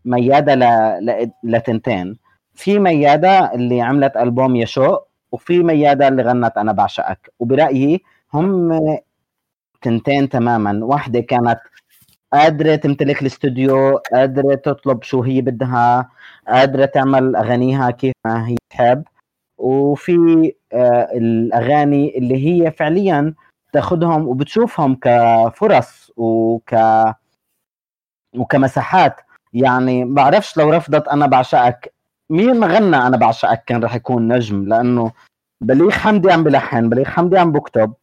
ميادة 0.05 0.55
ل... 0.55 0.61
ل... 1.07 1.31
لتنتين. 1.45 2.19
في 2.55 2.79
ميادة 2.79 3.55
اللي 3.55 3.81
عملت 3.83 4.17
ألبوم 4.17 4.57
يشوق 4.57 5.09
وفي 5.33 5.63
ميادة 5.63 6.09
اللي 6.09 6.23
غنت 6.23 6.59
أنا 6.59 6.73
بعشقك. 6.73 7.33
وبرأيي 7.39 8.03
هم 8.35 8.81
تنتين 9.83 10.29
تماما. 10.29 10.85
واحدة 10.85 11.21
كانت 11.21 11.61
قادرة 12.33 12.77
تمتلك 12.77 13.23
الاستوديو 13.23 13.97
قادرة 13.97 14.55
تطلب 14.55 15.03
شو 15.03 15.23
هي 15.23 15.41
بدها 15.41 16.09
قادرة 16.49 16.85
تعمل 16.85 17.37
أغانيها 17.37 17.91
كيف 17.91 18.13
ما 18.27 18.49
هي 18.49 18.57
تحب. 18.71 19.05
وفي 19.59 20.53
آه 20.73 21.09
الأغاني 21.15 22.19
اللي 22.19 22.47
هي 22.47 22.71
فعليا 22.71 23.35
تاخذهم 23.73 24.29
وبتشوفهم 24.29 24.95
كفرص 25.03 26.11
وك 26.17 26.75
وكمساحات. 28.37 29.17
يعني 29.53 30.05
بعرفش 30.05 30.57
لو 30.57 30.71
رفضت 30.71 31.09
أنا 31.09 31.27
بعشقك. 31.27 31.95
مين 32.31 32.65
غنى 32.65 32.97
أنا 32.97 33.17
بعشقك 33.17 33.65
كان 33.67 33.85
رح 33.85 33.95
يكون 33.95 34.33
نجم 34.33 34.65
لأنه 34.69 35.13
بليغ 35.61 35.91
حمدي 35.91 36.33
عم 36.33 36.45
بلحن 36.45 36.89
بليغ 36.89 37.05
حمدي 37.05 37.39
عم 37.39 37.53
بكتب. 37.53 37.95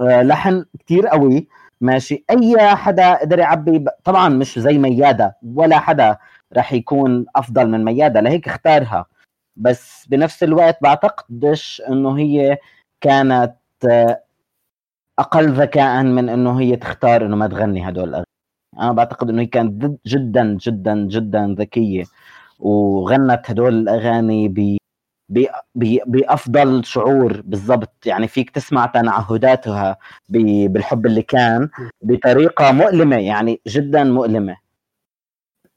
آه، 0.00 0.22
لحن 0.22 0.64
كتير 0.78 1.06
قوي. 1.06 1.48
ماشي. 1.80 2.24
أي 2.30 2.76
حدا 2.76 3.14
قدر 3.14 3.38
يعبي 3.38 3.84
طبعا 4.04 4.28
مش 4.28 4.58
زي 4.58 4.78
ميادة 4.78 5.36
ولا 5.42 5.78
حدا 5.78 6.16
رح 6.56 6.72
يكون 6.72 7.26
أفضل 7.36 7.68
من 7.70 7.84
ميادة 7.84 8.20
لهيك 8.20 8.48
اختارها. 8.48 9.06
بس 9.56 10.06
بنفس 10.08 10.42
الوقت 10.42 10.78
بعتقدش 10.82 11.82
إنه 11.88 12.18
هي 12.18 12.58
كانت 13.00 13.56
آه، 13.90 14.22
أقل 15.18 15.52
ذكاء 15.52 16.02
من 16.04 16.28
إنه 16.28 16.60
هي 16.60 16.76
تختار 16.76 17.26
إنه 17.26 17.36
ما 17.36 17.46
تغني 17.48 17.88
هدول 17.90 18.08
الأغاني. 18.08 18.26
أنا 18.80 18.92
بعتقد 18.92 19.30
إنه 19.30 19.42
هي 19.42 19.46
كانت 19.46 19.98
جدا 20.06 20.58
جدا 20.62 20.94
جدا 21.08 21.56
ذكية. 21.58 22.04
وغنت 22.60 23.50
هدول 23.50 23.74
الأغاني 23.74 24.48
ب 24.48 24.78
بأفضل 26.06 26.84
شعور 26.84 27.42
بالضبط. 27.44 28.06
يعني 28.06 28.28
فيك 28.28 28.50
تسمع 28.50 28.86
تنعهداتها 28.86 29.98
بالحب 30.30 31.06
اللي 31.06 31.22
كان 31.22 31.70
بطريقة 32.02 32.72
مؤلمة 32.72 33.16
يعني 33.16 33.60
جدا 33.68 34.04
مؤلمة. 34.04 34.56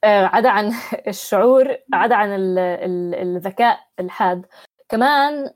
عدا 0.04 0.48
عن 0.48 0.72
الشعور 1.08 1.76
عدا 1.92 2.14
عن 2.14 2.28
ال- 2.34 2.58
ال- 2.58 3.14
الذكاء 3.14 3.78
الحاد. 4.00 4.46
كمان 4.88 5.50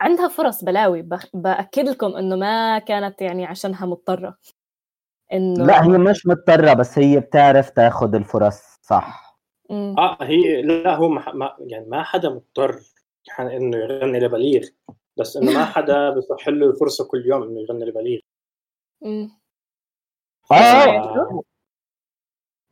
عندها 0.00 0.28
فرص 0.28 0.64
بلاوي. 0.64 1.08
بأكد 1.34 1.88
لكم 1.88 2.16
إنه 2.16 2.36
ما 2.36 2.78
كانت 2.78 3.22
يعني 3.22 3.44
عشانها 3.46 3.86
مضطرة. 3.86 4.36
إنه 5.32 5.66
لا 5.66 5.84
هي 5.84 5.88
مش 5.88 6.26
مضطرة 6.26 6.72
بس 6.72 6.98
هي 6.98 7.20
بتعرف 7.20 7.70
تاخذ 7.70 8.14
الفرص 8.14 8.62
صح. 8.82 9.38
مم. 9.70 9.94
آه 9.98 10.16
هي 10.20 10.62
لا 10.62 10.94
هو 10.94 11.08
ما 11.08 11.32
ما- 11.32 11.56
يعني 11.60 11.86
ما 11.88 12.02
حدا 12.02 12.28
مضطر 12.30 12.80
يعني 13.38 13.56
إنه 13.56 13.76
يغني 13.76 14.20
لبليغ. 14.20 14.68
بس 15.16 15.36
إنه 15.36 15.52
ما 15.52 15.64
حدا 15.74 16.10
بصح 16.10 16.48
له 16.48 16.66
الفرصة 16.66 17.08
كل 17.08 17.22
يوم 17.26 17.42
إنه 17.42 17.60
يغني 17.60 17.84
لبليغ. 17.84 18.20
مم. 19.02 19.30
آه. 20.52 20.54
آه. 20.54 21.42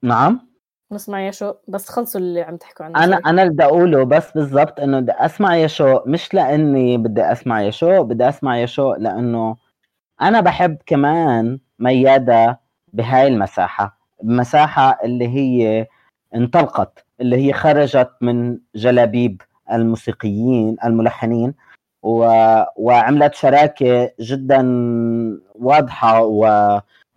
نعم. 0.03 0.50
نسمع 0.93 1.21
يا 1.21 1.31
شو 1.31 1.55
بس 1.69 1.89
خلصوا 1.89 2.21
اللي 2.21 2.43
عم 2.43 2.57
تحكوا 2.57 2.87
عنه 2.87 3.05
أنا. 3.05 3.17
أنا 3.27 3.43
اللي 3.43 3.53
بدي 3.55 3.65
أقوله 3.65 4.05
بس 4.05 4.33
بالضبط 4.33 4.81
إنه 4.81 5.01
بدي 5.01 5.13
أسمع 5.13 5.57
يشوق 5.57 6.07
مش 6.09 6.35
لإني 6.35 6.99
بدي 6.99 7.23
أسمع 7.23 7.63
يشوق 7.63 8.01
بدي 8.01 8.29
أسمع 8.29 8.59
يشوق 8.59 8.97
لإنه 8.99 9.57
أنا 10.23 10.41
بحب 10.41 10.79
كمان 10.87 11.59
ميادة 11.79 12.61
بهاي 12.93 13.27
المساحة 13.27 13.99
المساحة 14.23 14.99
اللي 15.05 15.29
هي 15.29 15.87
انطلقت 16.35 17.05
اللي 17.21 17.37
هي 17.37 17.53
خرجت 17.53 18.11
من 18.21 18.59
جلابيب 18.75 19.43
الموسيقيين 19.73 20.77
الملحنين 20.85 21.55
و... 22.03 22.25
وعملت 22.77 23.35
شراكة 23.35 24.11
جدا 24.21 24.63
واضحة 25.55 26.23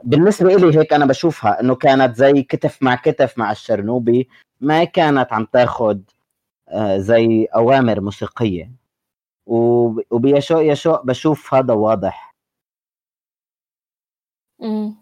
وبالنسبة 0.06 0.56
إلي 0.56 0.80
هيك 0.80 0.94
أنا 0.94 1.06
بشوفها 1.06 1.60
إنه 1.60 1.76
كانت 1.76 2.16
زي 2.16 2.44
كتف 2.44 2.84
مع 2.84 2.96
كتف 2.96 3.38
مع 3.38 3.52
الشرنوبي 3.52 4.30
ما 4.62 4.84
كانت 4.84 5.34
عم 5.34 5.46
تاخد 5.46 6.04
آه، 6.70 6.98
زي 6.98 7.46
أوامر 7.56 8.02
موسيقية. 8.02 8.72
وب- 9.46 10.04
وبيشوق 10.12 10.62
يشوق 10.72 11.06
بشوف 11.06 11.54
هذا 11.54 11.74
واضح. 11.74 12.36
مم. 14.60 14.96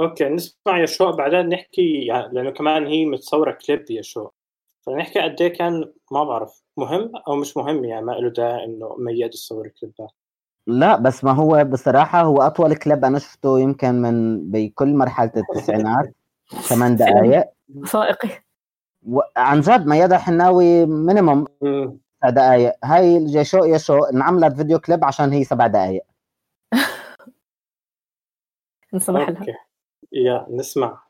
أوكي 0.00 0.24
نسمع 0.28 0.82
يشوع 0.82 1.10
بعدين 1.10 1.48
نحكي 1.48 2.06
يعني 2.06 2.34
لأنه 2.34 2.50
كمان 2.50 2.86
هي 2.86 3.04
متصورة 3.06 3.58
كليب 3.66 3.90
يشوع 3.90 4.32
فنحكي 4.86 5.20
قد 5.20 5.42
إيه 5.42 5.48
كان 5.52 5.92
ما 6.12 6.24
بعرف 6.24 6.62
مهم 6.76 7.12
أو 7.28 7.36
مش 7.36 7.56
مهم 7.56 7.84
يعني 7.84 8.06
ما 8.06 8.12
له 8.12 8.30
داعي 8.30 8.64
إنه 8.64 8.96
مياد 8.98 9.34
يصور 9.34 9.68
كليبات 9.68 10.12
لا 10.66 10.96
بس 10.96 11.24
ما 11.24 11.32
هو 11.32 11.64
بصراحة 11.64 12.22
هو 12.22 12.36
أطول 12.42 12.74
كليب 12.74 13.04
أنا 13.04 13.18
شفته 13.18 13.60
يمكن 13.60 13.94
من 14.02 14.50
بكل 14.50 14.94
مرحلة 14.94 15.32
التسعينات 15.36 16.14
ثمان 16.62 16.96
دقائق 16.96 17.44
وثائقي 17.76 18.28
وعن 19.06 19.60
جد 19.60 19.86
مياد 19.86 20.12
الحناوي 20.12 20.86
مينيموم 20.86 21.46
دقائق 22.24 22.72
هاي 22.84 23.16
الجيشو 23.16 23.64
يشو 23.64 24.04
انعملت 24.04 24.56
فيديو 24.56 24.78
كليب 24.78 25.04
عشان 25.04 25.32
هي 25.32 25.44
سبع 25.44 25.66
دقائق 25.66 26.04
نسمح 28.94 29.28
لها. 29.28 29.38
أوكي. 29.38 29.54
يا 30.12 30.46
نسمع. 30.50 31.03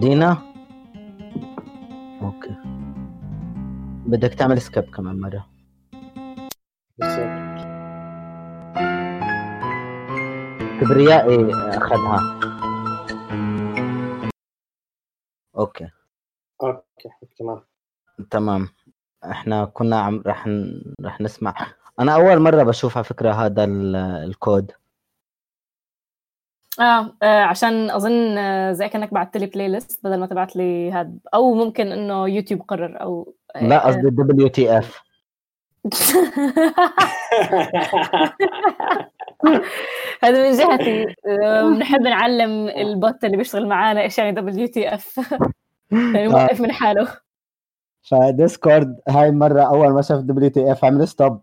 دينا 0.00 0.42
okay. 2.22 2.56
بدك 4.06 4.34
تعمل 4.34 4.60
skip 4.60 4.84
كمان 4.84 5.20
مرة. 5.20 5.46
بالضبط. 6.98 7.58
كبريائي 10.80 11.52
أخذها. 11.54 12.40
أوكي. 15.58 15.88
أوكي 16.62 17.08
تمام. 17.38 17.60
تمام. 18.30 18.68
إحنا 19.24 19.64
كنا 19.64 20.00
عم 20.00 20.22
رح. 20.26 20.48
رح 21.04 21.20
نسمع. 21.20 21.54
أنا 22.00 22.14
أول 22.14 22.40
مرة 22.40 22.62
بشوف 22.62 22.96
على 22.96 23.04
فكرة 23.04 23.32
هذا 23.32 23.64
ال... 23.64 23.96
الكود. 23.96 24.72
آه, 26.80 27.16
آه 27.22 27.42
عشان 27.42 27.90
أظن 27.90 28.38
آه، 28.38 28.72
زي 28.72 28.88
كأنك 28.88 29.14
بعت 29.14 29.36
لي 29.36 29.46
playlist 29.46 30.04
بدل 30.04 30.20
ما 30.20 30.26
تبعت 30.26 30.56
لي 30.56 30.90
هاد. 30.90 31.18
أو 31.34 31.54
ممكن 31.54 31.92
إنه 31.92 32.28
يوتيوب 32.28 32.62
قرر 32.62 33.00
أو 33.00 33.34
لا 33.62 33.86
قصدي 33.86 34.10
دبليو 34.10 34.48
تي 34.48 34.78
اف 34.78 35.02
هذا 40.22 40.50
من 40.50 40.56
جهتي. 40.56 41.06
آه، 41.44 41.62
بنحب 41.62 42.00
نعلم 42.00 42.68
ال 42.68 42.82
bot 42.82 43.24
اللي 43.24 43.36
بيشتغل 43.36 43.68
معانا 43.68 44.00
إيش 44.00 44.18
يعني 44.18 44.32
WTF 44.32 45.20
يعني 45.92 46.28
موقف 46.28 46.60
من 46.60 46.72
حاله. 46.72 47.08
ف 48.02 48.14
Discord 48.14 49.00
هاي 49.08 49.28
المرة 49.28 49.62
أول 49.62 49.92
ما 49.92 50.02
شاف 50.02 50.20
WTF 50.20 50.84
عمل 50.84 51.08
stop 51.08 51.40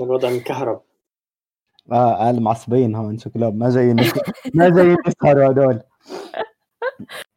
الوضع 0.00 0.30
مكهرب. 0.30 0.82
آه 1.92 2.14
قال 2.14 2.42
معصبين 2.42 2.94
هون 2.94 3.18
شكلهم 3.18 3.58
ما 3.58 3.70
جايين 3.70 3.96
ما 4.54 4.68
جايين 4.68 4.96
يسهروا 5.06 5.50
هدول. 5.50 5.80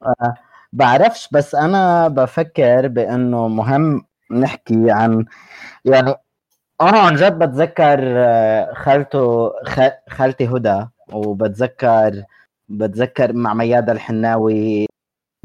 آه 0.03 0.33
بعرفش 0.73 1.29
بس 1.31 1.55
أنا 1.55 2.07
بفكر 2.07 2.87
بأنه 2.87 3.47
مهم 3.47 4.05
نحكي 4.31 4.91
عن 4.91 5.25
يعني 5.85 6.15
أنا 6.81 6.99
عن 6.99 7.15
جد 7.15 7.39
بتذكر 7.39 7.99
آه، 8.01 8.73
خالته 8.73 9.51
خالتي 10.09 10.47
هدى 10.47 10.85
وبتذكر 11.13 12.23
بتذكر 12.69 13.33
مع 13.33 13.53
ميادة 13.53 13.91
الحناوي. 13.91 14.85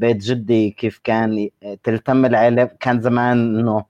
بيت 0.00 0.16
جدي 0.16 0.70
كيف 0.70 1.00
كان 1.04 1.50
تلتم 1.84 2.24
العيلة. 2.26 2.64
كان 2.64 3.00
زمان 3.02 3.58
إنه 3.60 3.84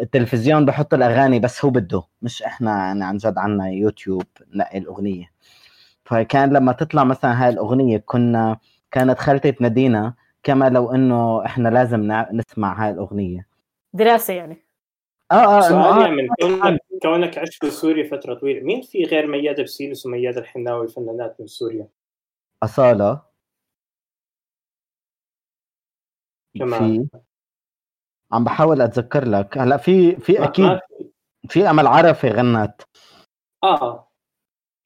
التلفزيون 0.00 0.64
بحط 0.64 0.94
الأغاني 0.94 1.38
بس 1.38 1.64
هو 1.64 1.70
بده 1.70 2.02
مش 2.22 2.42
إحنا 2.42 2.70
يعني 2.86 3.04
عن 3.04 3.16
جد 3.16 3.38
عنا 3.38 3.68
يوتيوب 3.68 4.22
نقي 4.54 4.78
الأغنية. 4.78 5.30
فكان 6.04 6.52
لما 6.52 6.72
تطلع 6.72 7.04
مثلا 7.04 7.44
هاي 7.44 7.48
الأغنية 7.48 8.02
كنا 8.06 8.56
كانت 8.90 9.18
خالتي 9.18 9.52
تنادينا 9.52 10.14
كما 10.42 10.68
لو 10.68 10.94
إنه 10.94 11.44
إحنا 11.44 11.68
لازم 11.68 12.12
نسمع 12.32 12.84
هاي 12.84 12.90
الأغنية. 12.90 13.46
دراسة 13.92 14.34
يعني. 14.34 14.66
آه 15.32 15.34
آه 15.58 15.60
سؤال 15.60 16.06
آه، 16.06 16.10
من 16.10 16.28
كونك 16.40 16.80
كونك 17.02 17.38
عشت 17.38 17.64
في 17.64 17.70
سوريا 17.70 18.10
فترة 18.10 18.34
طويلة 18.34 18.60
مين 18.60 18.82
في 18.82 19.04
غير 19.04 19.26
ميادة 19.26 19.62
بسيلس 19.62 20.06
وميادة 20.06 20.40
الحناوي 20.40 20.88
فنانات 20.88 21.36
من 21.40 21.46
سوريا؟ 21.46 21.88
أصالة. 22.62 23.20
كمان. 26.58 27.08
عم 28.32 28.44
بحاول 28.44 28.80
أتذكر 28.82 29.24
لك. 29.28 29.58
هلأ 29.58 29.76
في 29.76 30.16
في 30.16 30.44
أكيد 30.44 30.78
في- 31.48 31.70
أمل 31.70 31.86
عرفه 31.86 32.28
غنت. 32.28 32.82
آه. 33.64 34.08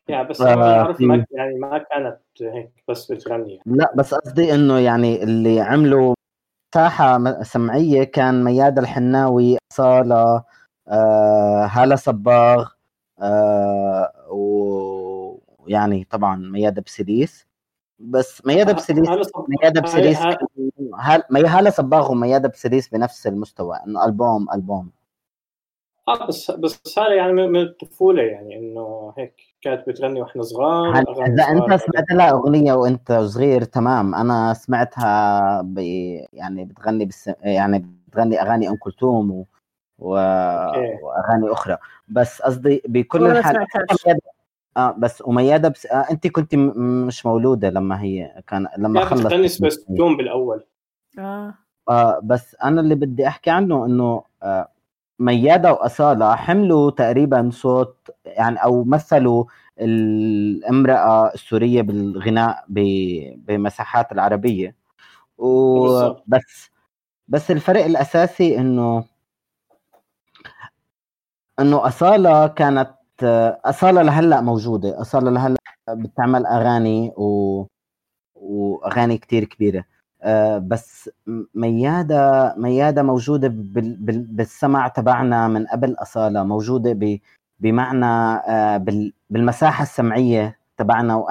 يعني 0.09 0.29
بس 0.29 0.41
آه، 0.41 0.55
ما 1.01 1.27
يعني 1.31 1.55
ما 1.59 1.79
كانت 1.79 2.21
هيك 2.41 2.85
بس 2.89 3.13
بتغني. 3.13 3.61
لأ 3.67 3.93
بس 3.97 4.15
قصدي 4.15 4.55
إنه 4.55 4.79
يعني 4.79 5.23
اللي 5.23 5.61
عملوا 5.61 6.15
مساحة 6.75 7.19
م- 7.19 7.43
سمعية 7.43 8.05
كان 8.05 8.45
مياد 8.45 8.79
الحناوي 8.79 9.59
اصاله 9.73 10.45
آه 10.89 11.65
هالة 11.67 11.97
صباغ 11.97 12.69
آه 13.23 14.13
ويعني 14.31 16.05
طبعا 16.05 16.37
مياد 16.37 16.81
بسليس 16.81 17.47
بس 17.99 18.47
مياد 18.47 18.75
بسليس 18.77 19.09
هلا 19.09 19.23
صب- 19.23 19.47
مياد 19.49 19.83
بسليس 19.83 20.19
مي 21.31 21.45
هاله 21.45 21.71
صباغ 21.71 22.13
ومياد 22.13 22.51
بسليس 22.51 22.89
بنفس 22.89 23.27
المستوى؟ 23.27 23.79
إنه 23.87 24.05
ألبوم 24.05 24.47
ألبوم. 24.55 24.91
آه 26.09 26.27
بس 26.27 26.51
بس 26.51 26.99
هذا 26.99 27.15
يعني 27.15 27.33
من 27.33 27.49
من 27.53 27.61
الطفولة 27.61 28.23
يعني 28.23 28.59
إنه 28.59 29.15
هيك 29.19 29.35
كانت 29.63 29.89
بتغني 29.89 30.21
وإحنا 30.21 30.43
صغار 30.43 30.97
هل- 30.97 31.09
إذا. 31.09 31.45
أنت 31.45 31.81
سمعت 31.81 32.11
لها 32.11 32.31
أغنية 32.31 32.73
وإنت 32.73 33.13
صغير 33.13 33.65
تمام. 33.65 34.15
أنا 34.15 34.55
سمعتها 34.55 35.63
ب... 35.63 35.79
يعني 36.33 36.65
بتغني 36.65 37.05
بس... 37.05 37.31
يعني 37.43 37.87
بتغني 38.09 38.43
أغاني 38.43 38.69
أم 38.69 38.77
كلثوم 38.77 39.31
و... 39.31 39.47
و... 39.99 40.11
وأغاني 41.03 41.53
أخرى. 41.53 41.77
بس 42.09 42.43
قصدي 42.43 42.83
بكل 42.89 43.43
سمعتهاش. 43.43 44.17
آه 44.77 44.91
بس 44.99 45.23
وميادة 45.27 45.69
بس 45.69 45.87
آه 45.87 46.07
أنت 46.11 46.27
كنت 46.27 46.55
م... 46.55 46.73
مش 47.07 47.27
مولودة 47.27 47.71
لما 47.71 48.03
هي 48.03 48.43
كان 48.47 48.67
لما 48.79 49.05
كانت 49.05 49.27
بتغني 49.27 49.43
خلصت 49.43 49.59
سبيس 49.59 49.85
تون 49.97 50.17
بالأول. 50.17 50.65
آه. 51.19 51.55
آه 51.89 52.21
بس 52.25 52.57
أنا 52.65 52.81
اللي 52.81 52.95
بدي 52.95 53.27
أحكي 53.29 53.51
عنه 53.51 53.87
إنه 53.87 54.23
آه 54.43 54.69
ميادة 55.19 55.73
وأصالة 55.73 56.37
حملوا 56.37 56.91
تقريبا 56.91 57.51
صوت 57.53 58.11
يعني 58.27 58.57
أو 58.65 58.85
مثلوا 58.85 59.45
الامرأة 59.81 61.35
السورية 61.35 61.83
بالغناء 61.83 62.65
بمساحات 62.69 64.13
العربية. 64.13 64.77
وبس 65.39 66.71
بس 67.29 67.51
الفرق 67.51 67.85
الأساسي 67.85 68.59
إنه 68.59 69.05
إنه 71.61 71.87
أصالة 71.87 72.47
كانت 72.47 72.95
أصالة 73.65 74.03
لهلأ 74.03 74.41
موجودة. 74.41 75.01
أصالة 75.01 75.31
لهلأ 75.31 75.57
بتعمل 75.91 76.47
أغاني 76.47 77.13
و... 77.17 77.67
وأغاني 78.35 79.19
كتير 79.19 79.45
كبيرة. 79.45 79.79
آه، 79.81 79.85
بس 80.59 81.11
م- 81.27 81.45
ميادة 81.55 82.55
ميادة 82.57 83.03
موجودة 83.03 83.49
بال... 83.49 83.97
بال... 83.97 84.19
بالسمع 84.23 84.89
تبعنا 84.89 85.49
من 85.49 85.67
قبل 85.67 85.97
أصالة 85.99 86.43
موجودة 86.43 86.93
ب... 86.93 87.19
بمعنى 87.61 88.07
آه، 88.07 88.77
بال... 88.77 89.13
بالمساحة 89.31 89.83
السمعية 89.83 90.59
تبعنا. 90.77 91.27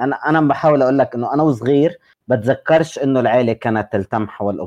أنا 0.00 0.16
أنا 0.16 0.40
بحاول 0.40 0.82
أقول 0.82 0.98
لك 0.98 1.14
إنه 1.14 1.34
أنا 1.34 1.42
وصغير 1.42 1.98
بتذكرش 2.28 2.98
إنه 2.98 3.20
العيلة 3.20 3.52
كانت 3.52 3.92
تلتم 3.92 4.28
حول 4.28 4.60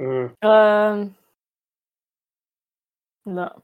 مم. 0.00 0.34
آم، 0.44 1.12
لا 3.26 3.56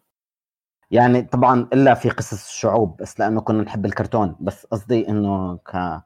يعني 0.92 1.22
طبعا 1.22 1.68
إلا 1.72 1.94
في 1.94 2.08
قصص 2.10 2.48
الشعوب 2.48 2.96
بس 2.96 3.20
لأنه 3.20 3.40
كنا 3.40 3.62
نحب 3.62 3.86
الكرتون. 3.86 4.36
بس 4.40 4.66
قصدي 4.66 5.08
إنه 5.08 5.56
ك 5.56 6.02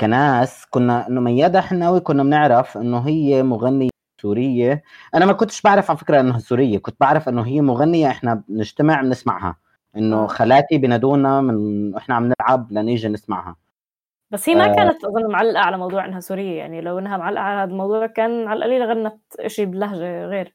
كناس 0.00 0.66
كنا 0.66 1.08
إنه 1.08 1.20
ميادة 1.20 1.60
حناوي 1.60 2.00
كنا 2.00 2.22
بنعرف 2.22 2.78
إنه 2.78 2.98
هي 2.98 3.42
مغنية 3.42 3.90
سورية. 4.22 4.82
أنا 5.14 5.26
ما 5.26 5.32
كنتش 5.32 5.62
بعرف 5.62 5.90
على 5.90 5.98
فكرة 5.98 6.20
إنها 6.20 6.38
سورية 6.38 6.78
كنت 6.78 6.96
بعرف 7.00 7.28
إنه 7.28 7.46
هي 7.46 7.60
مغنية 7.60 8.08
إحنا 8.08 8.42
بنجتمع 8.48 9.00
بنسمعها. 9.02 9.56
إنه 9.96 10.24
آه. 10.24 10.26
خالاتي 10.26 10.78
بنادونا 10.78 11.40
من 11.40 11.94
إحنا 11.96 12.14
عم 12.14 12.32
نلعب 12.40 12.72
لنيجي 12.72 13.08
نسمعها. 13.08 13.56
بس 14.30 14.48
هي 14.48 14.54
ما 14.54 14.72
آه. 14.72 14.74
كانت 14.76 15.04
أظن 15.04 15.30
معلقة 15.30 15.60
على 15.60 15.78
موضوع 15.78 16.04
إنها 16.04 16.20
سورية 16.20 16.58
يعني 16.58 16.80
لو 16.80 16.98
إنها 16.98 17.16
معلقة 17.16 17.42
على 17.42 17.60
هذا 17.62 17.70
الموضوع 17.70 18.06
كان 18.06 18.48
على 18.48 18.58
القليل 18.58 18.82
غنت 18.82 19.20
شيء 19.46 19.66
بلهجة 19.66 20.24
غير. 20.24 20.54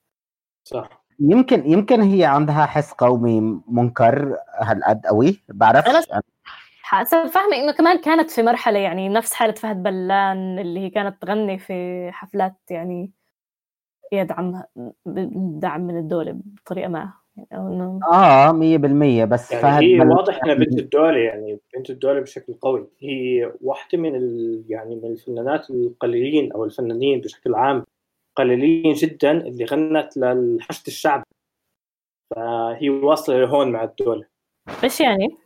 صح. 0.64 1.05
يمكن 1.20 1.72
يمكن 1.72 2.02
هي 2.02 2.26
عندها 2.26 2.66
حس 2.66 2.92
قومي 2.94 3.62
منكر 3.68 4.38
هالقد 4.60 5.06
قوي 5.06 5.40
بعرفش 5.50 5.88
أنا- 6.08 6.20
حسب 6.82 7.26
فاهمة 7.26 7.56
إنه 7.56 7.72
كمان 7.72 7.98
كانت 8.00 8.32
في 8.32 8.44
مرحلة 8.44 8.80
يعني 8.80 9.10
نفس 9.10 9.34
حالة 9.34 9.54
فهد 9.54 9.84
بلان 9.84 10.60
اللي 10.60 10.80
هي 10.80 10.90
كانت 10.90 11.22
تغني 11.22 11.58
في 11.60 12.10
حفلات 12.12 12.56
يعني 12.70 13.12
يدعم 14.12 14.62
دعم 15.60 15.82
من 15.82 15.98
الدولة 15.98 16.36
بطريقة 16.46 16.88
ما. 16.88 17.14
يعني 17.38 17.50
أو 17.54 17.68
إنه 17.68 18.00
آه 18.12 18.52
100% 18.52 19.26
بس 19.26 19.52
يعني 19.52 19.64
فهد 19.64 19.84
هي 19.84 20.00
واضح 20.00 20.40
إنها 20.44 20.56
بنت 20.56 20.80
الدولة 20.80 21.18
يعني 21.18 21.60
بنت 21.76 21.90
الدولة 21.90 22.20
بشكل 22.20 22.54
قوي. 22.54 22.88
هي 23.00 23.52
واحدة 23.62 23.98
من 23.98 24.16
ال... 24.16 24.64
يعني 24.70 24.96
من 24.96 25.06
الفنانات 25.12 25.70
القليلين 25.70 26.52
أو 26.52 26.64
الفنانين 26.66 27.22
بشكل 27.22 27.56
عام 27.56 27.84
قليلين 28.36 28.94
جدا 28.94 29.32
اللي 29.32 29.66
غنت 29.66 30.18
للحشد 30.18 30.88
الشعبي. 30.88 31.24
فهي 32.36 32.90
واصلة 32.90 33.38
لهون 33.38 33.72
مع 33.72 33.84
الدولة 33.84 34.26
إيش 34.84 35.02
يعني؟ 35.02 35.38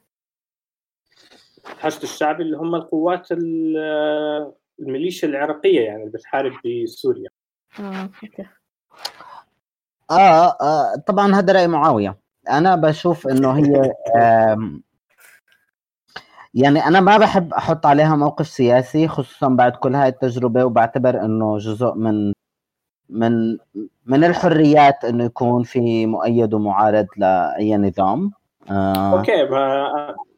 الحشد 1.66 2.02
الشعبي 2.02 2.44
اللي 2.44 2.58
هم 2.58 2.76
القوات 2.76 3.32
ال- 3.32 4.54
الميليشيا 4.80 5.28
العراقية 5.28 5.82
يعني 5.82 6.04
اللي 6.04 6.12
بتحارب 6.12 6.52
بسوريا. 6.66 7.30
آه 7.80 8.10
أوكي. 8.24 8.46
آه, 10.12 10.58
آه 10.62 10.96
طبعا 11.08 11.36
هذا 11.36 11.54
رأي 11.54 11.68
معاوية. 11.68 12.18
أنا 12.50 12.76
بشوف 12.76 13.28
إنه 13.28 13.52
هي 13.58 13.92
يعني 16.54 16.80
أنا 16.86 17.00
ما 17.00 17.18
بحب 17.18 17.54
أحط 17.54 17.86
عليها 17.86 18.16
موقف 18.16 18.48
سياسي 18.48 19.08
خصوصا 19.08 19.48
بعد 19.48 19.76
كل 19.76 19.96
هاي 19.96 20.10
التجربة 20.10 20.66
وبعتبر 20.66 21.26
إنه 21.26 21.58
جزء 21.58 21.94
من 21.94 22.34
من 23.10 23.58
من 24.06 24.24
الحريات 24.24 25.06
إنه 25.06 25.24
يكون 25.24 25.64
في 25.64 26.06
مؤيد 26.06 26.54
ومعارض 26.54 27.08
لأي 27.18 27.78
نظام؟ 27.78 28.32
آه. 28.72 29.18
okay 29.18 29.44
ما 29.44 29.86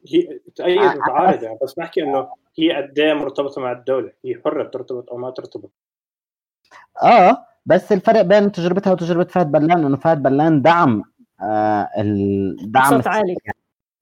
هي 0.08 0.38
تأيد 0.56 0.78
آه، 0.78 0.96
وتعارض 0.96 1.42
يعني 1.42 1.58
بس 1.62 1.74
بحكي 1.74 2.02
إنه 2.02 2.26
هي 2.58 2.72
قد 2.72 2.98
إيه 2.98 3.14
مرتبطة 3.14 3.60
مع 3.60 3.72
الدولة 3.72 4.12
هي 4.24 4.34
حرة 4.44 4.64
ترتبط 4.68 5.10
أو 5.10 5.16
ما 5.16 5.30
ترتبط. 5.30 5.70
آه 7.02 7.46
بس 7.66 7.92
الفرق 7.92 8.20
بين 8.22 8.52
تجربتها 8.52 8.92
وتجربة 8.92 9.24
فهد 9.24 9.52
بلان 9.52 9.84
إنه 9.86 9.96
فهد 9.96 10.22
بلان 10.22 10.62
دعم 10.62 11.02
آه 11.42 11.88
الدعم 11.98 12.90
صوت 12.90 13.06
عالي. 13.06 13.36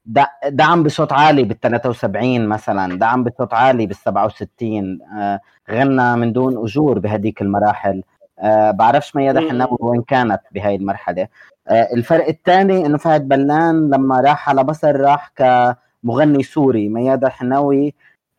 د- 0.07 0.27
دعم 0.49 0.83
بصوت 0.83 1.13
عالي 1.13 1.45
بال 1.45 1.61
73 1.61 2.49
مثلا 2.49 2.99
دعم 2.99 3.25
بصوت 3.25 3.55
عالي 3.55 3.87
بال 3.87 3.97
67 3.97 4.99
آه، 5.03 5.41
غنى 5.71 6.17
من 6.17 6.33
دون 6.33 6.59
أجور 6.65 6.99
بهديك 6.99 7.43
المراحل. 7.43 8.03
آه، 8.41 8.71
بعرفش 8.71 9.17
ميادة. 9.17 9.41
حناوي 9.41 9.79
وين 9.81 10.03
كانت 10.03 10.41
بهاي 10.53 10.75
المرحلة. 10.75 11.29
آه، 11.69 11.89
الفرق 11.95 12.29
الثاني 12.29 12.87
إنه 12.87 12.99
فهد 12.99 13.29
بلان 13.29 13.91
لما 13.91 14.21
راح 14.21 14.49
على 14.49 14.65
مصر 14.65 15.01
راح 15.01 15.33
كمغني 15.37 16.43
سوري 16.43 16.89
ميادة 16.89 17.29
حناوي 17.29 17.95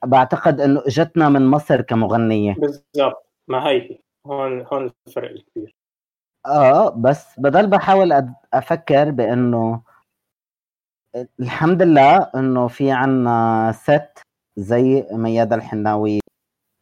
بعتقد 0.05 0.61
إنه 0.61 0.83
إجتنا 0.87 1.29
من 1.29 1.47
مصر 1.47 1.81
كمغنية. 1.81 2.53
بالضبط. 2.53 3.25
ما 3.47 3.67
هي 3.67 3.99
هون 4.27 4.65
هون 4.73 4.91
الفرق 5.07 5.29
الكبير. 5.29 5.75
آه 6.45 6.89
بس 6.89 7.39
بضل 7.39 7.67
بحاول 7.67 8.33
أفكر 8.53 9.11
بإنه 9.11 9.81
الحمد 11.39 11.81
لله 11.81 12.29
إنه 12.35 12.67
في 12.67 12.91
عنا 12.91 13.71
ست 13.71 14.21
زي 14.57 15.07
ميادة 15.11 15.55
الحناوي 15.55 16.19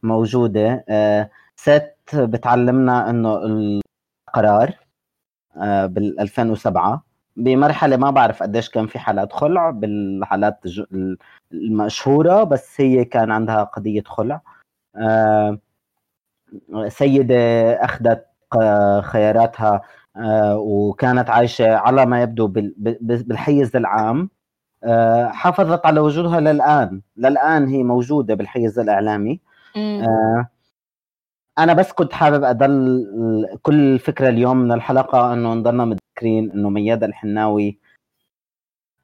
موجودة. 0.04 0.86
آه، 0.90 1.30
ست 1.56 1.96
بتعلمنا 2.16 3.10
إنه 3.10 3.36
القرار 4.28 4.74
آه، 5.58 5.86
بال 5.86 6.20
2007 6.20 7.04
بمرحلة 7.36 7.98
ما 7.98 8.12
بعرف 8.12 8.44
قديش 8.44 8.70
كان 8.70 8.88
في 8.88 9.00
حالات 9.00 9.34
خلع 9.34 9.70
بالحالات 9.70 10.60
المشهورة 11.54 12.44
بس 12.44 12.82
هي 12.82 13.06
كان 13.06 13.32
عندها 13.32 13.64
قضية 13.64 14.04
خلع. 14.04 14.42
آه، 14.96 15.58
سيدة 16.88 17.36
أخذت 17.86 18.26
ق- 18.52 19.00
خياراتها 19.00 19.82
آه، 20.18 20.58
وكانت 20.58 21.30
عايشة 21.30 21.76
على 21.76 22.06
ما 22.06 22.22
يبدو 22.22 22.48
بال- 22.48 22.74
بال- 22.78 23.24
بالحيز 23.24 23.76
العام. 23.76 24.30
آه، 24.84 25.28
حافظت 25.28 25.86
على 25.86 26.00
وجودها 26.00 26.40
للآن. 26.40 27.02
للآن 27.18 27.68
هي 27.68 27.84
موجودة 27.84 28.34
بالحيز 28.36 28.80
الإعلامي. 28.80 29.40
أنا 31.60 31.74
بس 31.74 31.92
كنت 31.92 32.14
حابب 32.14 32.44
أضل 32.44 33.06
كل 33.62 33.74
الفكرة 33.94 34.30
اليوم 34.30 34.58
من 34.58 34.72
الحلقة 34.72 35.34
إنه 35.34 35.54
نضلنا 35.54 35.86
متذكرين 35.86 36.52
إنه 36.52 36.70
ميادة 36.70 37.06
الحناوي 37.06 37.78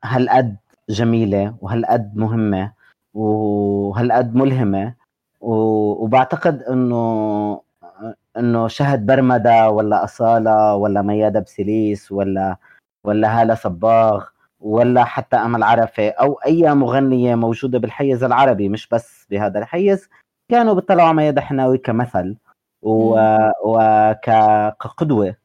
هالقد 0.04 0.56
جميلة 0.90 1.56
وهالقد 1.62 2.16
مهمة 2.16 2.72
وهالقد 3.14 4.36
ملهمة 4.36 4.94
و- 5.42 6.04
وبعتقد 6.04 6.62
إنه 6.64 7.62
إنه 8.38 8.68
شهد 8.68 9.06
برمده 9.06 9.70
ولا 9.70 10.04
أصالة 10.04 10.76
ولا 10.76 11.02
ميادة 11.02 11.40
بسليس 11.40 12.12
ولا 12.12 12.58
ولا 13.04 13.42
هالة 13.42 13.56
صباغ 13.56 14.26
ولا 14.60 15.04
حتى 15.04 15.36
أمل 15.38 15.64
عرفة 15.64 16.10
أو 16.10 16.34
أي 16.46 16.74
مغنية 16.74 17.36
موجودة 17.36 17.80
بالحيز 17.80 18.24
العربي 18.24 18.70
مش 18.70 18.88
بس 18.90 19.26
بهذا 19.30 19.60
الحيز 19.60 20.10
كانوا 20.52 20.74
بيطلعوا 20.74 21.08
على 21.08 21.18
ميادة 21.18 21.42
حناوي 21.42 21.78
كمثل. 21.78 22.36
وكقدوة 23.64 25.36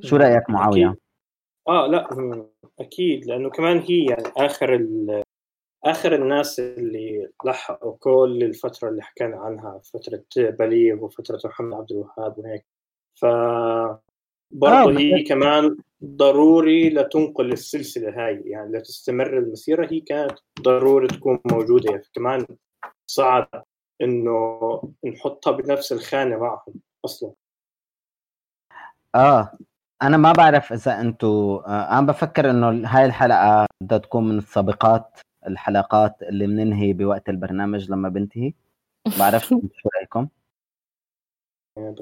شو 0.00 0.16
رأيك 0.16 0.50
معاوية؟ 0.50 0.86
أكيد. 0.86 1.00
آه 1.68 1.86
لا 1.86 2.08
أكيد 2.80 3.26
لأنه 3.26 3.50
كمان 3.50 3.78
هي 3.78 4.04
يعني 4.04 4.28
آخر. 4.36 4.86
آخر 5.84 6.14
الناس 6.14 6.60
اللي 6.60 7.28
لحقوا 7.44 7.96
كل 8.00 8.38
الفترة 8.42 8.88
اللي 8.88 9.02
حكينا 9.02 9.36
عنها 9.36 9.80
فترة 9.84 10.24
بليغ 10.36 11.04
وفترة 11.04 11.40
محمد 11.44 11.74
عبد 11.74 11.92
الوهاب 11.92 12.38
وهيك 12.38 12.66
ف 13.14 13.24
برضه 14.50 14.96
آه، 14.96 14.98
هي 14.98 15.22
كمان 15.22 15.76
ضروري 16.04 16.90
لتنقل 16.90 17.52
السلسلة 17.52 18.26
هاي 18.26 18.42
يعني 18.46 18.78
لتستمر 18.78 19.38
المسيرة. 19.38 19.92
هي 19.92 20.00
كانت 20.00 20.38
ضروري 20.60 21.08
تكون 21.08 21.40
موجودة. 21.44 21.90
يعني 21.90 22.04
كمان 22.14 22.46
صعب 23.06 23.64
إنه 24.02 24.60
نحطها 25.04 25.50
بنفس 25.50 25.92
الخانة 25.92 26.36
معهم 26.36 26.74
أصلا. 27.04 27.32
آه 29.14 29.58
أنا 30.02 30.16
ما 30.16 30.32
بعرف 30.32 30.72
إذا 30.72 31.00
أنتم 31.00 31.28
آه 31.28 31.98
أنا 31.98 32.06
بفكر 32.06 32.50
إنه 32.50 32.88
هاي 32.88 33.04
الحلقة 33.04 33.66
بدها 33.82 33.98
تكون 33.98 34.28
من 34.28 34.38
السابقات 34.38 35.20
الحلقات 35.46 36.22
اللي 36.22 36.46
بننهي 36.46 36.92
بوقت 36.92 37.28
البرنامج 37.28 37.90
لما 37.90 38.08
بنتهي. 38.08 38.52
بعرف 39.18 39.42
شو 39.78 39.88
رأيكم. 39.96 40.28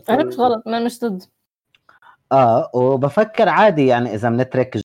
أنا 0.09 0.25
مش 0.25 0.39
غلط 0.39 0.63
ما 0.67 0.85
مش 0.85 1.01
ضد. 1.01 1.23
آه 2.33 2.71
وبفكر 2.75 3.49
عادي 3.49 3.87
يعني 3.87 4.15
إذا 4.15 4.31
بنترك 4.31 4.77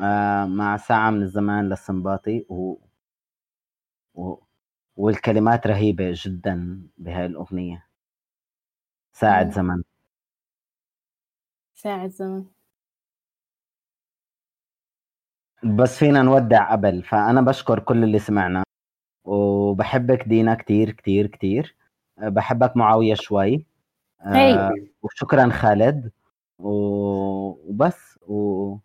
آه 0.00 0.44
مع 0.44 0.76
ساعة 0.76 1.10
من 1.10 1.22
الزمان 1.22 1.68
للسنباطي 1.68 2.46
و... 2.48 2.76
و... 4.14 4.42
والكلمات 4.96 5.66
رهيبة 5.66 6.12
جدا 6.14 6.82
بهاي 6.98 7.26
الأغنية. 7.26 7.88
ساعة. 9.12 9.50
زمن. 9.50 9.82
ساعة 11.74 12.08
زمن. 12.08 12.44
بس 15.76 15.98
فينا 15.98 16.22
نودع 16.22 16.72
قبل 16.72 17.02
فأنا 17.02 17.40
بشكر 17.40 17.78
كل 17.78 18.04
اللي 18.04 18.18
سمعنا 18.18 18.62
وبحبك 19.24 20.28
دينا 20.28 20.54
كتير 20.54 20.90
كتير 20.90 21.26
كتير. 21.26 21.76
بحبك 22.18 22.76
معاوية 22.76 23.14
شوي. 23.14 23.66
هي. 24.20 24.70
وشكرا 25.02 25.50
خالد. 25.50 26.12
وبس 26.58 28.18
و... 28.22 28.76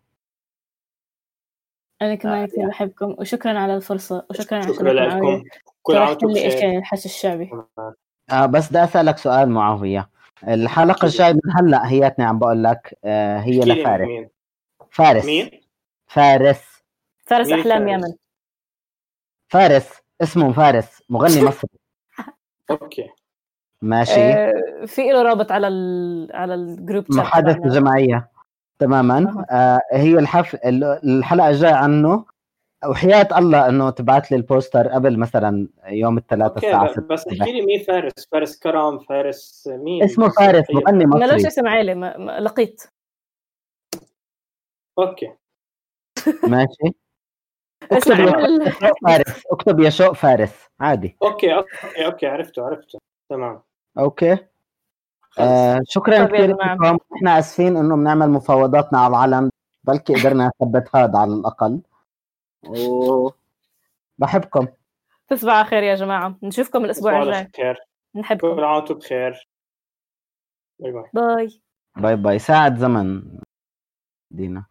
أنا 2.02 2.14
كمان 2.14 2.42
آه، 2.42 2.46
كثير 2.46 2.68
بحبكم 2.68 3.14
وشكرا 3.18 3.58
على 3.58 3.76
الفرصة 3.76 4.26
وشكرا 4.30 4.58
على 4.58 4.74
شكرا. 4.74 4.92
لكم. 4.92 5.42
كل 5.82 5.96
عام 5.96 6.16
لي 6.22 6.44
إيش 6.44 6.54
بخير. 6.54 6.64
يعني 6.64 6.78
الحش 6.78 7.04
الشعبي. 7.04 7.50
آه 8.30 8.46
بس 8.46 8.68
بدي 8.68 8.84
أسألك 8.84 9.18
سؤال 9.18 9.48
معاوية 9.50 10.10
الحلقة 10.48 10.96
أكيد. 10.96 11.04
الجاي 11.04 11.32
من 11.32 11.40
هلأ 11.58 11.88
هياتني 11.90 12.24
عم 12.24 12.38
بقول 12.38 12.64
لك 12.64 12.98
آه 13.04 13.38
هي 13.38 13.60
لفارس. 13.60 14.06
مين؟ 14.06 14.28
فارس. 14.90 15.24
مين؟ 15.24 15.50
فارس. 16.06 16.82
فارس 17.26 17.46
مين 17.48 17.60
أحلام 17.60 17.86
فارس؟ 17.86 18.04
يمن. 18.04 18.14
فارس. 19.48 19.90
اسمه 20.22 20.52
فارس. 20.52 21.02
مغني 21.08 21.42
مصري. 21.48 21.70
أوكي. 22.70 23.10
ماشي. 23.84 24.20
آه 24.32 24.84
في 24.86 25.02
له 25.02 25.22
رابط 25.22 25.52
على 25.52 25.68
ال... 25.68 26.28
على 26.36 26.54
ال 26.54 26.62
group 26.62 27.04
تبعنا. 27.04 27.74
جماعية. 27.74 28.30
تماما. 28.78 29.44
آه 29.50 29.80
هي 29.92 30.18
الحف... 30.18 30.56
الحلقة 31.04 31.48
الجاية 31.50 31.74
عنه 31.74 32.24
وحياة 32.88 33.28
الله 33.38 33.68
إنه 33.68 33.90
تبعت 33.90 34.30
لي 34.30 34.36
ال 34.36 34.43
poster 34.43 34.88
قبل 34.88 35.18
مثلا 35.18 35.68
يوم 35.86 36.18
الثلاثاء 36.18 36.54
okay 36.54 36.66
الساعة 36.66 36.86
ب- 36.86 36.92
6 36.92 37.00
بس 37.00 37.26
احكي 37.28 37.52
لي 37.52 37.66
مين 37.66 37.82
فارس؟ 37.82 38.12
فارس 38.32 38.58
كرم 38.58 38.98
فارس 38.98 39.68
مين؟ 39.72 40.02
اسمه 40.02 40.28
فارس 40.28 40.64
أي- 40.64 40.74
مغني 40.74 41.06
مصري. 41.06 41.46
اسم 41.46 41.68
عائلة 41.68 41.94
ما... 41.94 42.16
ما... 42.16 42.40
لقيت 42.40 42.82
okay. 44.98 45.32
ماشي. 46.50 46.94
اكتب 47.92 48.18
يا 48.20 48.92
فارس. 49.06 49.42
اكتب 49.52 49.80
يا 49.80 49.90
شوق 49.90 50.12
فارس. 50.12 50.68
عادي. 50.80 51.16
okay 51.22 51.54
okay 51.54 52.06
okay 52.06 52.26
عرفته 52.26 52.62
عرفته. 52.66 52.98
تمام. 53.30 53.62
okay. 53.98 54.38
آه 55.38 55.80
شكرا 55.88 56.14
يا 56.14 56.24
كثير 56.24 56.46
جماعة. 56.46 56.74
لكم 56.74 56.98
إحنا 57.16 57.38
آسفين 57.38 57.76
إنه 57.76 57.96
بنعمل 57.96 58.30
مفاوضاتنا 58.30 58.98
على 58.98 59.10
العلن 59.10 59.50
بلكي 59.84 60.14
قدرنا 60.14 60.50
نثبت 60.62 60.96
هذا 60.96 61.18
على 61.18 61.34
الأقل. 61.34 61.80
و 62.68 63.30
بحبكم. 64.18 64.66
تصبحوا 65.28 65.56
على 65.58 65.66
خير 65.66 65.82
يا 65.82 65.94
جماعة. 65.94 66.38
نشوفكم 66.42 66.84
الأسبوع 66.84 67.12
تصبحوا 67.12 67.22
الجاي. 67.22 67.38
على 67.38 67.50
خير. 67.56 67.78
نحبكم. 68.14 68.54
كل 68.56 68.64
عام 68.64 68.74
وأنتم 68.76 68.94
بخير. 68.94 69.48
باي 70.78 70.92
باي. 70.92 71.04
باي. 71.12 71.60
باي 71.96 72.16
باي. 72.16 72.38
ساعة 72.38 72.76
زمن. 72.76 73.38
دينا. 74.30 74.64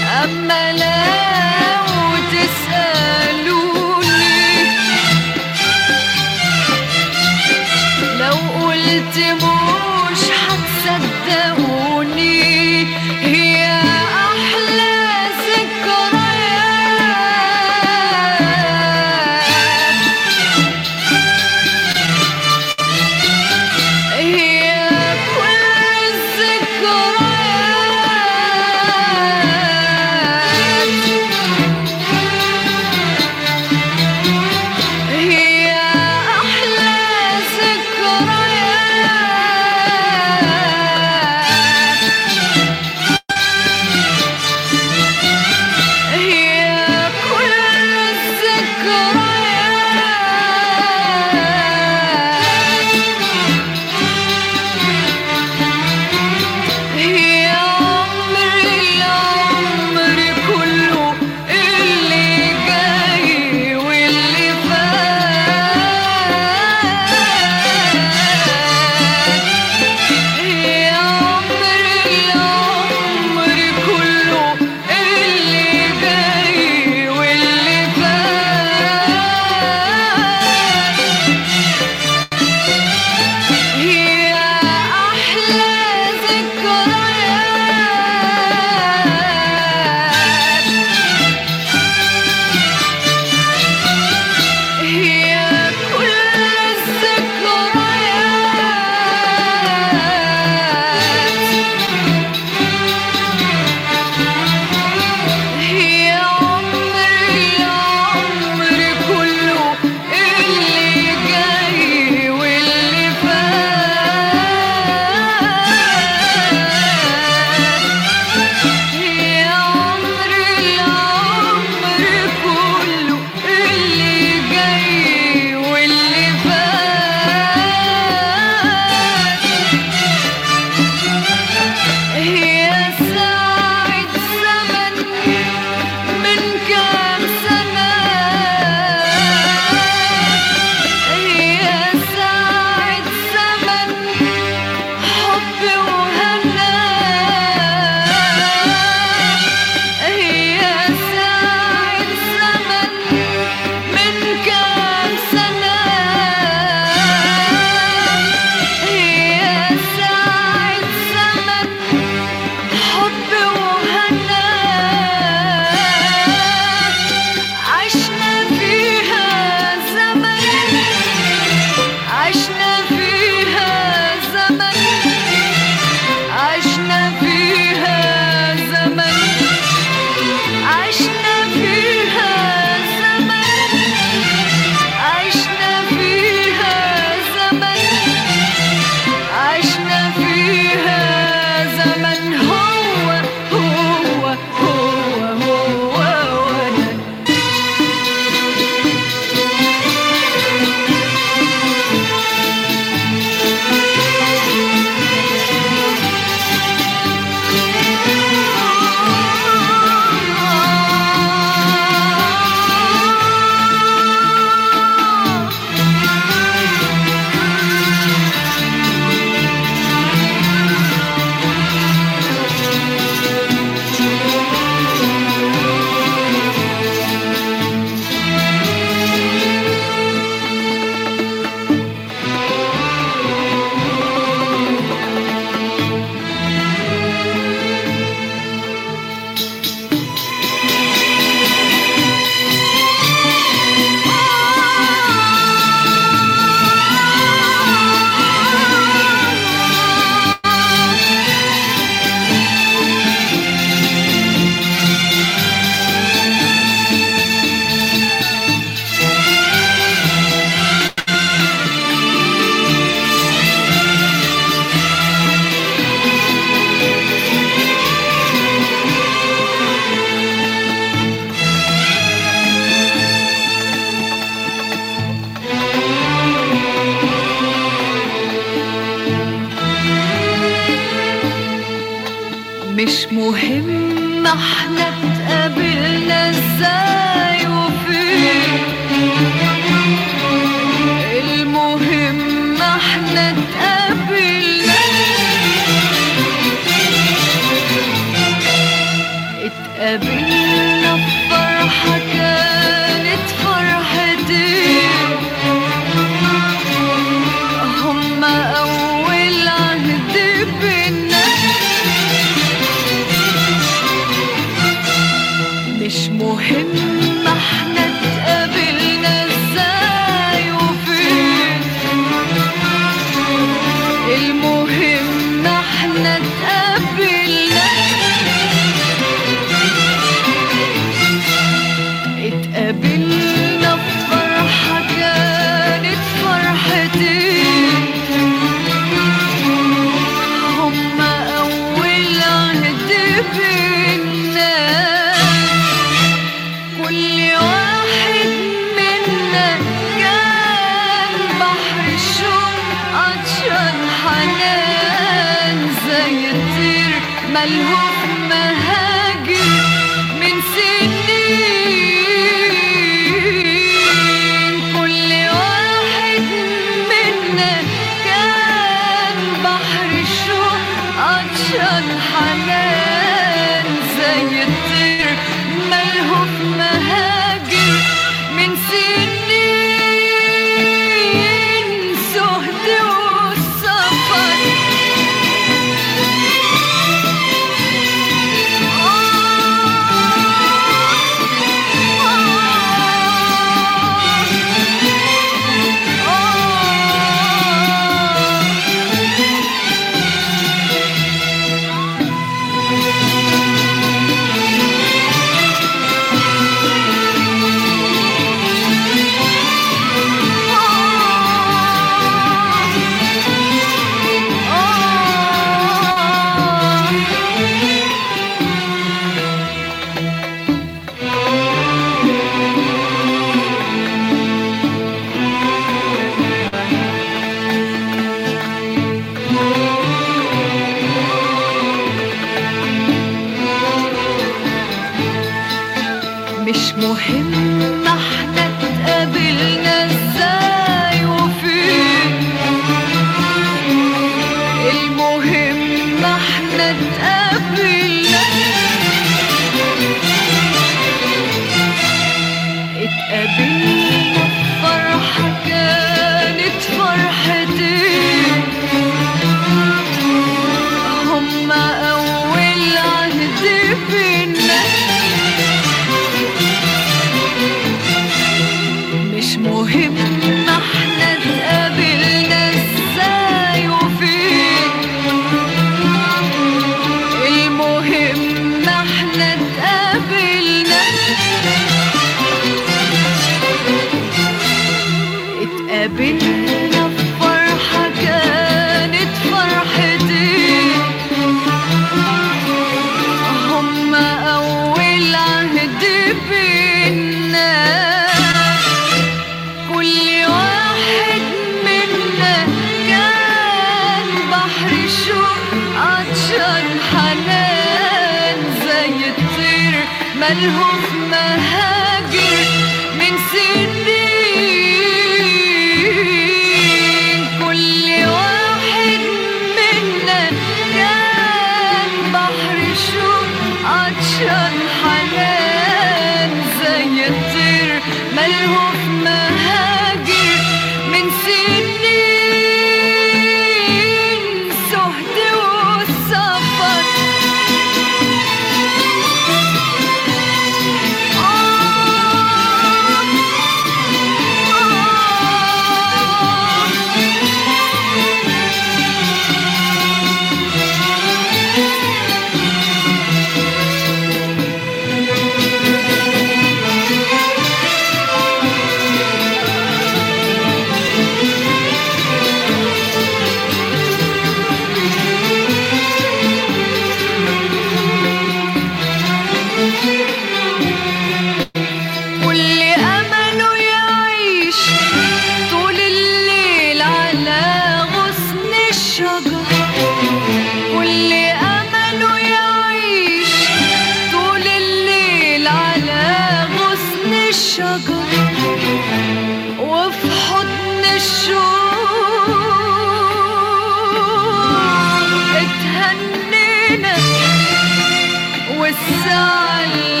sunny. 598.73 600.00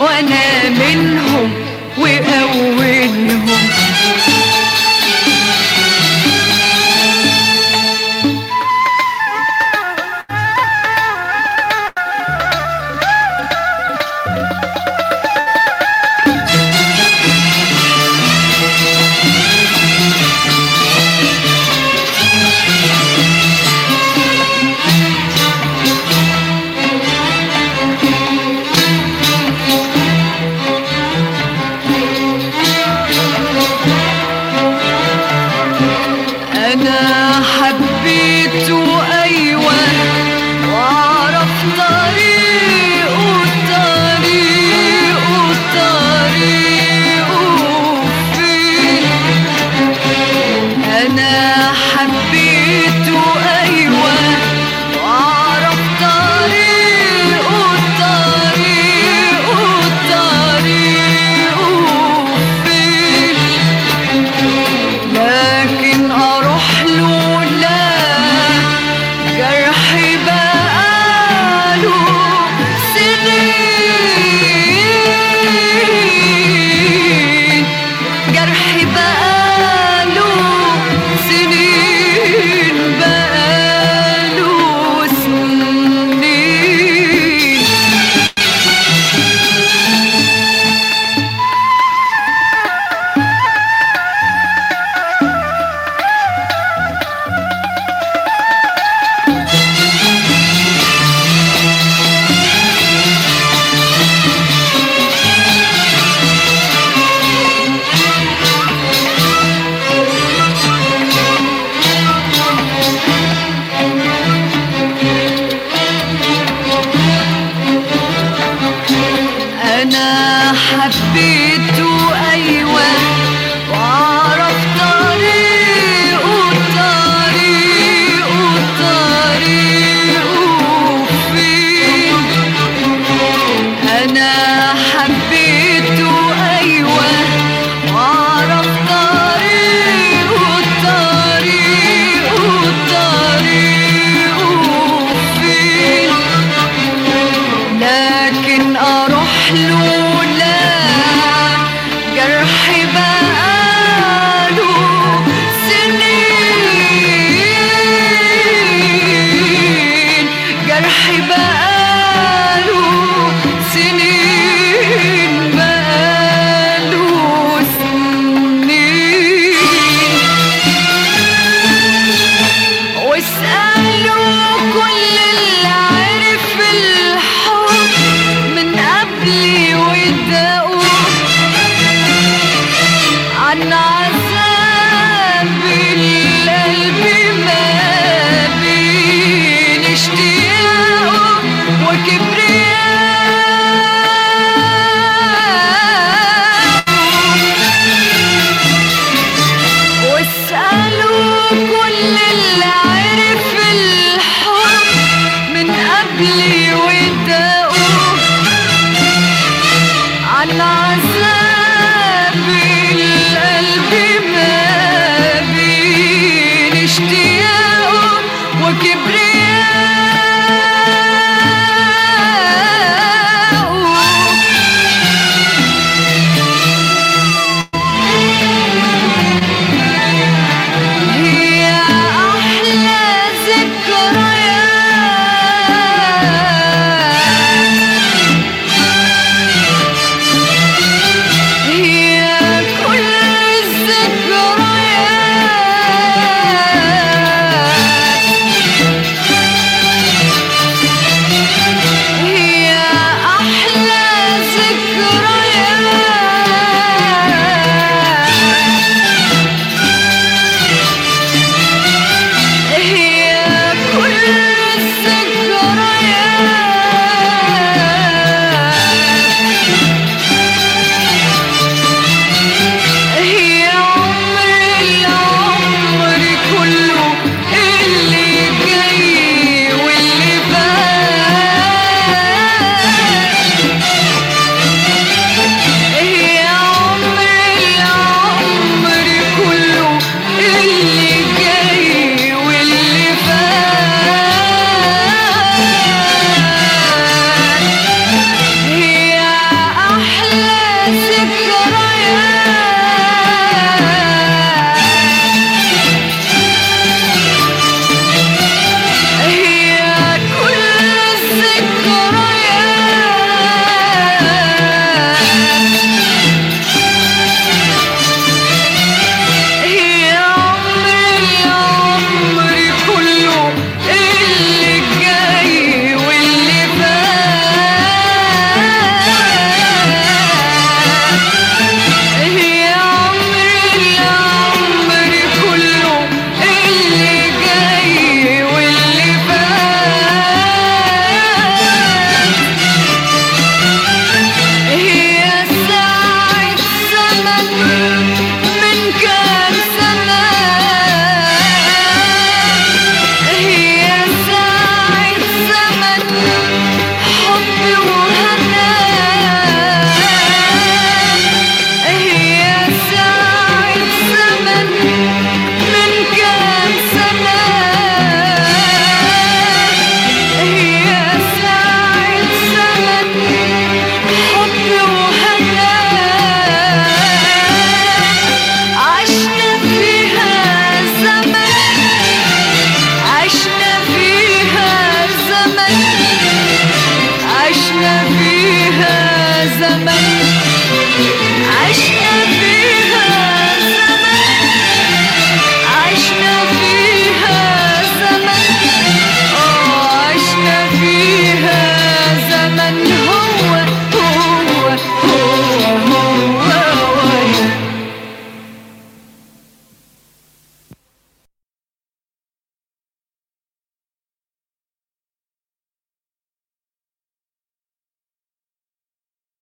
وأنا 0.00 0.68
منهم 0.68 1.52
وأولهم. 1.98 3.67